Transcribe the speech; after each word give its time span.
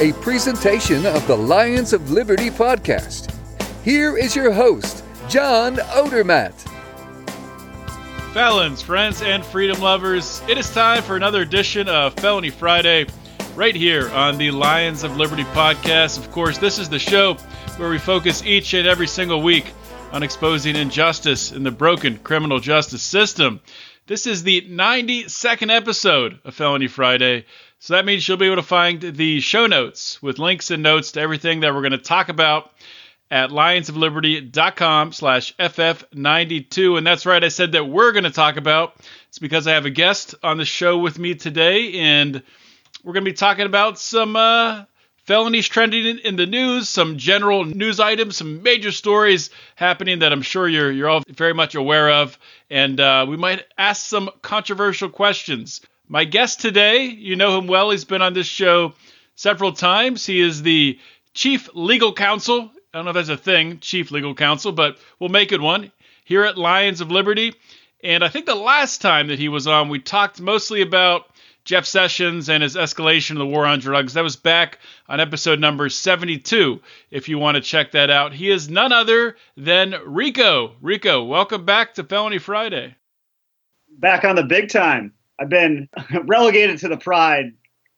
a 0.00 0.12
presentation 0.14 1.06
of 1.06 1.24
the 1.28 1.36
Lions 1.36 1.92
of 1.92 2.10
Liberty 2.10 2.50
podcast. 2.50 3.32
Here 3.84 4.18
is 4.18 4.34
your 4.34 4.50
host, 4.50 5.04
John 5.28 5.76
Odermatt. 5.76 6.52
Felons, 8.32 8.82
friends, 8.82 9.22
and 9.22 9.44
freedom 9.44 9.80
lovers, 9.80 10.42
it 10.48 10.58
is 10.58 10.68
time 10.74 11.00
for 11.04 11.14
another 11.14 11.42
edition 11.42 11.88
of 11.88 12.12
Felony 12.14 12.50
Friday 12.50 13.06
right 13.54 13.76
here 13.76 14.10
on 14.10 14.36
the 14.36 14.50
Lions 14.50 15.04
of 15.04 15.16
Liberty 15.16 15.44
podcast. 15.44 16.18
Of 16.18 16.32
course, 16.32 16.58
this 16.58 16.80
is 16.80 16.88
the 16.88 16.98
show 16.98 17.34
where 17.76 17.88
we 17.88 17.98
focus 17.98 18.44
each 18.44 18.74
and 18.74 18.88
every 18.88 19.06
single 19.06 19.42
week 19.42 19.72
on 20.10 20.24
exposing 20.24 20.74
injustice 20.74 21.52
in 21.52 21.62
the 21.62 21.70
broken 21.70 22.18
criminal 22.18 22.58
justice 22.58 23.02
system. 23.02 23.60
This 24.06 24.26
is 24.26 24.42
the 24.42 24.62
92nd 24.62 25.74
episode 25.74 26.40
of 26.44 26.54
Felony 26.54 26.88
Friday. 26.88 27.46
So 27.84 27.92
that 27.92 28.06
means 28.06 28.26
you'll 28.26 28.38
be 28.38 28.46
able 28.46 28.56
to 28.56 28.62
find 28.62 28.98
the 28.98 29.40
show 29.40 29.66
notes 29.66 30.22
with 30.22 30.38
links 30.38 30.70
and 30.70 30.82
notes 30.82 31.12
to 31.12 31.20
everything 31.20 31.60
that 31.60 31.74
we're 31.74 31.82
going 31.82 31.92
to 31.92 31.98
talk 31.98 32.30
about 32.30 32.72
at 33.30 33.50
lionsofliberty.com 33.50 35.12
slash 35.12 35.54
ff92. 35.56 36.96
And 36.96 37.06
that's 37.06 37.26
right, 37.26 37.44
I 37.44 37.48
said 37.48 37.72
that 37.72 37.84
we're 37.84 38.12
going 38.12 38.24
to 38.24 38.30
talk 38.30 38.56
about. 38.56 38.96
It's 39.28 39.38
because 39.38 39.66
I 39.66 39.74
have 39.74 39.84
a 39.84 39.90
guest 39.90 40.34
on 40.42 40.56
the 40.56 40.64
show 40.64 40.96
with 40.96 41.18
me 41.18 41.34
today, 41.34 41.92
and 41.98 42.42
we're 43.02 43.12
going 43.12 43.26
to 43.26 43.30
be 43.30 43.36
talking 43.36 43.66
about 43.66 43.98
some 43.98 44.34
uh, 44.34 44.84
felonies 45.24 45.68
trending 45.68 46.20
in, 46.20 46.36
the 46.36 46.46
news, 46.46 46.88
some 46.88 47.18
general 47.18 47.66
news 47.66 48.00
items, 48.00 48.38
some 48.38 48.62
major 48.62 48.92
stories 48.92 49.50
happening 49.74 50.20
that 50.20 50.32
I'm 50.32 50.40
sure 50.40 50.66
you're, 50.66 50.90
you're 50.90 51.10
all 51.10 51.22
very 51.28 51.52
much 51.52 51.74
aware 51.74 52.10
of. 52.10 52.38
And 52.70 52.98
uh, 52.98 53.26
we 53.28 53.36
might 53.36 53.62
ask 53.76 54.06
some 54.06 54.30
controversial 54.40 55.10
questions. 55.10 55.82
My 56.08 56.24
guest 56.24 56.60
today, 56.60 57.04
you 57.06 57.34
know 57.34 57.58
him 57.58 57.66
well. 57.66 57.90
He's 57.90 58.04
been 58.04 58.20
on 58.20 58.34
this 58.34 58.46
show 58.46 58.92
several 59.36 59.72
times. 59.72 60.26
He 60.26 60.38
is 60.38 60.62
the 60.62 60.98
chief 61.32 61.70
legal 61.72 62.12
counsel. 62.12 62.70
I 62.92 62.98
don't 62.98 63.06
know 63.06 63.10
if 63.10 63.14
that's 63.14 63.28
a 63.30 63.36
thing, 63.36 63.78
chief 63.80 64.10
legal 64.10 64.34
counsel, 64.34 64.70
but 64.70 64.98
we'll 65.18 65.30
make 65.30 65.50
it 65.50 65.62
one 65.62 65.90
here 66.24 66.44
at 66.44 66.58
Lions 66.58 67.00
of 67.00 67.10
Liberty. 67.10 67.54
And 68.02 68.22
I 68.22 68.28
think 68.28 68.44
the 68.44 68.54
last 68.54 69.00
time 69.00 69.28
that 69.28 69.38
he 69.38 69.48
was 69.48 69.66
on, 69.66 69.88
we 69.88 69.98
talked 69.98 70.42
mostly 70.42 70.82
about 70.82 71.24
Jeff 71.64 71.86
Sessions 71.86 72.50
and 72.50 72.62
his 72.62 72.76
escalation 72.76 73.32
of 73.32 73.38
the 73.38 73.46
war 73.46 73.64
on 73.64 73.78
drugs. 73.78 74.12
That 74.12 74.24
was 74.24 74.36
back 74.36 74.80
on 75.08 75.20
episode 75.20 75.58
number 75.58 75.88
72, 75.88 76.82
if 77.10 77.30
you 77.30 77.38
want 77.38 77.54
to 77.54 77.62
check 77.62 77.92
that 77.92 78.10
out. 78.10 78.34
He 78.34 78.50
is 78.50 78.68
none 78.68 78.92
other 78.92 79.36
than 79.56 79.94
Rico. 80.04 80.74
Rico, 80.82 81.24
welcome 81.24 81.64
back 81.64 81.94
to 81.94 82.04
Felony 82.04 82.38
Friday. 82.38 82.94
Back 83.98 84.24
on 84.24 84.36
the 84.36 84.42
big 84.42 84.68
time. 84.68 85.13
I've 85.38 85.48
been 85.48 85.88
relegated 86.24 86.78
to 86.80 86.88
the 86.88 86.96
Pride 86.96 87.54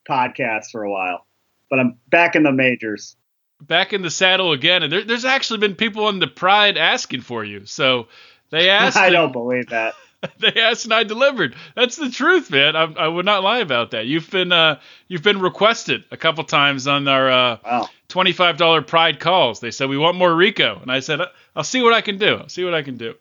podcast 0.08 0.70
for 0.70 0.82
a 0.84 0.90
while, 0.90 1.26
but 1.68 1.78
I'm 1.78 1.98
back 2.08 2.34
in 2.36 2.42
the 2.42 2.52
majors. 2.52 3.16
Back 3.60 3.92
in 3.92 4.02
the 4.02 4.10
saddle 4.10 4.52
again, 4.52 4.82
and 4.82 4.92
there, 4.92 5.04
there's 5.04 5.24
actually 5.24 5.60
been 5.60 5.74
people 5.74 6.06
on 6.06 6.18
the 6.18 6.26
Pride 6.26 6.76
asking 6.76 7.22
for 7.22 7.44
you. 7.44 7.64
So 7.66 8.08
they 8.50 8.70
asked. 8.70 8.96
I 8.96 9.10
don't 9.10 9.32
believe 9.32 9.68
that. 9.68 9.94
they 10.40 10.60
asked 10.60 10.84
and 10.84 10.94
I 10.94 11.04
delivered. 11.04 11.54
That's 11.74 11.96
the 11.96 12.10
truth, 12.10 12.50
man. 12.50 12.74
I, 12.74 12.84
I 12.84 13.08
would 13.08 13.26
not 13.26 13.42
lie 13.42 13.58
about 13.58 13.90
that. 13.90 14.06
You've 14.06 14.30
been 14.30 14.50
uh, 14.50 14.80
you've 15.08 15.22
been 15.22 15.40
requested 15.40 16.04
a 16.10 16.16
couple 16.16 16.42
times 16.44 16.86
on 16.86 17.06
our 17.06 17.30
uh, 17.30 17.58
wow. 17.64 17.88
twenty 18.08 18.32
five 18.32 18.56
dollar 18.56 18.82
Pride 18.82 19.20
calls. 19.20 19.60
They 19.60 19.70
said 19.70 19.88
we 19.88 19.98
want 19.98 20.16
more 20.16 20.34
Rico, 20.34 20.78
and 20.80 20.90
I 20.90 21.00
said 21.00 21.20
I'll 21.54 21.64
see 21.64 21.82
what 21.82 21.92
I 21.92 22.00
can 22.00 22.18
do. 22.18 22.36
I'll 22.36 22.48
see 22.48 22.64
what 22.64 22.74
I 22.74 22.82
can 22.82 22.96
do. 22.96 23.14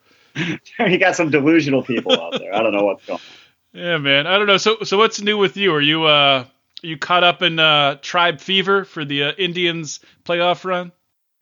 you 0.80 0.98
got 0.98 1.16
some 1.16 1.30
delusional 1.32 1.84
people 1.84 2.20
out 2.20 2.40
there. 2.40 2.54
I 2.54 2.62
don't 2.62 2.74
know 2.74 2.86
what's 2.86 3.06
going. 3.06 3.20
on. 3.20 3.26
Yeah, 3.76 3.98
man. 3.98 4.26
I 4.26 4.38
don't 4.38 4.48
know. 4.48 4.58
So, 4.58 4.78
so 4.84 4.98
what's 4.98 5.22
new 5.22 5.38
with 5.38 5.58
you? 5.58 5.74
Are 5.74 5.82
you 5.82 6.06
uh, 6.06 6.46
are 6.84 6.88
you 6.88 6.98
caught 6.98 7.26
up 7.26 7.42
in 7.42 7.60
uh, 7.60 7.96
tribe 8.02 8.40
fever 8.40 8.86
for 8.86 9.04
the 9.04 9.24
uh, 9.24 9.32
Indians 9.34 10.00
playoff 10.24 10.64
run? 10.64 10.94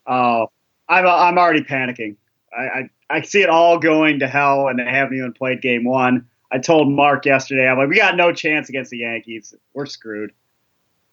Oh, 0.07 0.47
I'm 0.89 1.05
I'm 1.05 1.38
already 1.38 1.61
panicking. 1.61 2.16
I, 2.51 2.61
I 2.61 2.89
I 3.09 3.22
see 3.22 3.43
it 3.43 3.49
all 3.49 3.77
going 3.77 4.19
to 4.19 4.27
hell, 4.27 4.67
and 4.67 4.79
they 4.79 4.83
haven't 4.83 5.16
even 5.16 5.33
played 5.33 5.61
game 5.61 5.83
one. 5.83 6.27
I 6.51 6.57
told 6.57 6.91
Mark 6.91 7.25
yesterday, 7.25 7.67
I'm 7.67 7.77
like, 7.77 7.89
we 7.89 7.95
got 7.95 8.16
no 8.16 8.33
chance 8.33 8.69
against 8.69 8.89
the 8.89 8.99
Yankees. 8.99 9.53
We're 9.73 9.85
screwed. 9.85 10.33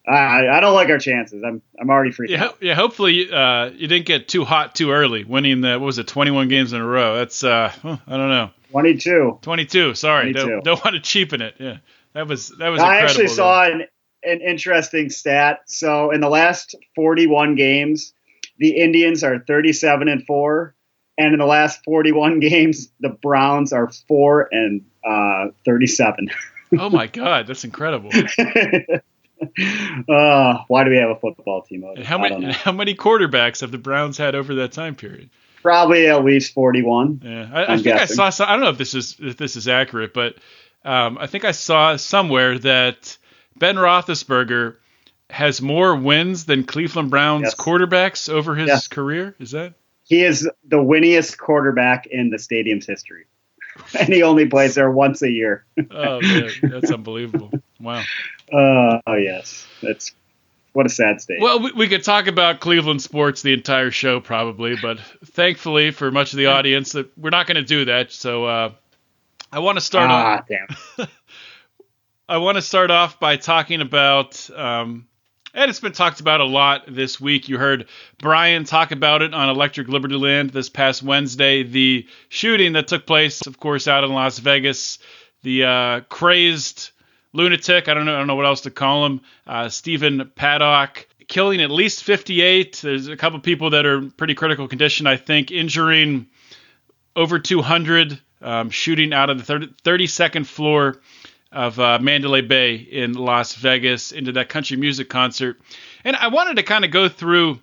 I, 0.09 0.49
I 0.49 0.61
don't 0.61 0.75
like 0.75 0.89
our 0.89 0.99
chances. 0.99 1.43
I'm 1.45 1.61
I'm 1.79 1.91
already 1.91 2.11
freaking 2.11 2.31
yeah, 2.31 2.45
out. 2.45 2.57
Yeah, 2.63 2.75
hopefully 2.75 3.31
uh, 3.31 3.67
you 3.67 3.87
didn't 3.87 4.07
get 4.07 4.27
too 4.27 4.47
hot 4.47 4.75
too 4.75 4.91
early, 4.91 5.25
winning 5.25 5.61
the 5.61 5.73
what 5.73 5.87
was 5.87 5.99
it, 5.99 6.09
21 6.09 6.49
games 6.49 6.73
in 6.73 6.81
a 6.81 6.87
row. 6.87 7.17
That's 7.17 7.45
uh, 7.45 7.73
I 7.85 8.17
don't 8.17 8.31
know. 8.31 8.51
22. 8.71 9.39
22. 9.43 9.95
Sorry, 9.95 10.33
22. 10.33 10.49
Don't, 10.49 10.65
don't 10.65 10.85
want 10.85 10.95
to 10.95 11.01
cheapen 11.01 11.43
it. 11.43 11.55
Yeah, 11.59 11.79
that 12.13 12.27
was 12.27 12.49
that 12.59 12.69
was. 12.69 12.81
I 12.81 12.99
actually 12.99 13.29
saw 13.29 13.65
an, 13.65 13.87
an 14.23 14.41
interesting 14.41 15.11
stat. 15.11 15.61
So 15.67 16.11
in 16.11 16.21
the 16.21 16.29
last 16.29 16.75
41 16.95 17.55
games, 17.57 18.13
the 18.59 18.77
Indians 18.77 19.25
are 19.25 19.41
37 19.41 20.09
and 20.09 20.25
four, 20.27 20.75
and 21.19 21.33
in 21.33 21.39
the 21.39 21.47
last 21.47 21.83
41 21.85 22.41
games, 22.41 22.91
the 23.01 23.11
Browns 23.11 23.73
are 23.73 23.91
four 24.09 24.49
and 24.53 24.85
uh, 25.05 25.49
37. 25.65 26.31
oh 26.79 26.91
my 26.91 27.07
God, 27.07 27.47
that's 27.47 27.65
incredible. 27.65 28.11
uh, 30.09 30.59
why 30.69 30.85
do 30.85 30.91
we 30.91 30.97
have 30.97 31.11
a 31.11 31.19
football 31.19 31.63
team? 31.63 31.85
How 32.03 32.19
many 32.19 32.53
how 32.53 32.73
many 32.73 32.95
quarterbacks 32.95 33.61
have 33.63 33.73
the 33.73 33.79
Browns 33.79 34.19
had 34.19 34.35
over 34.35 34.55
that 34.57 34.73
time 34.73 34.95
period? 34.95 35.31
Probably 35.63 36.07
at 36.07 36.25
least 36.25 36.55
forty-one. 36.55 37.21
Yeah, 37.25 37.49
I, 37.53 37.63
I 37.63 37.67
think 37.77 37.85
guessing. 37.85 38.21
I 38.21 38.31
saw. 38.31 38.49
I 38.49 38.53
don't 38.53 38.61
know 38.61 38.71
if 38.71 38.79
this 38.79 38.95
is 38.95 39.17
if 39.21 39.37
this 39.37 39.57
is 39.57 39.69
accurate, 39.69 40.15
but 40.15 40.37
um, 40.85 41.19
I 41.19 41.27
think 41.27 41.45
I 41.45 41.53
saw 41.53 41.97
somewhere 41.97 42.59
that 42.59 43.17
Ben 43.57 43.77
Roethlisberger 43.77 44.77
has 45.29 45.61
more 45.61 45.95
wins 45.95 46.47
than 46.47 46.65
Cleveland 46.65 47.11
Browns 47.11 47.43
yes. 47.45 47.55
quarterbacks 47.55 48.29
over 48.29 48.55
his 48.55 48.69
yes. 48.69 48.89
career. 48.89 49.35
Is 49.39 49.53
that? 49.53 49.75
He 50.05 50.25
is 50.25 50.49
the 50.67 50.79
winningest 50.79 51.39
quarterback 51.39 52.07
in 52.07 52.31
the 52.31 52.39
stadium's 52.39 52.87
history, 52.87 53.27
and 53.99 54.09
he 54.09 54.23
only 54.23 54.47
plays 54.47 54.75
there 54.75 54.91
once 54.91 55.23
a 55.23 55.31
year. 55.31 55.65
oh 55.91 56.21
man, 56.21 56.51
that's 56.63 56.91
unbelievable! 56.91 57.53
Wow. 57.79 58.03
Uh, 58.53 58.99
oh 59.07 59.15
yes, 59.15 59.67
that's 59.83 60.13
what 60.73 60.87
a 60.87 60.89
sad 60.89 61.21
state. 61.21 61.41
Well, 61.41 61.61
we, 61.61 61.73
we, 61.73 61.89
could 61.89 62.05
talk 62.05 62.27
about 62.27 62.61
Cleveland 62.61 63.03
sports 63.03 63.43
the 63.43 63.53
entire 63.53 63.91
show 63.91 64.21
probably, 64.21 64.77
but 64.81 65.01
thankfully 65.25 65.91
for 65.91 66.11
much 66.11 66.33
of 66.33 66.37
the 66.37 66.47
audience, 66.47 66.93
that 66.93 67.17
we're 67.19 67.31
not 67.31 67.47
going 67.47 67.57
to 67.57 67.63
do 67.63 67.87
that. 67.87 68.13
So 68.13 68.45
uh, 68.45 68.73
I 69.53 69.59
want 69.59 69.79
to 69.79 69.85
start. 69.85 70.11
Ah, 70.11 70.39
off, 70.39 70.49
damn. 70.49 71.09
I 72.29 72.37
want 72.37 72.57
to 72.57 72.63
start 72.63 72.93
off 72.93 73.19
by 73.19 73.37
talking 73.37 73.81
about, 73.81 74.49
um, 74.55 75.09
and 75.53 75.69
it's 75.69 75.81
been 75.81 75.91
talked 75.91 76.21
about 76.21 76.41
a 76.41 76.45
lot 76.45 76.85
this 76.87 77.21
week. 77.21 77.49
You 77.49 77.59
heard 77.59 77.89
Brian 78.19 78.63
talk 78.63 78.93
about 78.93 79.23
it 79.23 79.35
on 79.35 79.49
Electric 79.49 79.89
Liberty 79.89 80.15
Land 80.15 80.51
this 80.51 80.69
past 80.69 81.03
Wednesday. 81.03 81.65
The 81.65 82.07
shooting 82.29 82.75
that 82.75 82.87
took 82.87 83.05
place, 83.05 83.45
of 83.49 83.59
course, 83.59 83.89
out 83.89 84.05
in 84.05 84.13
Las 84.13 84.39
Vegas. 84.39 85.01
The 85.43 85.65
uh, 85.65 86.01
crazed 86.03 86.93
lunatic. 87.33 87.89
I 87.89 87.95
don't 87.95 88.07
know. 88.07 88.15
I 88.15 88.19
don't 88.19 88.27
know 88.27 88.37
what 88.37 88.47
else 88.47 88.63
to 88.63 88.71
call 88.71 89.07
him. 89.07 89.21
Uh, 89.47 89.69
Stephen 89.69 90.31
Paddock 90.35 91.09
killing 91.29 91.61
at 91.61 91.71
least 91.71 92.05
58. 92.05 92.81
There's 92.83 93.09
a 93.09 93.17
couple 93.17 93.39
people 93.41 93.71
that 93.71 93.87
are 93.87 94.03
pretty 94.03 94.35
critical 94.35 94.69
condition. 94.69 95.07
I 95.07 95.17
think 95.17 95.51
injuring 95.51 96.27
over 97.15 97.39
200. 97.39 98.21
Um, 98.43 98.71
shooting 98.71 99.13
out 99.13 99.29
of 99.29 99.37
the 99.37 99.45
30, 99.45 99.67
32nd 99.85 100.47
floor 100.47 100.99
of 101.53 101.79
uh, 101.79 101.99
Mandalay 101.99 102.41
Bay 102.41 102.77
in 102.77 103.13
Las 103.13 103.55
Vegas 103.55 104.13
into 104.13 104.33
that 104.33 104.49
country 104.49 104.79
music 104.79 105.11
concert. 105.11 105.61
And 106.05 106.17
I 106.17 106.29
wanted 106.29 106.57
to 106.57 106.63
kind 106.63 106.85
of 106.85 106.91
go 106.91 107.09
through 107.09 107.61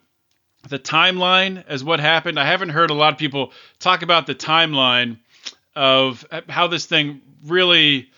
the 0.67 0.77
timeline 0.77 1.63
as 1.67 1.83
what 1.83 1.99
happened. 1.99 2.39
I 2.39 2.45
haven't 2.45 2.69
heard 2.69 2.89
a 2.89 2.93
lot 2.93 3.13
of 3.13 3.19
people 3.19 3.53
talk 3.79 4.01
about 4.01 4.27
the 4.27 4.35
timeline 4.35 5.17
of 5.75 6.25
how 6.49 6.67
this 6.67 6.85
thing 6.85 7.21
really 7.45 8.09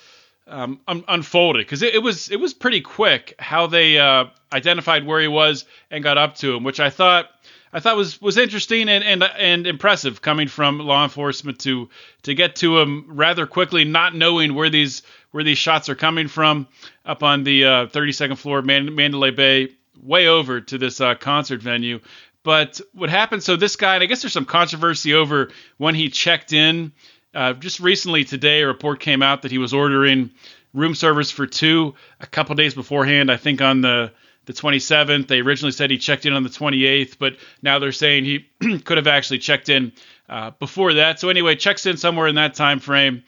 um, 0.50 0.80
un- 0.88 1.04
unfolded 1.07 1.66
because 1.66 1.81
it, 1.81 1.96
it, 1.96 2.00
was 2.00 2.30
it 2.30 2.40
was 2.40 2.54
pretty 2.54 2.81
quick 2.81 3.36
how 3.40 3.68
they 3.68 4.00
uh, 4.00 4.25
identified 4.51 5.06
where 5.06 5.22
he 5.22 5.28
was 5.28 5.66
and 5.92 6.04
got 6.04 6.18
up 6.18 6.36
to 6.36 6.56
him, 6.56 6.63
which 6.63 6.80
I 6.80 6.90
thought 6.90 7.30
I 7.72 7.80
thought 7.80 7.98
was 7.98 8.22
was 8.22 8.38
interesting 8.38 8.90
and, 8.90 9.04
and 9.04 9.24
and 9.24 9.68
impressive 9.68 10.22
coming 10.22 10.48
from 10.48 10.80
law 10.80 11.04
enforcement 11.04 11.60
to 11.60 11.90
to 12.24 12.34
get 12.34 12.56
to 12.57 12.80
him 12.80 13.06
rather 13.07 13.46
quickly, 13.46 13.86
not 13.86 14.16
knowing 14.16 14.56
where 14.56 14.69
these 14.69 15.04
where 15.31 15.44
these 15.44 15.57
shots 15.57 15.90
are 15.90 15.96
coming 15.96 16.28
from 16.28 16.68
up 17.06 17.22
on 17.22 17.44
the 17.44 17.66
uh, 17.66 17.86
32nd 17.88 18.38
floor 18.38 18.60
of 18.60 18.66
Man- 18.66 18.95
Mandalay 18.95 19.31
Bay, 19.31 19.69
way 20.02 20.28
over 20.28 20.62
to 20.62 20.78
this 20.78 21.00
uh, 21.00 21.16
concert 21.16 21.62
venue. 21.62 22.00
But 22.42 22.81
what 22.94 23.10
happened? 23.10 23.44
So 23.44 23.56
this 23.56 23.75
guy, 23.75 23.95
and 23.95 24.04
I 24.04 24.07
guess 24.07 24.22
there's 24.22 24.34
some 24.34 24.45
controversy 24.45 25.13
over 25.13 25.50
when 25.78 25.94
he 25.94 26.10
checked 26.10 26.54
in. 26.54 26.94
Uh, 27.34 27.54
just 27.54 27.80
recently 27.80 28.24
today, 28.24 28.62
a 28.62 28.68
report 28.68 29.00
came 29.00 29.22
out 29.22 29.44
that 29.44 29.52
he 29.52 29.58
was 29.58 29.74
ordering 29.74 30.31
room 30.74 30.96
service 30.96 31.31
for 31.31 31.46
two 31.46 31.94
a 32.20 32.28
couple 32.28 32.56
days 32.56 32.74
beforehand. 32.74 33.31
I 33.31 33.38
think 33.38 33.62
on 33.62 33.81
the 33.81 34.12
the 34.50 34.54
27th. 34.54 35.28
They 35.28 35.42
originally 35.42 35.72
said 35.72 35.92
he 35.92 36.00
checked 36.00 36.26
in 36.26 36.34
on 36.34 36.42
the 36.42 36.50
28th, 36.50 37.18
but 37.20 37.38
now 37.62 37.78
they're 37.78 37.92
saying 37.92 38.26
he 38.26 38.50
could 38.80 38.98
have 38.98 39.06
actually 39.06 39.38
checked 39.38 39.70
in 39.70 39.92
uh, 40.28 40.50
before 40.58 40.96
that. 40.96 41.20
So 41.20 41.30
anyway, 41.30 41.56
checks 41.56 41.86
in 41.86 41.98
somewhere 41.98 42.26
in 42.26 42.34
that 42.36 42.56
time 42.56 42.80
frame, 42.80 43.24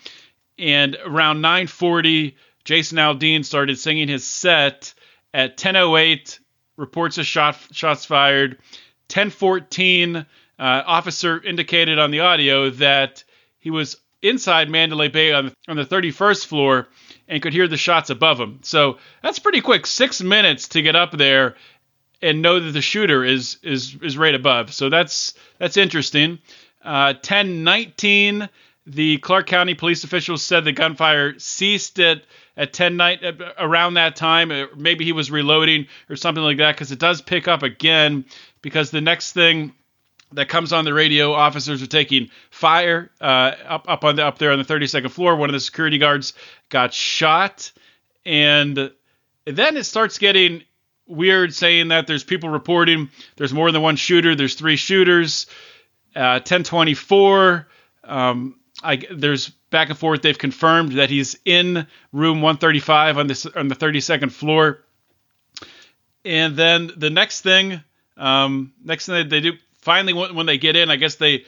and 0.57 0.97
around 1.05 1.43
9:40, 1.43 2.33
Jason 2.63 2.97
Aldean 2.97 3.45
started 3.45 3.77
singing 3.77 4.07
his 4.07 4.25
set. 4.25 4.95
At 5.31 5.57
10:08, 5.57 6.39
reports 6.75 7.19
of 7.19 7.27
shot 7.27 7.55
shots 7.71 8.03
fired. 8.03 8.57
10:14, 9.07 10.17
uh, 10.17 10.23
officer 10.57 11.39
indicated 11.39 11.99
on 11.99 12.09
the 12.09 12.21
audio 12.21 12.71
that 12.71 13.23
he 13.61 13.69
was 13.69 13.95
inside 14.21 14.69
Mandalay 14.69 15.07
Bay 15.07 15.31
on 15.31 15.53
on 15.67 15.77
the 15.77 15.85
31st 15.85 16.45
floor 16.45 16.89
and 17.27 17.41
could 17.41 17.53
hear 17.53 17.67
the 17.67 17.77
shots 17.77 18.09
above 18.09 18.39
him. 18.39 18.59
So 18.63 18.97
that's 19.23 19.39
pretty 19.39 19.61
quick. 19.61 19.87
Six 19.87 20.21
minutes 20.21 20.67
to 20.69 20.81
get 20.81 20.95
up 20.95 21.11
there 21.11 21.55
and 22.21 22.41
know 22.41 22.59
that 22.59 22.71
the 22.71 22.81
shooter 22.81 23.23
is 23.23 23.57
is 23.63 23.95
is 24.01 24.17
right 24.17 24.35
above. 24.35 24.73
So 24.73 24.89
that's 24.89 25.33
that's 25.57 25.77
interesting. 25.77 26.39
Uh, 26.83 27.13
1019, 27.13 28.49
the 28.87 29.17
Clark 29.19 29.45
County 29.47 29.75
police 29.75 30.03
officials 30.03 30.41
said 30.41 30.65
the 30.65 30.71
gunfire 30.71 31.37
ceased 31.39 31.99
at 31.99 32.23
at 32.57 32.73
10 32.73 32.97
night 32.97 33.23
around 33.57 33.93
that 33.93 34.15
time. 34.15 34.51
Maybe 34.75 35.05
he 35.05 35.13
was 35.13 35.31
reloading 35.31 35.87
or 36.09 36.15
something 36.15 36.43
like 36.43 36.57
that 36.57 36.75
because 36.75 36.91
it 36.91 36.99
does 36.99 37.21
pick 37.21 37.47
up 37.47 37.63
again. 37.63 38.25
Because 38.61 38.91
the 38.91 39.01
next 39.01 39.31
thing 39.31 39.73
that 40.33 40.49
comes 40.49 40.73
on 40.73 40.85
the 40.85 40.93
radio. 40.93 41.33
Officers 41.33 41.81
are 41.81 41.87
taking 41.87 42.29
fire 42.49 43.11
uh, 43.19 43.53
up 43.67 43.85
up 43.87 44.03
on 44.03 44.15
the, 44.15 44.25
up 44.25 44.37
there 44.37 44.51
on 44.51 44.59
the 44.59 44.65
32nd 44.65 45.11
floor. 45.11 45.35
One 45.35 45.49
of 45.49 45.53
the 45.53 45.59
security 45.59 45.97
guards 45.97 46.33
got 46.69 46.93
shot, 46.93 47.71
and 48.25 48.91
then 49.45 49.77
it 49.77 49.83
starts 49.83 50.17
getting 50.17 50.63
weird, 51.07 51.53
saying 51.53 51.89
that 51.89 52.07
there's 52.07 52.23
people 52.23 52.49
reporting 52.49 53.09
there's 53.35 53.53
more 53.53 53.71
than 53.71 53.81
one 53.81 53.95
shooter. 53.95 54.35
There's 54.35 54.55
three 54.55 54.77
shooters. 54.77 55.47
Uh, 56.13 56.43
1024. 56.43 57.67
Um, 58.03 58.59
I, 58.83 58.97
there's 59.11 59.49
back 59.69 59.89
and 59.89 59.97
forth. 59.97 60.21
They've 60.21 60.37
confirmed 60.37 60.93
that 60.93 61.09
he's 61.09 61.37
in 61.45 61.87
room 62.11 62.41
135 62.41 63.17
on 63.17 63.27
this 63.27 63.45
on 63.45 63.67
the 63.67 63.75
32nd 63.75 64.31
floor. 64.31 64.83
And 66.23 66.55
then 66.55 66.91
the 66.95 67.09
next 67.09 67.41
thing, 67.41 67.81
um, 68.17 68.73
next 68.83 69.05
thing 69.05 69.29
they 69.29 69.39
do, 69.39 69.53
finally, 69.81 70.13
when 70.13 70.45
they 70.45 70.57
get 70.57 70.75
in, 70.75 70.89
I 70.89 70.95
guess 70.95 71.15
they 71.15 71.45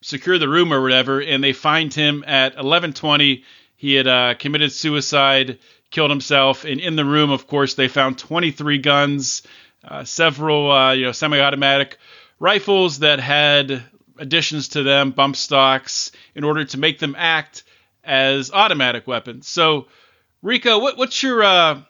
secure 0.00 0.38
the 0.38 0.48
room 0.48 0.72
or 0.72 0.80
whatever, 0.82 1.20
and 1.20 1.42
they 1.42 1.52
find 1.52 1.92
him 1.92 2.24
at 2.26 2.56
11:20. 2.56 3.44
He 3.76 3.94
had 3.94 4.06
uh, 4.06 4.34
committed 4.34 4.72
suicide, 4.72 5.58
killed 5.90 6.10
himself, 6.10 6.64
and 6.64 6.80
in 6.80 6.96
the 6.96 7.04
room, 7.04 7.30
of 7.30 7.46
course, 7.46 7.74
they 7.74 7.88
found 7.88 8.18
23 8.18 8.78
guns, 8.78 9.42
uh, 9.84 10.04
several 10.04 10.70
uh, 10.70 10.92
you 10.92 11.04
know 11.04 11.12
semi-automatic 11.12 11.98
rifles 12.38 13.00
that 13.00 13.20
had 13.20 13.82
additions 14.18 14.68
to 14.68 14.82
them, 14.82 15.12
bump 15.12 15.36
stocks, 15.36 16.12
in 16.34 16.44
order 16.44 16.64
to 16.64 16.78
make 16.78 16.98
them 16.98 17.14
act 17.16 17.64
as 18.04 18.50
automatic 18.50 19.06
weapons. 19.06 19.46
So, 19.46 19.86
Rico, 20.42 20.78
what, 20.78 20.96
what's 20.96 21.22
your 21.22 21.42
uh, 21.42 21.82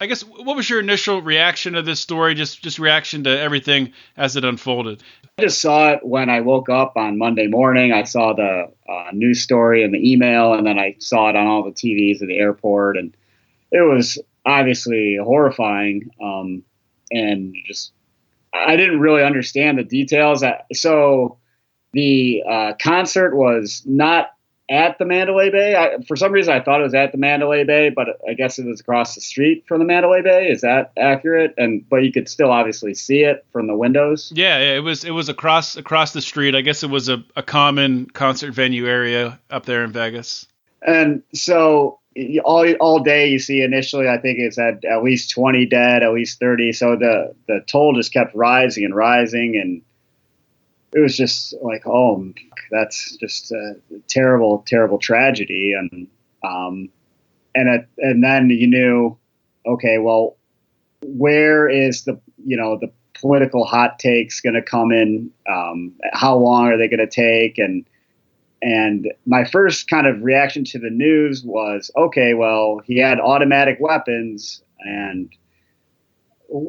I 0.00 0.06
guess 0.06 0.22
what 0.22 0.56
was 0.56 0.70
your 0.70 0.80
initial 0.80 1.20
reaction 1.20 1.74
to 1.74 1.82
this 1.82 2.00
story? 2.00 2.34
Just 2.34 2.62
just 2.62 2.78
reaction 2.78 3.24
to 3.24 3.38
everything 3.38 3.92
as 4.16 4.34
it 4.34 4.44
unfolded. 4.44 5.02
I 5.38 5.42
just 5.42 5.60
saw 5.60 5.90
it 5.90 6.00
when 6.02 6.30
I 6.30 6.40
woke 6.40 6.70
up 6.70 6.96
on 6.96 7.18
Monday 7.18 7.48
morning. 7.48 7.92
I 7.92 8.04
saw 8.04 8.32
the 8.32 8.72
uh, 8.88 9.10
news 9.12 9.42
story 9.42 9.84
and 9.84 9.92
the 9.92 10.12
email, 10.12 10.54
and 10.54 10.66
then 10.66 10.78
I 10.78 10.96
saw 11.00 11.28
it 11.28 11.36
on 11.36 11.46
all 11.46 11.64
the 11.64 11.72
TVs 11.72 12.22
at 12.22 12.28
the 12.28 12.38
airport, 12.38 12.96
and 12.96 13.14
it 13.70 13.82
was 13.82 14.18
obviously 14.46 15.18
horrifying. 15.22 16.10
Um, 16.22 16.62
and 17.10 17.54
just 17.66 17.92
I 18.54 18.76
didn't 18.76 19.00
really 19.00 19.22
understand 19.22 19.78
the 19.78 19.84
details. 19.84 20.42
So 20.72 21.36
the 21.92 22.42
uh, 22.48 22.72
concert 22.80 23.36
was 23.36 23.82
not 23.84 24.30
at 24.70 24.98
the 24.98 25.04
Mandalay 25.04 25.50
Bay. 25.50 25.74
I, 25.74 26.02
for 26.06 26.16
some 26.16 26.30
reason, 26.30 26.54
I 26.54 26.60
thought 26.60 26.80
it 26.80 26.84
was 26.84 26.94
at 26.94 27.10
the 27.10 27.18
Mandalay 27.18 27.64
Bay, 27.64 27.90
but 27.90 28.20
I 28.26 28.34
guess 28.34 28.58
it 28.58 28.66
was 28.66 28.80
across 28.80 29.16
the 29.16 29.20
street 29.20 29.64
from 29.66 29.80
the 29.80 29.84
Mandalay 29.84 30.22
Bay. 30.22 30.48
Is 30.48 30.60
that 30.60 30.92
accurate? 30.96 31.54
And 31.58 31.86
but 31.88 32.04
you 32.04 32.12
could 32.12 32.28
still 32.28 32.52
obviously 32.52 32.94
see 32.94 33.22
it 33.22 33.44
from 33.52 33.66
the 33.66 33.76
windows. 33.76 34.32
Yeah, 34.34 34.58
yeah 34.58 34.76
it 34.76 34.84
was 34.84 35.04
it 35.04 35.10
was 35.10 35.28
across 35.28 35.76
across 35.76 36.12
the 36.12 36.22
street. 36.22 36.54
I 36.54 36.60
guess 36.60 36.84
it 36.84 36.90
was 36.90 37.08
a, 37.08 37.22
a 37.34 37.42
common 37.42 38.06
concert 38.10 38.54
venue 38.54 38.86
area 38.86 39.40
up 39.50 39.66
there 39.66 39.82
in 39.82 39.92
Vegas. 39.92 40.46
And 40.86 41.22
so 41.34 41.98
all 42.44 42.72
all 42.74 43.00
day 43.00 43.28
you 43.28 43.40
see 43.40 43.62
initially, 43.62 44.08
I 44.08 44.18
think 44.18 44.38
it's 44.38 44.58
at 44.58 44.84
at 44.84 45.02
least 45.02 45.30
twenty 45.30 45.66
dead, 45.66 46.04
at 46.04 46.12
least 46.12 46.38
thirty. 46.38 46.72
So 46.72 46.94
the 46.94 47.34
the 47.48 47.64
toll 47.66 47.94
just 47.94 48.12
kept 48.12 48.34
rising 48.36 48.84
and 48.84 48.94
rising 48.94 49.56
and 49.56 49.82
it 50.92 51.00
was 51.00 51.16
just 51.16 51.54
like, 51.62 51.86
oh, 51.86 52.32
that's 52.70 53.16
just 53.16 53.52
a 53.52 53.74
terrible, 54.08 54.64
terrible 54.66 54.98
tragedy. 54.98 55.72
And 55.72 56.08
um, 56.42 56.88
and 57.54 57.86
and 57.98 58.24
then 58.24 58.50
you 58.50 58.66
knew, 58.66 59.16
okay, 59.66 59.98
well, 59.98 60.36
where 61.02 61.68
is 61.68 62.04
the 62.04 62.20
you 62.44 62.56
know 62.56 62.78
the 62.78 62.90
political 63.14 63.64
hot 63.64 63.98
takes 63.98 64.40
going 64.40 64.54
to 64.54 64.62
come 64.62 64.92
in? 64.92 65.30
Um, 65.48 65.92
how 66.12 66.36
long 66.36 66.66
are 66.66 66.76
they 66.76 66.88
going 66.88 66.98
to 66.98 67.06
take? 67.06 67.58
And 67.58 67.86
and 68.62 69.12
my 69.26 69.44
first 69.44 69.88
kind 69.88 70.06
of 70.06 70.22
reaction 70.22 70.64
to 70.64 70.78
the 70.78 70.90
news 70.90 71.44
was, 71.44 71.90
okay, 71.96 72.34
well, 72.34 72.80
he 72.84 72.98
had 72.98 73.20
automatic 73.20 73.78
weapons 73.80 74.62
and 74.80 75.30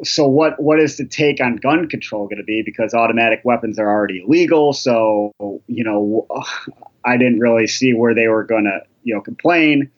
so 0.04 0.26
what 0.26 0.60
what 0.60 0.78
is 0.78 0.96
the 0.96 1.06
take 1.06 1.40
on 1.40 1.56
gun 1.56 1.88
control 1.88 2.26
going 2.26 2.38
to 2.38 2.44
be? 2.44 2.62
Because 2.62 2.94
automatic 2.94 3.40
weapons 3.44 3.78
are 3.78 3.88
already 3.88 4.22
illegal 4.26 4.72
so 4.72 5.32
you 5.66 5.84
know 5.84 6.26
i 7.04 7.16
didn't 7.16 7.40
really 7.40 7.66
see 7.66 7.92
where 7.92 8.14
they 8.14 8.28
were 8.28 8.44
going 8.44 8.64
to 8.64 8.80
you 9.02 9.14
know 9.14 9.20
complain. 9.20 9.90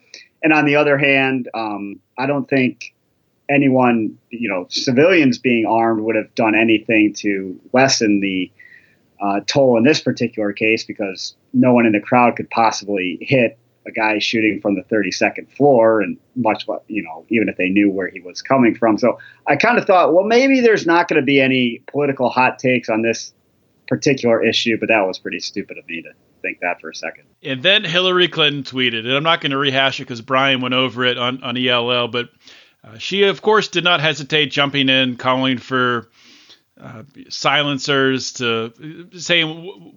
And 0.42 0.52
on 0.52 0.66
the 0.66 0.76
other 0.76 0.98
hand 0.98 1.48
um, 1.54 2.00
i 2.18 2.26
don't 2.26 2.48
think 2.48 2.94
anyone 3.48 4.18
you 4.30 4.48
know 4.48 4.66
civilians 4.70 5.38
being 5.38 5.66
armed 5.66 6.02
would 6.02 6.16
have 6.16 6.34
done 6.34 6.54
anything 6.54 7.12
to 7.14 7.60
lessen 7.72 8.20
the 8.20 8.50
uh, 9.20 9.40
toll 9.46 9.76
in 9.76 9.84
this 9.84 10.00
particular 10.00 10.52
case 10.52 10.84
because 10.84 11.34
no 11.52 11.72
one 11.72 11.86
in 11.86 11.92
the 11.92 12.00
crowd 12.00 12.36
could 12.36 12.50
possibly 12.50 13.18
hit 13.20 13.58
a 13.86 13.92
guy 13.92 14.18
shooting 14.18 14.60
from 14.60 14.74
the 14.74 14.82
32nd 14.82 15.48
floor 15.56 16.00
and 16.00 16.16
much 16.36 16.66
what, 16.66 16.84
you 16.88 17.02
know 17.02 17.24
even 17.28 17.48
if 17.48 17.56
they 17.56 17.68
knew 17.68 17.90
where 17.90 18.08
he 18.08 18.20
was 18.20 18.42
coming 18.42 18.74
from. 18.74 18.98
So 18.98 19.18
i 19.46 19.56
kind 19.56 19.78
of 19.78 19.86
thought 19.86 20.14
well 20.14 20.24
maybe 20.24 20.60
there's 20.60 20.86
not 20.86 21.08
going 21.08 21.20
to 21.20 21.24
be 21.24 21.40
any 21.40 21.82
political 21.86 22.28
hot 22.30 22.58
takes 22.58 22.88
on 22.88 23.02
this 23.02 23.32
particular 23.86 24.42
issue 24.42 24.78
but 24.78 24.88
that 24.88 25.06
was 25.06 25.18
pretty 25.18 25.40
stupid 25.40 25.76
of 25.76 25.86
me 25.86 26.02
to 26.02 26.10
think 26.40 26.60
that 26.60 26.80
for 26.80 26.90
a 26.90 26.94
second. 26.94 27.24
And 27.42 27.62
then 27.62 27.84
hillary 27.84 28.28
clinton 28.28 28.62
tweeted 28.62 29.00
and 29.00 29.12
i'm 29.12 29.22
not 29.22 29.40
going 29.40 29.52
to 29.52 29.58
rehash 29.58 30.00
it 30.00 30.04
because 30.04 30.22
brian 30.22 30.60
went 30.60 30.74
over 30.74 31.04
it 31.04 31.18
on, 31.18 31.42
on 31.42 31.56
ell 31.58 32.08
but 32.08 32.30
uh, 32.82 32.98
she 32.98 33.24
of 33.24 33.42
course 33.42 33.68
did 33.68 33.84
not 33.84 34.00
hesitate 34.00 34.46
jumping 34.50 34.88
in 34.88 35.16
calling 35.16 35.58
for 35.58 36.08
uh, 36.80 37.04
silencers 37.28 38.32
to 38.32 39.08
saying 39.16 39.48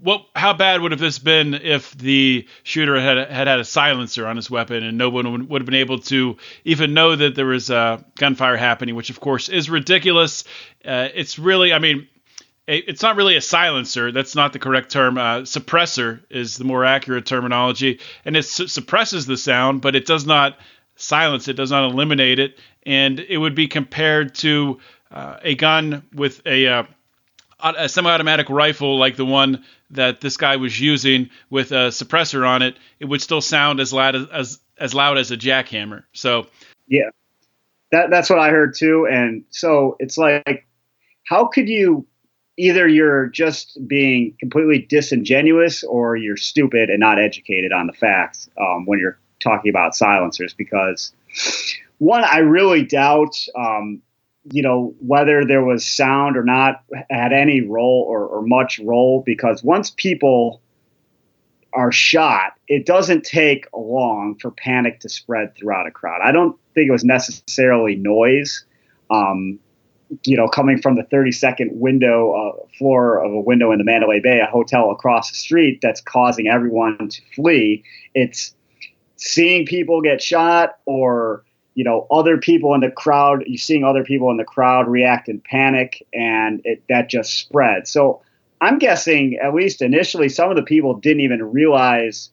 what 0.03 0.25
how 0.35 0.53
bad 0.53 0.79
would 0.79 0.91
have 0.91 0.99
this 0.99 1.17
been 1.17 1.55
if 1.55 1.97
the 1.97 2.47
shooter 2.61 2.99
had 2.99 3.17
had 3.17 3.47
had 3.47 3.59
a 3.59 3.65
silencer 3.65 4.27
on 4.27 4.35
his 4.35 4.49
weapon 4.51 4.83
and 4.83 4.95
no 4.95 5.09
one 5.09 5.47
would 5.47 5.61
have 5.61 5.65
been 5.65 5.73
able 5.73 5.97
to 5.97 6.37
even 6.65 6.93
know 6.93 7.15
that 7.15 7.33
there 7.33 7.47
was 7.47 7.71
uh, 7.71 7.99
gunfire 8.19 8.57
happening 8.57 8.93
which 8.93 9.09
of 9.09 9.19
course 9.19 9.49
is 9.49 9.71
ridiculous. 9.71 10.43
Uh, 10.85 11.07
it's 11.15 11.39
really 11.39 11.73
i 11.73 11.79
mean 11.79 12.07
it's 12.67 13.01
not 13.01 13.15
really 13.15 13.37
a 13.37 13.41
silencer. 13.41 14.11
That's 14.11 14.35
not 14.35 14.51
the 14.51 14.59
correct 14.59 14.91
term. 14.91 15.17
Uh, 15.17 15.39
suppressor 15.43 16.19
is 16.29 16.57
the 16.57 16.65
more 16.65 16.83
accurate 16.83 17.25
terminology. 17.25 18.01
And 18.25 18.35
it 18.35 18.43
su- 18.43 18.67
suppresses 18.67 19.25
the 19.25 19.37
sound 19.37 19.81
but 19.81 19.95
it 19.95 20.05
does 20.05 20.25
not 20.25 20.59
silence 20.97 21.47
it 21.47 21.53
does 21.53 21.71
not 21.71 21.89
eliminate 21.89 22.39
it. 22.39 22.59
And 22.85 23.19
it 23.19 23.37
would 23.37 23.55
be 23.55 23.67
compared 23.67 24.35
to 24.35 24.79
uh, 25.11 25.37
a 25.41 25.55
gun 25.55 26.03
with 26.13 26.41
a, 26.45 26.67
uh, 26.67 26.83
a 27.59 27.89
semi-automatic 27.89 28.49
rifle 28.49 28.97
like 28.97 29.15
the 29.15 29.25
one 29.25 29.63
that 29.89 30.21
this 30.21 30.37
guy 30.37 30.55
was 30.57 30.79
using 30.79 31.29
with 31.49 31.71
a 31.71 31.89
suppressor 31.89 32.47
on 32.47 32.61
it, 32.61 32.77
it 32.99 33.05
would 33.05 33.21
still 33.21 33.41
sound 33.41 33.79
as 33.79 33.93
loud 33.93 34.15
as 34.15 34.27
as, 34.29 34.59
as 34.79 34.93
loud 34.93 35.17
as 35.17 35.31
a 35.31 35.37
jackhammer. 35.37 36.03
So 36.13 36.47
yeah, 36.87 37.09
that 37.91 38.09
that's 38.09 38.29
what 38.29 38.39
I 38.39 38.49
heard 38.49 38.75
too. 38.75 39.07
And 39.09 39.43
so 39.49 39.95
it's 39.99 40.17
like, 40.17 40.67
how 41.25 41.47
could 41.47 41.67
you? 41.67 42.05
Either 42.59 42.87
you're 42.87 43.27
just 43.27 43.77
being 43.87 44.35
completely 44.39 44.79
disingenuous, 44.79 45.83
or 45.83 46.15
you're 46.15 46.37
stupid 46.37 46.89
and 46.89 46.99
not 46.99 47.19
educated 47.19 47.71
on 47.71 47.85
the 47.85 47.93
facts 47.93 48.49
um, 48.59 48.85
when 48.87 48.97
you're 48.97 49.19
talking 49.39 49.69
about 49.69 49.95
silencers. 49.95 50.55
Because 50.55 51.13
one, 51.99 52.23
I 52.23 52.39
really 52.39 52.83
doubt 52.83 53.37
um, 53.55 54.01
you 54.51 54.61
know, 54.61 54.93
whether 54.99 55.45
there 55.45 55.63
was 55.63 55.85
sound 55.85 56.37
or 56.37 56.43
not 56.43 56.83
had 57.09 57.33
any 57.33 57.61
role 57.61 58.05
or, 58.07 58.25
or 58.25 58.41
much 58.41 58.79
role 58.79 59.21
because 59.25 59.63
once 59.63 59.91
people 59.91 60.61
are 61.73 61.91
shot, 61.91 62.53
it 62.67 62.85
doesn't 62.85 63.23
take 63.23 63.67
long 63.73 64.35
for 64.39 64.51
panic 64.51 64.99
to 65.01 65.09
spread 65.09 65.55
throughout 65.55 65.85
a 65.87 65.91
crowd. 65.91 66.21
I 66.23 66.31
don't 66.31 66.57
think 66.73 66.87
it 66.87 66.91
was 66.91 67.03
necessarily 67.03 67.95
noise. 67.95 68.65
Um, 69.09 69.59
you 70.23 70.37
know, 70.37 70.47
coming 70.47 70.81
from 70.81 70.95
the 70.95 71.03
30 71.03 71.33
second 71.33 71.71
window 71.73 72.31
uh, 72.31 72.65
floor 72.77 73.23
of 73.23 73.31
a 73.31 73.41
window 73.41 73.71
in 73.71 73.77
the 73.77 73.83
Mandalay 73.83 74.21
Bay, 74.21 74.39
a 74.39 74.49
hotel 74.49 74.89
across 74.89 75.29
the 75.29 75.35
street, 75.35 75.79
that's 75.81 75.99
causing 75.99 76.47
everyone 76.47 77.09
to 77.09 77.21
flee. 77.35 77.83
It's 78.13 78.55
seeing 79.17 79.65
people 79.65 80.01
get 80.01 80.21
shot 80.21 80.77
or 80.85 81.43
you 81.77 81.83
know 81.83 82.07
other 82.09 82.37
people 82.37 82.73
in 82.73 82.81
the 82.81 82.89
crowd 82.89 83.43
you're 83.45 83.59
seeing 83.59 83.83
other 83.83 84.03
people 84.03 84.31
in 84.31 84.37
the 84.37 84.43
crowd 84.43 84.87
react 84.87 85.29
in 85.29 85.39
panic 85.39 86.05
and 86.11 86.59
it, 86.65 86.83
that 86.89 87.07
just 87.07 87.35
spread. 87.35 87.87
So 87.87 88.21
i'm 88.59 88.79
guessing 88.79 89.37
at 89.41 89.53
least 89.53 89.83
initially 89.83 90.27
some 90.27 90.49
of 90.49 90.55
the 90.55 90.63
people 90.63 90.95
didn't 90.95 91.21
even 91.21 91.51
realize 91.51 92.31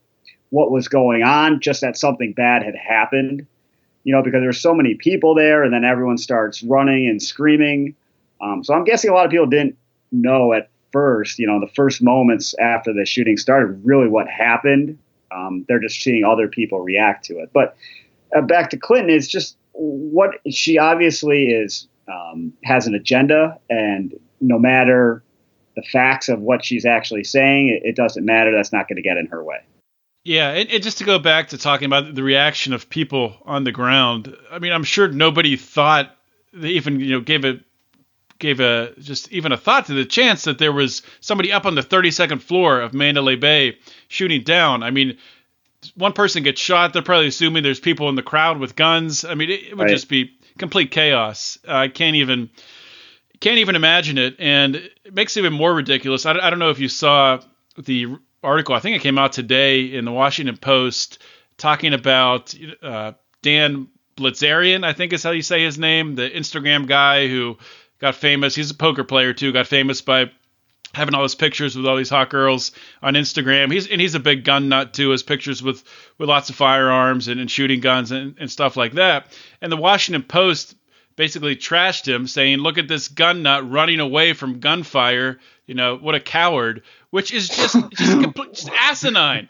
what 0.49 0.71
was 0.71 0.89
going 0.89 1.23
on 1.23 1.61
just 1.61 1.83
that 1.83 1.99
something 1.99 2.33
bad 2.33 2.63
had 2.63 2.75
happened 2.75 3.47
you 4.05 4.15
know 4.15 4.23
because 4.23 4.41
there's 4.41 4.61
so 4.61 4.73
many 4.73 4.95
people 4.95 5.35
there 5.35 5.63
and 5.63 5.75
then 5.75 5.85
everyone 5.85 6.19
starts 6.19 6.63
running 6.63 7.07
and 7.07 7.23
screaming. 7.23 7.95
Um, 8.41 8.65
so 8.65 8.73
i'm 8.73 8.85
guessing 8.85 9.11
a 9.11 9.15
lot 9.15 9.27
of 9.27 9.31
people 9.31 9.47
didn't 9.47 9.77
know 10.11 10.55
at 10.55 10.71
first 10.91 11.39
you 11.39 11.47
know 11.47 11.61
the 11.61 11.73
first 11.75 12.03
moments 12.03 12.55
after 12.59 12.95
the 12.95 13.05
shooting 13.05 13.37
started 13.37 13.85
really 13.85 14.09
what 14.09 14.27
happened. 14.27 14.99
Um, 15.31 15.65
they're 15.69 15.81
just 15.81 16.01
seeing 16.01 16.25
other 16.25 16.47
people 16.47 16.81
react 16.81 17.25
to 17.25 17.41
it. 17.41 17.51
But 17.53 17.77
uh, 18.35 18.43
back 18.43 18.71
to 18.71 18.77
Clinton, 18.77 19.11
it's 19.11 19.29
just 19.29 19.57
what 19.73 20.31
she 20.51 20.79
obviously 20.79 21.47
is 21.47 21.89
um, 22.09 22.53
has 22.65 22.87
an 22.87 22.95
agenda, 22.95 23.59
and 23.71 24.15
no 24.41 24.59
matter 24.59 25.23
the 25.77 25.83
facts 25.83 26.29
of 26.29 26.41
what 26.41 26.65
she's 26.65 26.85
actually 26.85 27.25
saying, 27.25 27.69
it, 27.69 27.89
it 27.89 27.97
doesn't 27.97 28.25
matter. 28.25 28.53
That's 28.53 28.73
not 28.73 28.89
going 28.89 28.97
to 28.97 29.03
get 29.03 29.17
in 29.17 29.27
her 29.27 29.43
way. 29.43 29.59
Yeah, 30.25 30.51
and, 30.51 30.71
and, 30.71 30.83
just 30.83 30.99
to 30.99 31.05
go 31.05 31.19
back 31.19 31.49
to 31.49 31.59
talking 31.59 31.85
about 31.85 32.15
the 32.15 32.23
reaction 32.23 32.73
of 32.73 32.89
people 32.89 33.37
on 33.45 33.65
the 33.65 33.73
ground, 33.73 34.35
I 34.51 34.59
mean, 34.59 34.73
I'm 34.73 34.85
sure 34.85 35.09
nobody 35.09 35.57
thought 35.57 36.17
they 36.53 36.71
even 36.71 37.01
you 37.01 37.11
know 37.11 37.21
gave 37.21 37.45
a 37.45 37.61
gave 38.39 38.61
a 38.61 38.93
just 38.99 39.31
even 39.33 39.53
a 39.53 39.57
thought 39.57 39.87
to 39.87 39.95
the 39.95 40.05
chance 40.05 40.45
that 40.45 40.59
there 40.59 40.73
was 40.73 41.03
somebody 41.21 41.53
up 41.53 41.67
on 41.67 41.75
the 41.75 41.83
32nd 41.83 42.41
floor 42.41 42.81
of 42.81 42.95
Mandalay 42.95 43.37
Bay 43.37 43.79
shooting 44.09 44.43
down. 44.43 44.83
I 44.83 44.91
mean, 44.91 45.19
one 45.97 46.13
person 46.13 46.43
gets 46.43 46.61
shot, 46.61 46.93
they're 46.93 47.03
probably 47.03 47.29
assuming 47.29 47.63
there's 47.63 47.81
people 47.81 48.09
in 48.09 48.15
the 48.15 48.23
crowd 48.23 48.59
with 48.59 48.77
guns. 48.77 49.25
I 49.25 49.35
mean, 49.35 49.51
it, 49.51 49.63
it 49.65 49.77
would 49.77 49.85
right. 49.85 49.91
just 49.91 50.09
be 50.09 50.33
complete 50.59 50.91
chaos. 50.91 51.59
I 51.67 51.89
can't 51.89 52.17
even 52.17 52.51
can't 53.41 53.59
even 53.59 53.77
imagine 53.77 54.19
it, 54.19 54.37
and 54.39 54.77
it 54.77 55.13
makes 55.15 55.37
it 55.37 55.41
even 55.41 55.53
more 55.53 55.75
ridiculous. 55.75 56.27
I, 56.27 56.33
I 56.33 56.51
don't 56.51 56.59
know 56.59 56.71
if 56.71 56.79
you 56.79 56.89
saw 56.89 57.41
the 57.77 58.17
article. 58.43 58.75
I 58.75 58.81
think 58.81 58.97
it 58.97 59.03
came 59.03 59.19
out 59.19 59.33
today 59.33 59.83
in 59.95 60.05
the 60.05 60.13
Washington 60.13 60.57
Post 60.57 61.23
talking 61.57 61.95
about 61.95 62.55
uh, 62.83 63.13
Dan 63.43 63.89
Blitzerian. 64.17 64.85
I 64.85 64.93
think 64.93 65.13
is 65.13 65.23
how 65.23 65.33
you 65.33 65.43
say 65.43 65.65
his 65.65 65.79
name, 65.79 66.15
the 66.15 66.29
Instagram 66.31 66.87
guy 66.87 67.29
who 67.29 67.59
got 67.99 68.15
famous. 68.15 68.55
He's 68.55 68.71
a 68.71 68.75
poker 68.75 69.05
player 69.05 69.33
too. 69.33 69.53
Got 69.53 69.67
famous 69.67 70.01
by 70.01 70.31
having 70.95 71.15
all 71.15 71.23
his 71.23 71.35
pictures 71.35 71.77
with 71.77 71.87
all 71.87 71.97
these 71.97 72.11
hot 72.11 72.31
girls 72.31 72.73
on 73.03 73.15
Instagram. 73.15 73.73
He's 73.73 73.89
and 73.89 74.01
he's 74.01 74.15
a 74.15 74.21
big 74.21 74.45
gun 74.45 74.69
nut 74.69 74.95
too. 74.95 75.11
His 75.11 75.23
pictures 75.23 75.63
with 75.63 75.83
with 76.19 76.29
lots 76.29 76.51
of 76.51 76.57
firearms 76.57 77.29
and, 77.29 77.41
and 77.41 77.51
shooting 77.51 77.81
guns 77.81 78.13
and, 78.13 78.37
and 78.39 78.51
stuff 78.51 78.77
like 78.77 78.93
that. 78.95 79.37
And 79.61 79.71
the 79.71 79.77
Washington 79.77 80.23
Post 80.23 80.77
basically 81.17 81.57
trashed 81.57 82.07
him, 82.07 82.27
saying, 82.27 82.59
"Look 82.59 82.79
at 82.79 82.89
this 82.89 83.09
gun 83.09 83.43
nut 83.43 83.69
running 83.71 84.01
away 84.01 84.33
from 84.33 84.61
gunfire. 84.61 85.39
You 85.67 85.75
know 85.75 85.97
what 85.97 86.15
a 86.15 86.21
coward." 86.21 86.83
Which 87.11 87.33
is 87.33 87.49
just 87.49 87.75
just, 87.75 88.21
complete, 88.23 88.55
just 88.55 88.71
asinine, 88.71 89.49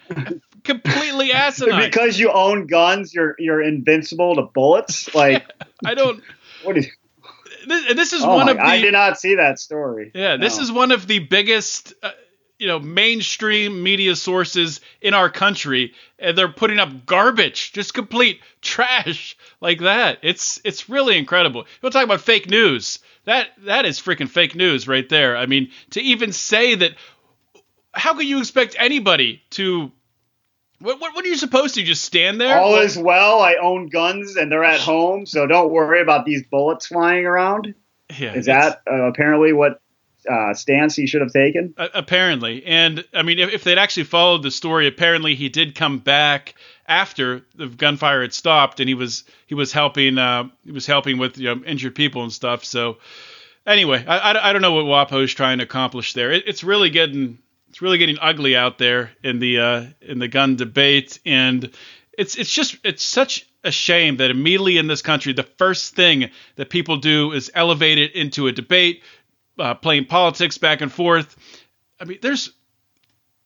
completely 0.64 1.32
asinine. 1.32 1.90
Because 1.90 2.18
you 2.18 2.30
own 2.30 2.66
guns, 2.66 3.14
you're 3.14 3.36
you're 3.38 3.62
invincible 3.62 4.34
to 4.36 4.42
bullets. 4.42 5.14
Like 5.14 5.50
I 5.84 5.94
don't. 5.94 6.22
What 6.62 6.78
is? 6.78 6.88
This, 7.66 7.94
this 7.94 8.12
is 8.12 8.24
oh 8.24 8.34
one 8.34 8.48
of 8.48 8.56
the. 8.56 8.62
I 8.62 8.80
did 8.80 8.92
not 8.92 9.18
see 9.18 9.36
that 9.36 9.58
story. 9.58 10.10
Yeah, 10.14 10.36
this 10.36 10.58
is 10.58 10.70
one 10.70 10.92
of 10.92 11.06
the 11.06 11.18
biggest. 11.20 11.94
Uh, 12.02 12.10
you 12.56 12.68
know, 12.68 12.78
mainstream 12.78 13.82
media 13.82 14.14
sources 14.14 14.80
in 15.00 15.12
our 15.12 15.28
country, 15.28 15.92
and 16.20 16.38
they're 16.38 16.48
putting 16.48 16.78
up 16.78 17.04
garbage, 17.04 17.72
just 17.72 17.92
complete 17.92 18.40
trash 18.62 19.36
like 19.60 19.80
that. 19.80 20.18
It's 20.22 20.60
it's 20.64 20.88
really 20.88 21.18
incredible. 21.18 21.66
We'll 21.82 21.90
talk 21.92 22.04
about 22.04 22.20
fake 22.20 22.48
news? 22.48 23.00
That 23.24 23.48
that 23.64 23.86
is 23.86 24.00
freaking 24.00 24.28
fake 24.28 24.54
news 24.54 24.86
right 24.86 25.08
there. 25.08 25.36
I 25.36 25.46
mean, 25.46 25.72
to 25.90 26.00
even 26.00 26.32
say 26.32 26.76
that, 26.76 26.92
how 27.92 28.14
could 28.14 28.26
you 28.26 28.38
expect 28.38 28.76
anybody 28.78 29.42
to 29.50 29.90
what, 30.84 31.00
what, 31.00 31.14
what, 31.14 31.24
are 31.24 31.28
you 31.28 31.36
supposed 31.36 31.76
to 31.76 31.82
just 31.82 32.04
stand 32.04 32.38
there? 32.38 32.58
All 32.58 32.76
is 32.76 32.98
well. 32.98 33.40
I 33.40 33.54
own 33.54 33.88
guns 33.88 34.36
and 34.36 34.52
they're 34.52 34.64
at 34.64 34.80
home, 34.80 35.24
so 35.24 35.46
don't 35.46 35.70
worry 35.70 36.02
about 36.02 36.26
these 36.26 36.44
bullets 36.44 36.86
flying 36.86 37.24
around. 37.24 37.74
Yeah, 38.18 38.34
is 38.34 38.46
that 38.46 38.82
uh, 38.90 39.04
apparently 39.04 39.54
what 39.54 39.80
uh, 40.30 40.52
stance 40.52 40.94
he 40.94 41.06
should 41.06 41.22
have 41.22 41.32
taken? 41.32 41.72
Uh, 41.78 41.88
apparently, 41.94 42.64
and 42.66 43.02
I 43.14 43.22
mean, 43.22 43.38
if, 43.38 43.54
if, 43.54 43.64
they'd 43.64 43.78
actually 43.78 44.04
followed 44.04 44.42
the 44.42 44.50
story, 44.50 44.86
apparently 44.86 45.34
he 45.34 45.48
did 45.48 45.74
come 45.74 45.98
back 45.98 46.54
after 46.86 47.42
the 47.54 47.66
gunfire 47.68 48.20
had 48.20 48.34
stopped, 48.34 48.78
and 48.78 48.88
he 48.88 48.94
was 48.94 49.24
he 49.46 49.54
was 49.54 49.72
helping 49.72 50.18
uh, 50.18 50.48
he 50.64 50.72
was 50.72 50.86
helping 50.86 51.16
with 51.16 51.38
you 51.38 51.54
know, 51.54 51.64
injured 51.64 51.94
people 51.94 52.22
and 52.22 52.32
stuff. 52.32 52.62
So 52.62 52.98
anyway, 53.66 54.04
I, 54.06 54.18
I, 54.18 54.50
I 54.50 54.52
don't 54.52 54.62
know 54.62 54.74
what 54.74 54.84
WAPO's 54.84 55.32
trying 55.32 55.58
to 55.58 55.64
accomplish 55.64 56.12
there. 56.12 56.30
It, 56.30 56.44
it's 56.46 56.62
really 56.62 56.90
getting 56.90 57.38
it's 57.74 57.82
really 57.82 57.98
getting 57.98 58.18
ugly 58.20 58.54
out 58.54 58.78
there 58.78 59.10
in 59.24 59.40
the 59.40 59.58
uh, 59.58 59.84
in 60.00 60.20
the 60.20 60.28
gun 60.28 60.54
debate, 60.54 61.18
and 61.26 61.72
it's 62.16 62.36
it's 62.36 62.52
just 62.52 62.76
it's 62.84 63.02
such 63.02 63.48
a 63.64 63.72
shame 63.72 64.18
that 64.18 64.30
immediately 64.30 64.78
in 64.78 64.86
this 64.86 65.02
country 65.02 65.32
the 65.32 65.42
first 65.42 65.96
thing 65.96 66.30
that 66.54 66.70
people 66.70 66.98
do 66.98 67.32
is 67.32 67.50
elevate 67.52 67.98
it 67.98 68.14
into 68.14 68.46
a 68.46 68.52
debate, 68.52 69.02
uh, 69.58 69.74
playing 69.74 70.04
politics 70.04 70.56
back 70.56 70.82
and 70.82 70.92
forth. 70.92 71.36
I 71.98 72.04
mean, 72.04 72.18
there's 72.22 72.52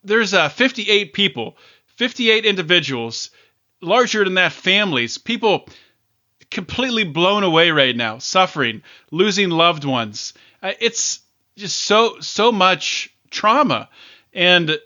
there's 0.04 0.34
uh, 0.34 0.50
58 0.50 1.14
people, 1.14 1.56
58 1.96 2.44
individuals, 2.44 3.30
larger 3.80 4.24
than 4.24 4.34
that 4.34 4.52
families, 4.52 5.16
people 5.16 5.66
completely 6.50 7.04
blown 7.04 7.44
away 7.44 7.70
right 7.70 7.96
now, 7.96 8.18
suffering, 8.18 8.82
losing 9.10 9.48
loved 9.48 9.86
ones. 9.86 10.34
Uh, 10.62 10.72
it's 10.80 11.20
just 11.56 11.80
so 11.80 12.20
so 12.20 12.52
much 12.52 13.10
trauma 13.30 13.88
and 14.32 14.78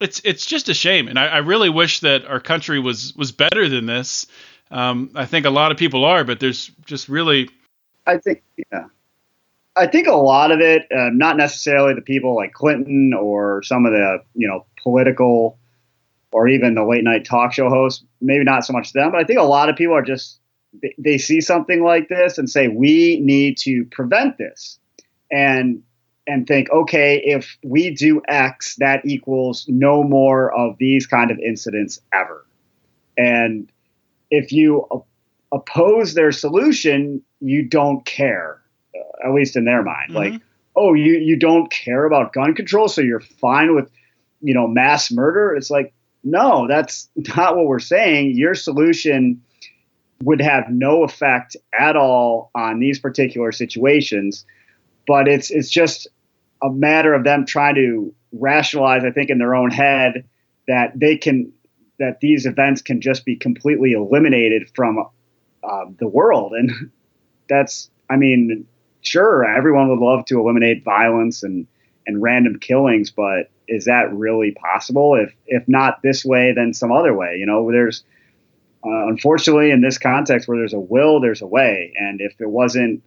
it's 0.00 0.20
it's 0.24 0.46
just 0.46 0.68
a 0.68 0.74
shame. 0.74 1.08
And 1.08 1.18
I, 1.18 1.26
I 1.26 1.38
really 1.38 1.70
wish 1.70 2.00
that 2.00 2.24
our 2.26 2.40
country 2.40 2.78
was 2.78 3.14
was 3.16 3.32
better 3.32 3.68
than 3.68 3.86
this. 3.86 4.26
Um, 4.70 5.10
I 5.14 5.26
think 5.26 5.46
a 5.46 5.50
lot 5.50 5.70
of 5.70 5.78
people 5.78 6.04
are, 6.04 6.24
but 6.24 6.40
there's 6.40 6.70
just 6.84 7.08
really. 7.08 7.48
I 8.06 8.18
think 8.18 8.42
yeah. 8.72 8.86
I 9.76 9.86
think 9.86 10.06
a 10.06 10.14
lot 10.14 10.52
of 10.52 10.60
it, 10.60 10.86
uh, 10.90 11.10
not 11.12 11.36
necessarily 11.36 11.94
the 11.94 12.00
people 12.00 12.34
like 12.34 12.52
Clinton 12.52 13.12
or 13.12 13.62
some 13.62 13.86
of 13.86 13.92
the 13.92 14.22
you 14.34 14.48
know 14.48 14.66
political 14.82 15.58
or 16.32 16.48
even 16.48 16.74
the 16.74 16.84
late 16.84 17.04
night 17.04 17.24
talk 17.24 17.52
show 17.52 17.68
hosts. 17.68 18.04
Maybe 18.20 18.44
not 18.44 18.64
so 18.64 18.72
much 18.72 18.92
them, 18.92 19.12
but 19.12 19.20
I 19.20 19.24
think 19.24 19.38
a 19.38 19.44
lot 19.44 19.68
of 19.68 19.76
people 19.76 19.94
are 19.94 20.02
just 20.02 20.40
they, 20.82 20.94
they 20.98 21.18
see 21.18 21.40
something 21.40 21.82
like 21.82 22.08
this 22.08 22.38
and 22.38 22.50
say 22.50 22.68
we 22.68 23.20
need 23.20 23.58
to 23.58 23.84
prevent 23.86 24.38
this, 24.38 24.78
and 25.30 25.82
and 26.26 26.46
think, 26.46 26.70
okay, 26.70 27.22
if 27.24 27.56
we 27.62 27.90
do 27.90 28.20
X, 28.26 28.76
that 28.76 29.04
equals 29.06 29.64
no 29.68 30.02
more 30.02 30.52
of 30.56 30.76
these 30.78 31.06
kind 31.06 31.30
of 31.30 31.38
incidents 31.38 32.00
ever. 32.12 32.44
And 33.16 33.70
if 34.30 34.52
you 34.52 35.04
oppose 35.52 36.14
their 36.14 36.32
solution, 36.32 37.22
you 37.40 37.64
don't 37.64 38.04
care, 38.04 38.60
uh, 38.94 39.28
at 39.28 39.34
least 39.34 39.56
in 39.56 39.64
their 39.64 39.82
mind. 39.82 40.10
Mm-hmm. 40.10 40.16
Like, 40.16 40.42
oh, 40.74 40.94
you 40.94 41.14
you 41.14 41.36
don't 41.36 41.70
care 41.70 42.04
about 42.04 42.32
gun 42.32 42.54
control, 42.54 42.88
so 42.88 43.00
you're 43.00 43.20
fine 43.20 43.74
with, 43.74 43.90
you 44.42 44.52
know, 44.52 44.66
mass 44.66 45.12
murder. 45.12 45.54
It's 45.54 45.70
like, 45.70 45.94
no, 46.24 46.66
that's 46.66 47.08
not 47.36 47.56
what 47.56 47.66
we're 47.66 47.78
saying. 47.78 48.36
Your 48.36 48.54
solution 48.54 49.42
would 50.22 50.40
have 50.40 50.64
no 50.70 51.04
effect 51.04 51.56
at 51.78 51.94
all 51.94 52.50
on 52.54 52.80
these 52.80 52.98
particular 52.98 53.52
situations 53.52 54.44
but 55.06 55.28
it's 55.28 55.50
it's 55.50 55.70
just 55.70 56.08
a 56.62 56.70
matter 56.70 57.14
of 57.14 57.24
them 57.24 57.46
trying 57.46 57.74
to 57.76 58.14
rationalize, 58.32 59.04
I 59.04 59.10
think, 59.10 59.30
in 59.30 59.38
their 59.38 59.54
own 59.54 59.70
head 59.70 60.24
that 60.68 60.98
they 60.98 61.16
can 61.16 61.52
that 61.98 62.20
these 62.20 62.44
events 62.44 62.82
can 62.82 63.00
just 63.00 63.24
be 63.24 63.36
completely 63.36 63.92
eliminated 63.92 64.70
from 64.74 64.98
uh, 65.64 65.84
the 65.98 66.06
world, 66.08 66.52
and 66.52 66.70
that's, 67.48 67.90
I 68.10 68.16
mean, 68.16 68.66
sure, 69.00 69.44
everyone 69.44 69.88
would 69.88 70.04
love 70.04 70.24
to 70.26 70.40
eliminate 70.40 70.84
violence 70.84 71.42
and 71.42 71.66
and 72.06 72.22
random 72.22 72.58
killings, 72.58 73.10
but 73.10 73.50
is 73.68 73.84
that 73.86 74.12
really 74.12 74.52
possible? 74.52 75.16
If 75.16 75.34
if 75.46 75.66
not 75.68 76.02
this 76.02 76.24
way, 76.24 76.52
then 76.54 76.72
some 76.72 76.92
other 76.92 77.14
way. 77.14 77.36
You 77.38 77.46
know, 77.46 77.70
there's 77.70 78.04
uh, 78.84 79.08
unfortunately 79.08 79.70
in 79.70 79.80
this 79.80 79.98
context 79.98 80.46
where 80.46 80.58
there's 80.58 80.72
a 80.72 80.78
will, 80.78 81.20
there's 81.20 81.42
a 81.42 81.46
way, 81.46 81.92
and 81.98 82.20
if 82.20 82.40
it 82.40 82.48
wasn't 82.48 83.02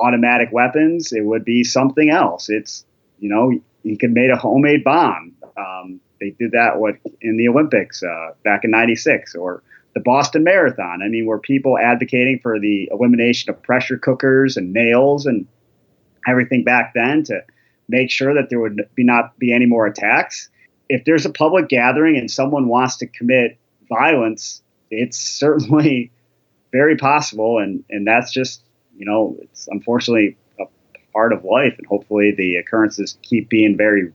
automatic 0.00 0.50
weapons, 0.52 1.12
it 1.12 1.24
would 1.24 1.44
be 1.44 1.64
something 1.64 2.10
else. 2.10 2.48
It's 2.48 2.84
you 3.18 3.28
know 3.28 3.58
he 3.82 3.96
could 3.96 4.12
made 4.12 4.30
a 4.30 4.36
homemade 4.36 4.84
bomb. 4.84 5.34
Um, 5.56 6.00
they 6.20 6.30
did 6.30 6.52
that 6.52 6.78
what 6.78 6.96
in 7.20 7.36
the 7.36 7.48
Olympics 7.48 8.02
uh, 8.02 8.32
back 8.44 8.64
in 8.64 8.70
'96 8.70 9.34
or 9.34 9.62
the 9.94 10.00
Boston 10.00 10.44
Marathon. 10.44 11.02
I 11.02 11.08
mean, 11.08 11.26
were 11.26 11.38
people 11.38 11.78
advocating 11.78 12.38
for 12.40 12.60
the 12.60 12.88
elimination 12.92 13.50
of 13.50 13.62
pressure 13.62 13.98
cookers 13.98 14.56
and 14.56 14.72
nails 14.72 15.26
and 15.26 15.46
everything 16.28 16.62
back 16.64 16.92
then 16.94 17.24
to 17.24 17.42
make 17.88 18.10
sure 18.10 18.34
that 18.34 18.50
there 18.50 18.60
would 18.60 18.88
be 18.94 19.04
not 19.04 19.38
be 19.38 19.52
any 19.52 19.66
more 19.66 19.86
attacks? 19.86 20.48
If 20.88 21.04
there's 21.04 21.26
a 21.26 21.30
public 21.30 21.68
gathering 21.68 22.16
and 22.16 22.30
someone 22.30 22.68
wants 22.68 22.96
to 22.98 23.06
commit 23.06 23.58
violence, 23.88 24.62
it's 24.90 25.18
certainly 25.18 26.10
very 26.72 26.96
possible, 26.96 27.58
and 27.58 27.84
and 27.90 28.06
that's 28.06 28.32
just 28.32 28.62
you 28.98 29.06
know 29.06 29.36
it's 29.40 29.68
unfortunately 29.68 30.36
a 30.60 30.64
part 31.12 31.32
of 31.32 31.44
life, 31.44 31.74
and 31.78 31.86
hopefully 31.86 32.34
the 32.36 32.56
occurrences 32.56 33.18
keep 33.22 33.48
being 33.48 33.76
very 33.76 34.12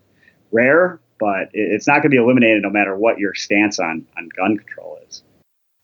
rare, 0.52 1.00
but 1.20 1.50
it's 1.54 1.88
not 1.88 1.96
going 1.96 2.04
to 2.04 2.10
be 2.10 2.18
eliminated 2.18 2.62
no 2.62 2.70
matter 2.70 2.96
what 2.96 3.18
your 3.18 3.34
stance 3.34 3.80
on 3.80 4.06
on 4.18 4.30
gun 4.30 4.58
control 4.58 5.00
is. 5.08 5.24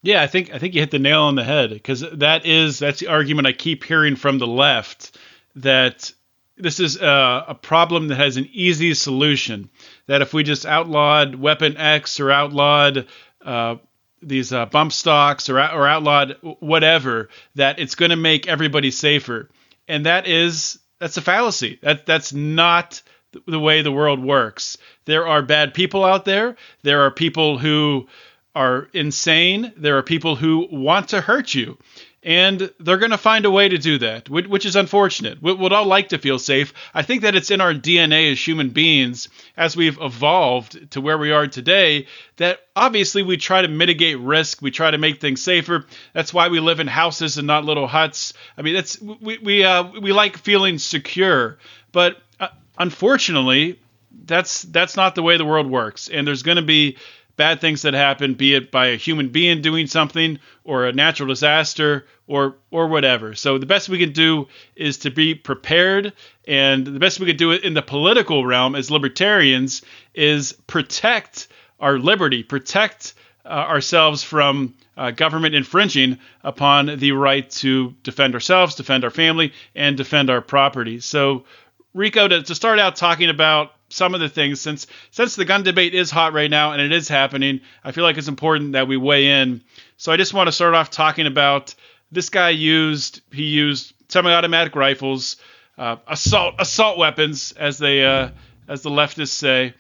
Yeah, 0.02 0.22
I 0.22 0.28
think 0.28 0.54
I 0.54 0.60
think 0.60 0.76
you 0.76 0.82
hit 0.82 0.92
the 0.92 1.00
nail 1.00 1.24
on 1.24 1.36
the 1.36 1.44
head 1.44 1.72
because 1.72 2.02
that 2.14 2.46
is 2.46 2.80
that's 2.80 3.00
the 3.00 3.08
argument 3.08 3.48
I 3.48 3.54
keep 3.54 3.84
hearing 3.84 4.16
from 4.16 4.38
the 4.38 4.48
left 4.48 5.18
that 5.56 6.12
this 6.58 6.80
is 6.80 6.98
a, 6.98 7.46
a, 7.50 7.56
problem 7.56 8.10
that 8.10 8.18
has 8.18 8.38
an 8.38 8.48
easy 8.52 8.94
solution. 8.94 9.70
That 10.08 10.22
if 10.22 10.34
we 10.34 10.44
just 10.44 10.66
outlawed 10.66 11.36
Weapon 11.36 11.78
X 11.78 12.20
or 12.20 12.32
outlawed 12.32 13.08
uh, 13.44 13.78
these 14.22 14.52
uh, 14.54 14.66
bump 14.66 14.92
stocks 14.92 15.50
or, 15.50 15.60
or 15.60 15.88
outlawed 15.88 16.38
whatever, 16.60 17.30
that 17.56 17.80
it's 17.80 17.96
going 17.96 18.12
to 18.12 18.18
make 18.18 18.48
everybody 18.48 18.92
safer. 18.92 19.50
And 19.88 20.06
that 20.06 20.28
is 20.28 20.80
that's 21.00 21.18
a 21.18 21.22
fallacy. 21.22 21.80
That 21.82 22.06
that's 22.06 22.34
not 22.34 23.02
the 23.46 23.60
way 23.60 23.82
the 23.82 23.92
world 23.92 24.24
works. 24.24 24.78
There 25.06 25.28
are 25.28 25.42
bad 25.42 25.74
people 25.74 26.04
out 26.04 26.26
there. 26.26 26.56
There 26.84 27.02
are 27.02 27.12
people 27.12 27.58
who 27.58 28.08
are 28.56 28.90
insane. 28.94 29.72
There 29.78 29.98
are 29.98 30.04
people 30.04 30.36
who 30.36 30.68
want 30.72 31.10
to 31.10 31.22
hurt 31.22 31.54
you 31.54 31.78
and 32.22 32.72
they're 32.80 32.98
going 32.98 33.12
to 33.12 33.18
find 33.18 33.46
a 33.46 33.52
way 33.52 33.70
to 33.70 33.78
do 33.78 33.98
that, 34.00 34.30
which 34.30 34.66
is 34.66 34.76
unfortunate. 34.76 35.42
We 35.42 35.54
would 35.54 35.72
all 35.72 35.86
like 35.86 36.10
to 36.10 36.18
feel 36.18 36.38
safe. 36.38 36.74
I 36.94 37.02
think 37.02 37.22
that 37.22 37.36
it's 37.36 37.50
in 37.50 37.62
our 37.62 37.74
DNA 37.74 38.32
as 38.32 38.46
human 38.46 38.70
beings, 38.70 39.30
as 39.56 39.78
we've 39.78 40.00
evolved 40.02 40.92
to 40.92 41.02
where 41.02 41.18
we 41.18 41.32
are 41.32 41.48
today, 41.48 42.08
that 42.36 42.60
obviously 42.76 43.24
we 43.24 43.38
try 43.38 43.62
to 43.62 43.70
mitigate 43.70 44.20
risk. 44.20 44.62
We 44.62 44.72
try 44.72 44.92
to 44.92 44.98
make 44.98 45.22
things 45.22 45.42
safer. 45.42 45.86
That's 46.14 46.34
why 46.34 46.50
we 46.50 46.60
live 46.60 46.82
in 46.82 46.88
houses 46.88 47.38
and 47.38 47.48
not 47.48 47.64
little 47.64 47.88
huts. 47.88 48.34
I 48.58 48.64
mean, 48.64 48.74
that's 48.74 49.02
we 49.02 49.38
we 49.38 49.64
uh, 49.64 49.84
we 50.02 50.12
like 50.12 50.38
feeling 50.38 50.78
secure, 50.78 51.58
but 51.94 52.18
uh, 52.40 52.50
unfortunately, 52.78 53.80
that's 54.26 54.64
that's 54.64 54.98
not 54.98 55.16
the 55.16 55.24
way 55.24 55.38
the 55.38 55.46
world 55.46 55.70
works. 55.70 56.10
And 56.10 56.28
there's 56.28 56.44
going 56.44 56.58
to 56.58 56.64
be 56.64 56.98
bad 57.40 57.62
things 57.62 57.84
that 57.84 57.94
happen, 57.94 58.34
be 58.34 58.54
it 58.54 58.70
by 58.70 58.88
a 58.88 58.98
human 58.98 59.30
being 59.30 59.62
doing 59.62 59.88
something 59.88 60.40
or 60.66 60.86
a 60.86 60.92
natural 60.92 61.30
disaster 61.30 62.06
or 62.28 62.58
or 62.70 62.88
whatever. 62.88 63.34
So 63.34 63.58
the 63.58 63.66
best 63.66 63.88
we 63.88 63.98
can 63.98 64.12
do 64.12 64.50
is 64.76 64.98
to 65.00 65.10
be 65.10 65.34
prepared, 65.34 66.12
and 66.48 66.86
the 66.86 67.00
best 67.00 67.20
we 67.20 67.28
can 67.28 67.38
do 67.38 67.52
it 67.52 67.64
in 67.64 67.74
the 67.74 67.82
political 67.82 68.46
realm 68.46 68.76
as 68.76 68.92
libertarians 68.92 69.82
is 70.14 70.52
protect 70.68 71.48
our 71.80 71.98
liberty, 71.98 72.44
protect 72.44 73.14
uh, 73.46 73.50
ourselves 73.50 74.22
from 74.22 74.76
uh, 74.98 75.12
government 75.12 75.56
infringing 75.56 76.20
upon 76.44 77.00
the 77.00 77.14
right 77.14 77.50
to 77.50 77.96
defend 78.04 78.34
ourselves, 78.34 78.76
defend 78.76 79.06
our 79.06 79.10
family, 79.10 79.54
and 79.74 79.96
defend 79.96 80.30
our 80.30 80.42
property. 80.42 81.00
So, 81.00 81.46
Rico, 81.94 82.28
to, 82.28 82.44
to 82.44 82.54
start 82.54 82.80
out 82.80 82.98
talking 82.98 83.30
about 83.30 83.72
some 83.90 84.14
of 84.14 84.22
the 84.22 84.30
things 84.30 84.62
since 84.62 84.88
since 85.12 85.36
the 85.36 85.46
gun 85.46 85.64
debate 85.64 85.94
is 85.94 86.12
hot 86.12 86.34
right 86.34 86.50
now 86.50 86.72
and 86.72 86.82
it 86.82 86.92
is 86.92 87.08
happening. 87.08 87.62
I 87.84 87.92
feel 87.92 88.04
like 88.04 88.18
it's 88.18 88.28
important 88.28 88.74
that 88.74 88.88
we 88.88 88.98
weigh 88.98 89.42
in. 89.42 89.62
So 89.98 90.12
I 90.12 90.18
just 90.18 90.34
want 90.34 90.48
to 90.48 90.52
start 90.52 90.76
off 90.76 90.90
talking 90.90 91.28
about 91.28 91.76
this 92.12 92.30
guy 92.30 92.50
used 92.50 93.22
he 93.32 93.44
used 93.44 93.94
semi-automatic 94.08 94.76
rifles, 94.76 95.38
uh, 95.78 95.98
assault 96.08 96.56
assault 96.60 96.98
weapons 96.98 97.52
as 97.54 97.78
they 97.78 98.06
uh, 98.06 98.30
as 98.68 98.82
the 98.82 98.90
leftists 98.90 99.30
say. 99.30 99.74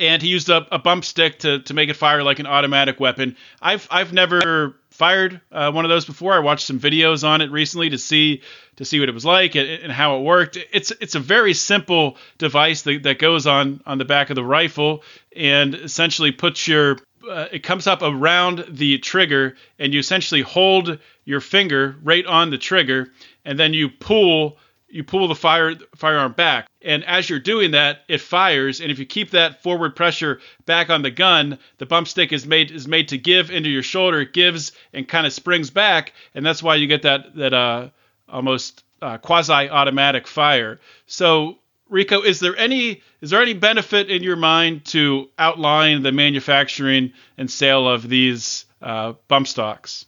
And 0.00 0.20
he 0.20 0.28
used 0.28 0.48
a, 0.48 0.66
a 0.74 0.78
bump 0.80 1.04
stock 1.04 1.38
to, 1.38 1.60
to 1.60 1.74
make 1.74 1.88
it 1.88 1.94
fire 1.94 2.24
like 2.24 2.40
an 2.40 2.46
automatic 2.46 2.98
weapon. 2.98 3.36
I've 3.62 3.86
I've 3.90 4.12
never 4.12 4.74
fired 4.90 5.40
uh, 5.50 5.72
one 5.72 5.84
of 5.84 5.88
those 5.88 6.04
before. 6.04 6.32
I 6.32 6.38
watched 6.38 6.66
some 6.66 6.78
videos 6.78 7.26
on 7.26 7.40
it 7.40 7.50
recently 7.50 7.90
to 7.90 7.98
see 7.98 8.42
to 8.76 8.84
see 8.84 9.00
what 9.00 9.08
it 9.08 9.14
was 9.14 9.24
like 9.24 9.54
and, 9.54 9.68
and 9.68 9.92
how 9.92 10.18
it 10.18 10.22
worked. 10.22 10.58
It's 10.72 10.90
it's 10.92 11.14
a 11.14 11.20
very 11.20 11.54
simple 11.54 12.16
device 12.38 12.82
that, 12.82 13.02
that 13.04 13.18
goes 13.18 13.46
on 13.46 13.82
on 13.86 13.98
the 13.98 14.04
back 14.04 14.30
of 14.30 14.36
the 14.36 14.44
rifle 14.44 15.02
and 15.34 15.74
essentially 15.74 16.32
puts 16.32 16.66
your 16.66 16.98
uh, 17.28 17.48
it 17.52 17.62
comes 17.62 17.86
up 17.86 18.02
around 18.02 18.64
the 18.68 18.98
trigger 18.98 19.56
and 19.78 19.92
you 19.92 20.00
essentially 20.00 20.42
hold 20.42 20.98
your 21.24 21.40
finger 21.40 21.96
right 22.02 22.26
on 22.26 22.50
the 22.50 22.58
trigger 22.58 23.12
and 23.44 23.58
then 23.58 23.72
you 23.72 23.88
pull 23.88 24.58
you 24.88 25.02
pull 25.02 25.26
the 25.26 25.34
fire 25.34 25.74
firearm 25.96 26.32
back. 26.32 26.68
And 26.80 27.04
as 27.04 27.28
you're 27.28 27.40
doing 27.40 27.72
that 27.72 28.00
it 28.08 28.20
fires. 28.20 28.80
And 28.80 28.90
if 28.90 28.98
you 28.98 29.06
keep 29.06 29.30
that 29.30 29.62
forward 29.62 29.96
pressure 29.96 30.40
back 30.66 30.90
on 30.90 31.02
the 31.02 31.10
gun 31.10 31.58
the 31.78 31.86
bump 31.86 32.08
stock 32.08 32.32
is 32.32 32.46
made 32.46 32.70
is 32.70 32.86
made 32.86 33.08
to 33.08 33.18
give 33.18 33.50
into 33.50 33.68
your 33.68 33.82
shoulder. 33.82 34.20
It 34.20 34.32
gives 34.32 34.72
and 34.92 35.08
kind 35.08 35.26
of 35.26 35.32
springs 35.32 35.70
back. 35.70 36.12
And 36.34 36.44
that's 36.44 36.62
why 36.62 36.76
you 36.76 36.86
get 36.86 37.02
that 37.02 37.34
that 37.36 37.54
uh 37.54 37.88
almost 38.28 38.84
uh, 39.02 39.18
quasi 39.18 39.68
automatic 39.68 40.26
fire 40.26 40.80
so 41.06 41.58
Rico, 41.88 42.22
is 42.22 42.40
there 42.40 42.56
any 42.56 43.02
is 43.20 43.30
there 43.30 43.42
any 43.42 43.54
benefit 43.54 44.10
in 44.10 44.22
your 44.22 44.36
mind 44.36 44.84
to 44.86 45.30
outline 45.38 46.02
the 46.02 46.12
manufacturing 46.12 47.12
and 47.36 47.50
sale 47.50 47.88
of 47.88 48.08
these 48.08 48.64
uh, 48.82 49.14
bump 49.28 49.46
stocks? 49.46 50.06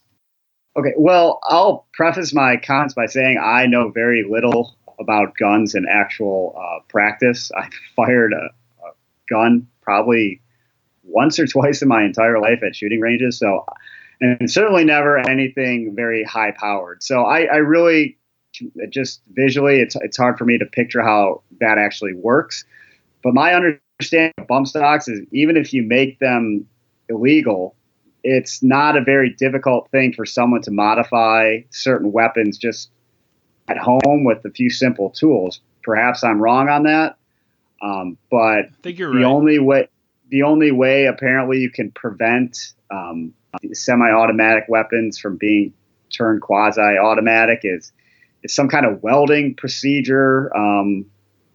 Okay, 0.76 0.92
well, 0.96 1.38
I'll 1.44 1.86
preface 1.92 2.34
my 2.34 2.56
comments 2.56 2.94
by 2.94 3.06
saying 3.06 3.38
I 3.42 3.66
know 3.66 3.90
very 3.90 4.26
little 4.28 4.76
about 4.98 5.36
guns 5.36 5.74
in 5.74 5.86
actual 5.88 6.58
uh, 6.58 6.80
practice. 6.88 7.50
I 7.56 7.68
fired 7.94 8.32
a, 8.32 8.86
a, 8.86 8.92
gun 9.28 9.68
probably 9.82 10.42
once 11.02 11.38
or 11.38 11.46
twice 11.46 11.82
in 11.82 11.88
my 11.88 12.04
entire 12.04 12.40
life 12.40 12.62
at 12.66 12.74
shooting 12.74 13.00
ranges, 13.00 13.38
so 13.38 13.64
and 14.20 14.50
certainly 14.50 14.84
never 14.84 15.18
anything 15.18 15.94
very 15.94 16.24
high 16.24 16.52
powered. 16.52 17.02
So 17.02 17.22
I, 17.24 17.44
I 17.44 17.56
really 17.56 18.18
just 18.88 19.20
visually, 19.32 19.80
it's 19.80 19.96
it's 19.96 20.16
hard 20.16 20.38
for 20.38 20.44
me 20.44 20.58
to 20.58 20.66
picture 20.66 21.02
how 21.02 21.42
that 21.60 21.78
actually 21.78 22.14
works. 22.14 22.64
But 23.22 23.34
my 23.34 23.54
understanding 23.54 24.32
of 24.38 24.46
bump 24.46 24.66
stocks 24.66 25.08
is 25.08 25.20
even 25.32 25.56
if 25.56 25.72
you 25.72 25.82
make 25.82 26.18
them 26.18 26.66
illegal, 27.08 27.74
it's 28.22 28.62
not 28.62 28.96
a 28.96 29.02
very 29.02 29.30
difficult 29.30 29.90
thing 29.90 30.12
for 30.12 30.24
someone 30.24 30.62
to 30.62 30.70
modify 30.70 31.58
certain 31.70 32.12
weapons 32.12 32.58
just 32.58 32.90
at 33.68 33.78
home 33.78 34.24
with 34.24 34.44
a 34.44 34.50
few 34.50 34.70
simple 34.70 35.10
tools. 35.10 35.60
Perhaps 35.82 36.24
I'm 36.24 36.40
wrong 36.40 36.68
on 36.68 36.84
that, 36.84 37.16
um, 37.82 38.16
but 38.30 38.66
the 38.82 39.16
right. 39.16 39.24
only 39.24 39.58
way 39.58 39.88
the 40.28 40.42
only 40.42 40.72
way 40.72 41.06
apparently 41.06 41.58
you 41.58 41.70
can 41.70 41.92
prevent 41.92 42.72
um, 42.90 43.32
semi-automatic 43.72 44.64
weapons 44.68 45.18
from 45.18 45.36
being 45.36 45.72
turned 46.10 46.42
quasi-automatic 46.42 47.60
is 47.64 47.92
is 48.42 48.54
some 48.54 48.68
kind 48.68 48.86
of 48.86 49.02
welding 49.02 49.54
procedure 49.54 50.54
um, 50.56 51.04